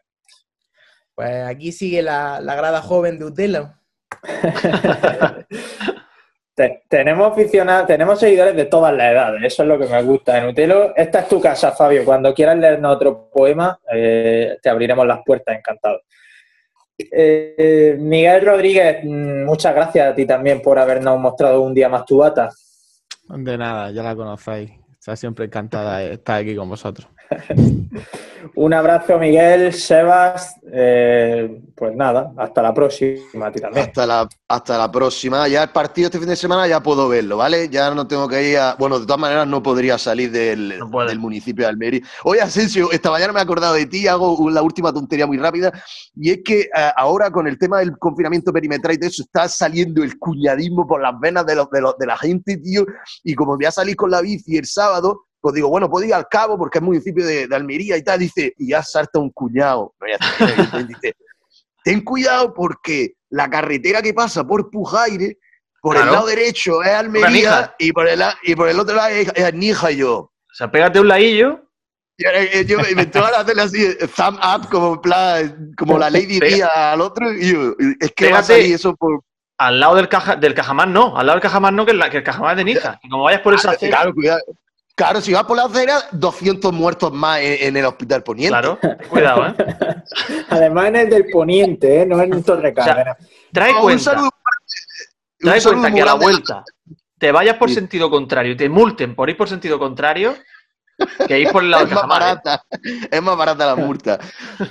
Pues 1.14 1.44
aquí 1.46 1.70
sigue 1.72 2.02
la, 2.02 2.40
la 2.40 2.54
grada 2.54 2.82
joven 2.82 3.18
de 3.18 3.24
Utelo. 3.26 3.74
Te- 6.54 6.84
tenemos 6.88 7.32
aficionados, 7.32 7.88
tenemos 7.88 8.18
seguidores 8.20 8.54
de 8.54 8.66
todas 8.66 8.94
las 8.94 9.10
edades, 9.12 9.42
eso 9.42 9.62
es 9.64 9.68
lo 9.68 9.76
que 9.78 9.86
me 9.86 10.00
gusta 10.02 10.38
en 10.38 10.46
Utelo. 10.50 10.94
Esta 10.94 11.20
es 11.20 11.28
tu 11.28 11.40
casa, 11.40 11.72
Fabio. 11.72 12.04
Cuando 12.04 12.32
quieras 12.32 12.56
leernos 12.56 12.94
otro 12.94 13.28
poema, 13.32 13.78
eh, 13.92 14.56
te 14.62 14.68
abriremos 14.70 15.04
las 15.04 15.18
puertas, 15.26 15.56
encantado. 15.56 16.00
Eh, 16.96 17.96
Miguel 17.98 18.46
Rodríguez, 18.46 18.98
mm, 19.02 19.44
muchas 19.44 19.74
gracias 19.74 20.12
a 20.12 20.14
ti 20.14 20.26
también 20.26 20.62
por 20.62 20.78
habernos 20.78 21.18
mostrado 21.18 21.60
un 21.60 21.74
día 21.74 21.88
más 21.88 22.04
tu 22.04 22.18
bata. 22.18 22.50
De 23.28 23.58
nada, 23.58 23.90
ya 23.90 24.04
la 24.04 24.14
conocéis. 24.14 24.70
Está 24.92 25.16
siempre 25.16 25.46
encantada 25.46 25.98
de 25.98 26.12
estar 26.14 26.40
aquí 26.40 26.54
con 26.54 26.68
vosotros. 26.68 27.08
Un 28.56 28.72
abrazo, 28.74 29.18
Miguel, 29.18 29.72
Sebas. 29.72 30.56
eh, 30.70 31.60
pues 31.74 31.96
nada, 31.96 32.32
hasta 32.36 32.62
la 32.62 32.72
próxima 32.74 33.46
a 33.46 33.52
ti 33.52 33.60
también. 33.60 33.86
Hasta 33.86 34.06
la, 34.06 34.28
hasta 34.48 34.78
la 34.78 34.90
próxima. 34.92 35.48
Ya 35.48 35.62
el 35.64 35.70
partido 35.70 36.06
este 36.06 36.18
fin 36.18 36.28
de 36.28 36.36
semana 36.36 36.66
ya 36.68 36.80
puedo 36.82 37.08
verlo, 37.08 37.36
¿vale? 37.38 37.68
Ya 37.68 37.92
no 37.94 38.06
tengo 38.06 38.28
que 38.28 38.50
ir 38.50 38.58
a... 38.58 38.74
Bueno, 38.78 39.00
de 39.00 39.06
todas 39.06 39.20
maneras 39.20 39.46
no 39.46 39.62
podría 39.62 39.98
salir 39.98 40.30
del, 40.30 40.78
No 40.78 40.90
puede. 40.90 41.08
del 41.08 41.18
municipio 41.18 41.64
de 41.64 41.70
Almería. 41.70 42.00
Oye, 42.24 42.42
Asensio, 42.42 42.92
esta 42.92 43.10
mañana 43.10 43.32
me 43.32 43.40
he 43.40 43.42
acordado 43.42 43.74
de 43.74 43.86
ti, 43.86 44.06
hago 44.06 44.48
la 44.50 44.62
última 44.62 44.92
tontería 44.92 45.26
muy 45.26 45.38
rápida, 45.38 45.72
y 46.14 46.30
es 46.30 46.40
que 46.44 46.60
eh, 46.62 46.68
ahora 46.96 47.30
con 47.30 47.48
el 47.48 47.58
tema 47.58 47.78
del 47.80 47.96
confinamiento 47.98 48.52
perimetral 48.52 48.94
y 48.94 48.98
todo 48.98 49.08
eso, 49.08 49.22
está 49.22 49.48
saliendo 49.48 50.02
el 50.04 50.18
cuñadismo 50.18 50.86
por 50.86 51.00
las 51.02 51.18
venas 51.18 51.44
de, 51.46 51.56
los, 51.56 51.70
de, 51.70 51.80
los- 51.80 51.96
de 51.98 52.06
la 52.06 52.16
gente, 52.18 52.56
tío, 52.58 52.84
y 53.24 53.34
como 53.34 53.56
voy 53.56 53.64
a 53.64 53.70
salir 53.72 53.96
con 53.96 54.10
la 54.10 54.20
bici 54.20 54.56
el 54.56 54.66
sábado, 54.66 55.22
pues 55.44 55.54
digo, 55.56 55.68
bueno, 55.68 55.90
puedo 55.90 56.06
ir 56.06 56.14
al 56.14 56.26
cabo 56.26 56.56
porque 56.56 56.78
es 56.78 56.82
municipio 56.82 57.22
de, 57.26 57.46
de 57.46 57.54
Almería 57.54 57.98
y 57.98 58.02
tal, 58.02 58.18
dice, 58.18 58.54
y 58.56 58.70
ya 58.70 58.82
salta 58.82 59.18
un 59.18 59.28
cuñado. 59.28 59.94
No, 60.00 60.06
ya 60.08 60.14
está, 60.14 60.80
y 60.80 60.84
dice, 60.84 61.14
ten 61.84 62.00
cuidado 62.00 62.54
porque 62.54 63.16
la 63.28 63.50
carretera 63.50 64.00
que 64.00 64.14
pasa 64.14 64.42
por 64.46 64.70
Pujaire, 64.70 65.36
por 65.82 65.96
Claro. 65.96 66.08
el 66.08 66.14
lado 66.14 66.26
derecho 66.28 66.82
es 66.82 66.88
Almería 66.92 67.74
y 67.78 67.92
por, 67.92 68.08
el, 68.08 68.22
y 68.44 68.54
por 68.56 68.70
el 68.70 68.80
otro 68.80 68.96
lado 68.96 69.10
es, 69.10 69.30
es 69.34 69.52
Níjar 69.52 69.92
y 69.92 69.96
yo. 69.96 70.14
O 70.16 70.54
sea, 70.54 70.70
pégate 70.70 70.98
un 70.98 71.08
ladillo. 71.08 71.60
Y 72.16 72.24
ahora, 72.24 72.42
eh, 72.42 72.64
yo 72.64 72.78
me 72.78 73.02
entró 73.02 73.22
a 73.26 73.40
hacerle 73.40 73.62
así, 73.62 73.94
thumb 74.16 74.38
up, 74.38 74.70
como 74.70 74.98
plan, 75.02 75.72
como 75.76 75.98
la 75.98 76.08
Lady 76.08 76.38
Pega- 76.40 76.54
Di 76.54 76.60
al 76.62 77.00
otro, 77.02 77.30
y 77.34 77.52
yo, 77.52 77.74
es 78.00 78.12
que 78.16 78.32
va 78.32 78.38
a 78.38 78.42
salir 78.42 78.74
eso 78.76 78.96
por... 78.96 79.20
Al 79.58 79.78
lado 79.78 79.96
del, 79.96 80.08
caja, 80.08 80.36
del 80.36 80.54
Cajamar 80.54 80.88
no. 80.88 81.18
Al 81.18 81.26
lado 81.26 81.36
del 81.36 81.42
Cajamar 81.42 81.72
no, 81.74 81.84
que, 81.84 81.92
la- 81.92 82.08
que 82.08 82.16
el 82.16 82.22
Cajamar 82.24 82.52
es 82.52 82.56
de 82.56 82.64
Nija. 82.64 82.98
Y 83.02 83.10
como 83.10 83.24
vayas 83.24 83.42
por 83.42 83.52
esa 83.54 83.72
acera, 83.72 83.98
Claro, 83.98 84.14
cuidado. 84.14 84.40
Claro, 84.96 85.20
si 85.20 85.32
vas 85.32 85.42
por 85.44 85.56
la 85.56 85.64
acera, 85.64 85.98
200 86.12 86.72
muertos 86.72 87.12
más 87.12 87.40
en, 87.40 87.68
en 87.68 87.76
el 87.76 87.84
hospital 87.84 88.22
poniente. 88.22 88.50
claro, 88.50 88.78
cuidado, 89.08 89.46
¿eh? 89.48 89.54
Además 90.50 90.86
en 90.86 90.96
el 90.96 91.10
del 91.10 91.26
poniente, 91.32 92.02
¿eh? 92.02 92.06
no 92.06 92.22
en 92.22 92.42
Torre 92.44 92.72
Cárdenas. 92.72 93.16
Trae 93.52 93.72
Oh, 93.72 93.76
un 93.78 93.82
cuenta. 93.82 94.04
saludo. 94.04 94.30
Un 95.42 95.50
saludo 95.60 95.62
cuenta 95.82 95.88
muy 95.90 95.96
que 95.96 96.02
a 96.02 96.04
la 96.06 96.14
vuelta 96.14 96.64
te 97.18 97.32
vayas 97.32 97.56
por 97.56 97.68
Sí. 97.70 97.74
sentido 97.74 98.08
contrario 98.08 98.52
y 98.52 98.56
te 98.56 98.68
multen 98.68 99.14
por 99.16 99.28
ir 99.28 99.36
por 99.36 99.48
sentido 99.48 99.78
contrario, 99.80 100.36
que 101.26 101.40
ir 101.40 101.50
por 101.50 101.64
el 101.64 101.70
lado 101.72 101.84
Es 101.86 101.90
más. 101.92 102.04
¿eh? 102.04 102.06
barata, 102.06 102.62
es 103.10 103.22
más 103.22 103.36
barata 103.36 103.66
la 103.66 103.76
multa. 103.76 104.18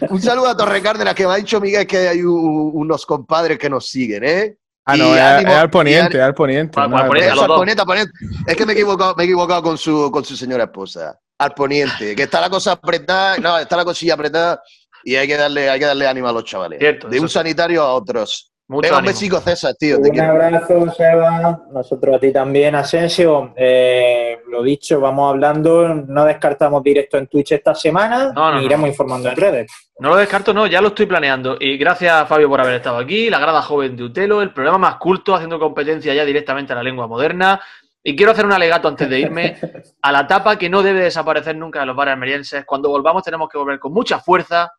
Un 0.10 0.22
saludo 0.22 0.48
a 0.48 0.56
Torre 0.56 0.82
Cárdenas, 0.82 1.16
que 1.16 1.28
me 1.28 1.34
ha 1.34 1.38
dicho 1.38 1.60
Miguel 1.60 1.86
que 1.86 2.08
hay 2.08 2.24
u- 2.24 2.70
unos 2.74 3.06
compadres 3.06 3.58
que 3.60 3.70
nos 3.70 3.90
siguen, 3.90 4.24
¿eh? 4.24 4.58
Ah, 4.86 4.98
no, 4.98 5.16
es, 5.16 5.22
ánimo, 5.22 5.52
es 5.52 5.58
al 5.58 5.70
poniente, 5.70 6.18
es 6.18 6.24
al 6.24 6.34
poniente. 6.34 6.74
¿Cuál- 6.74 6.90
no 6.90 6.96
cuál 6.98 7.04
al 7.04 7.08
poniente? 7.08 7.32
Al 7.42 7.48
poniente, 7.48 7.82
al 7.82 7.88
poniente. 7.88 8.14
Es 8.48 8.58
que 8.58 8.66
me 8.66 8.74
he 8.74 8.76
equivocado, 8.76 9.16
me 9.16 9.24
he 9.24 9.26
equivocado 9.26 9.64
con 9.64 9.78
su, 9.78 10.10
con 10.12 10.26
su 10.26 10.36
señora 10.36 10.66
esposa. 10.66 11.18
Al 11.38 11.54
poniente, 11.54 12.16
que 12.16 12.24
está 12.24 12.42
la 12.42 12.50
cosa 12.50 12.74
apretada, 12.74 13.38
no, 13.38 13.58
está 13.58 13.76
la 13.78 13.86
cosilla 13.86 14.14
apretada 14.16 14.62
y 15.04 15.16
hay 15.16 15.28
que 15.28 15.36
darle, 15.38 15.70
hay 15.70 15.80
que 15.80 15.86
darle 15.86 16.08
ánimo 16.08 16.28
a 16.28 16.34
los 16.34 16.44
chavales. 16.46 16.80
Cierto, 16.80 17.08
de 17.08 17.20
un 17.20 17.30
sanitario 17.30 17.82
a 17.82 17.94
otros. 17.94 18.53
Mucho 18.74 18.90
Venga, 18.96 19.38
un 19.38 19.42
César, 19.42 19.76
tío. 19.76 20.02
Te 20.02 20.10
Un 20.10 20.16
quiero. 20.16 20.32
abrazo, 20.32 20.92
Seba. 20.98 21.62
Nosotros 21.72 22.16
a 22.16 22.20
ti 22.20 22.34
también, 22.34 22.74
Asensio. 22.74 23.54
Eh, 23.56 24.40
lo 24.50 24.64
dicho, 24.64 25.00
vamos 25.00 25.30
hablando. 25.30 25.94
No 25.94 26.26
descartamos 26.26 26.82
directo 26.82 27.20
en 27.20 27.28
Twitch 27.28 27.52
esta 27.52 27.76
semana. 27.76 28.32
No, 28.34 28.52
no, 28.52 28.58
y 28.58 28.62
no. 28.62 28.66
iremos 28.66 28.90
informando 28.90 29.30
en 29.30 29.36
redes. 29.36 29.72
No 30.00 30.10
lo 30.10 30.16
descarto, 30.16 30.56
no, 30.56 30.66
ya 30.66 30.82
lo 30.82 30.88
estoy 30.88 31.06
planeando. 31.06 31.56
Y 31.60 31.78
gracias, 31.78 32.28
Fabio, 32.28 32.50
por 32.50 32.62
haber 32.62 32.74
estado 32.74 32.98
aquí. 32.98 33.30
La 33.30 33.38
grada 33.38 33.62
joven 33.62 33.96
de 33.96 34.06
Utelo, 34.06 34.42
el 34.42 34.52
programa 34.52 34.80
más 34.80 34.96
culto, 34.96 35.36
haciendo 35.36 35.60
competencia 35.60 36.12
ya 36.16 36.26
directamente 36.26 36.74
a 36.74 36.78
la 36.78 36.84
lengua 36.84 37.06
moderna. 37.06 37.62
Y 38.04 38.16
quiero 38.16 38.32
hacer 38.32 38.46
un 38.46 38.54
alegato 38.54 38.88
antes 38.88 39.08
de 39.08 39.20
irme 39.20 39.56
a 40.02 40.12
la 40.12 40.26
tapa 40.26 40.58
que 40.58 40.68
no 40.68 40.82
debe 40.82 41.02
desaparecer 41.02 41.56
nunca 41.56 41.82
de 41.82 41.86
los 41.86 41.96
bares 41.96 42.14
almerienses. 42.14 42.66
Cuando 42.66 42.90
volvamos 42.90 43.22
tenemos 43.22 43.48
que 43.50 43.60
volver 43.60 43.78
con 43.78 43.94
mucha 43.94 44.20
fuerza. 44.20 44.74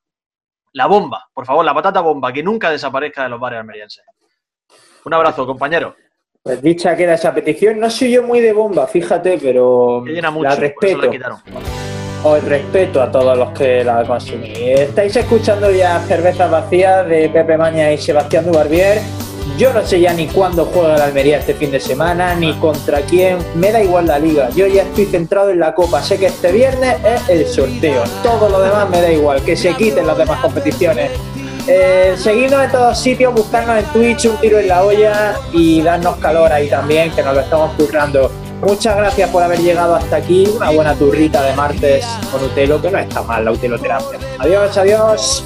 La 0.75 0.87
bomba, 0.87 1.29
por 1.33 1.47
favor, 1.47 1.65
la 1.65 1.73
patata 1.73 2.01
bomba, 2.01 2.33
que 2.33 2.43
nunca 2.43 2.69
desaparezca 2.71 3.23
de 3.23 3.29
los 3.29 3.39
bares 3.39 3.61
almerienses. 3.61 4.05
Un 5.05 5.15
abrazo, 5.15 5.47
compañero. 5.47 5.95
Pues 6.43 6.61
dicha 6.61 6.97
queda 6.97 7.15
esa 7.15 7.33
petición. 7.33 7.79
No 7.79 7.89
soy 7.89 8.11
yo 8.11 8.25
muy 8.25 8.41
de 8.41 8.53
bomba, 8.53 8.87
fíjate, 8.89 9.39
pero 9.39 10.05
llena 10.05 10.33
mucho, 10.33 10.49
la 10.49 10.57
por 10.57 10.65
eso 10.65 10.75
respeto. 10.81 11.03
la 11.07 11.11
quitaron. 11.11 11.39
Os 12.25 12.45
respeto 12.45 13.01
a 13.01 13.11
todos 13.11 13.39
los 13.39 13.51
que 13.53 13.85
la 13.85 14.05
consumís. 14.05 14.59
Estáis 14.59 15.15
escuchando 15.15 15.71
ya 15.71 16.01
cervezas 16.01 16.51
vacías 16.51 17.07
de 17.07 17.29
Pepe 17.29 17.57
Maña 17.57 17.93
y 17.93 17.99
Sebastián 17.99 18.45
Dubarbier. 18.45 18.99
Yo 19.59 19.73
no 19.73 19.85
sé 19.87 20.01
ya 20.01 20.13
ni 20.13 20.27
cuándo 20.27 20.65
juega 20.65 20.99
la 20.99 21.05
Almería 21.05 21.39
este 21.39 21.55
fin 21.55 21.71
de 21.71 21.79
semana, 21.79 22.35
ni 22.35 22.55
contra 22.55 23.01
quién. 23.03 23.39
Me 23.55 23.71
da 23.71 23.83
igual 23.83 24.07
la 24.07 24.19
liga. 24.19 24.49
Yo 24.51 24.67
ya 24.67 24.83
estoy 24.83 25.07
centrado 25.07 25.51
en 25.51 25.61
la 25.61 25.75
Copa. 25.75 26.03
Sé 26.03 26.19
que 26.19 26.27
este 26.27 26.51
viernes 26.51 26.97
es 27.05 27.29
el 27.29 27.47
sorteo. 27.47 28.03
Todo 28.23 28.49
lo 28.49 28.61
demás 28.61 28.89
me 28.91 29.01
da 29.01 29.13
igual. 29.13 29.43
Que 29.43 29.57
se 29.57 29.75
quiten 29.75 30.07
las 30.07 30.19
demás 30.19 30.41
competiciones. 30.41 31.11
Eh, 31.67 32.15
seguidnos 32.19 32.65
en 32.65 32.73
todos 32.73 32.99
sitios, 32.99 33.33
buscarnos 33.33 33.79
en 33.79 33.85
Twitch, 33.87 34.27
un 34.27 34.37
tiro 34.37 34.59
en 34.59 34.69
la 34.69 34.85
olla 34.85 35.35
y 35.53 35.81
darnos 35.81 36.17
calor 36.17 36.53
ahí 36.53 36.69
también, 36.69 37.11
que 37.13 37.23
nos 37.23 37.35
lo 37.35 37.41
estamos 37.41 37.73
currando. 37.75 38.31
Muchas 38.61 38.97
gracias 38.97 39.31
por 39.31 39.43
haber 39.43 39.61
llegado 39.61 39.95
hasta 39.95 40.17
aquí. 40.17 40.47
Una 40.55 40.71
buena 40.71 40.95
turrita 40.95 41.43
de 41.43 41.55
martes 41.55 42.05
con 42.31 42.43
Utelo, 42.43 42.83
que 42.83 42.91
no 42.91 42.99
está 42.99 43.23
mal 43.23 43.45
la 43.45 43.53
uteloterapia. 43.53 44.19
Adiós, 44.39 44.77
adiós. 44.77 45.45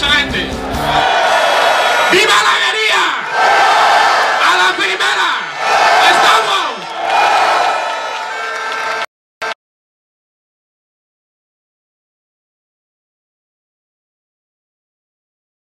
signed 0.00 0.34
it. 0.34 0.49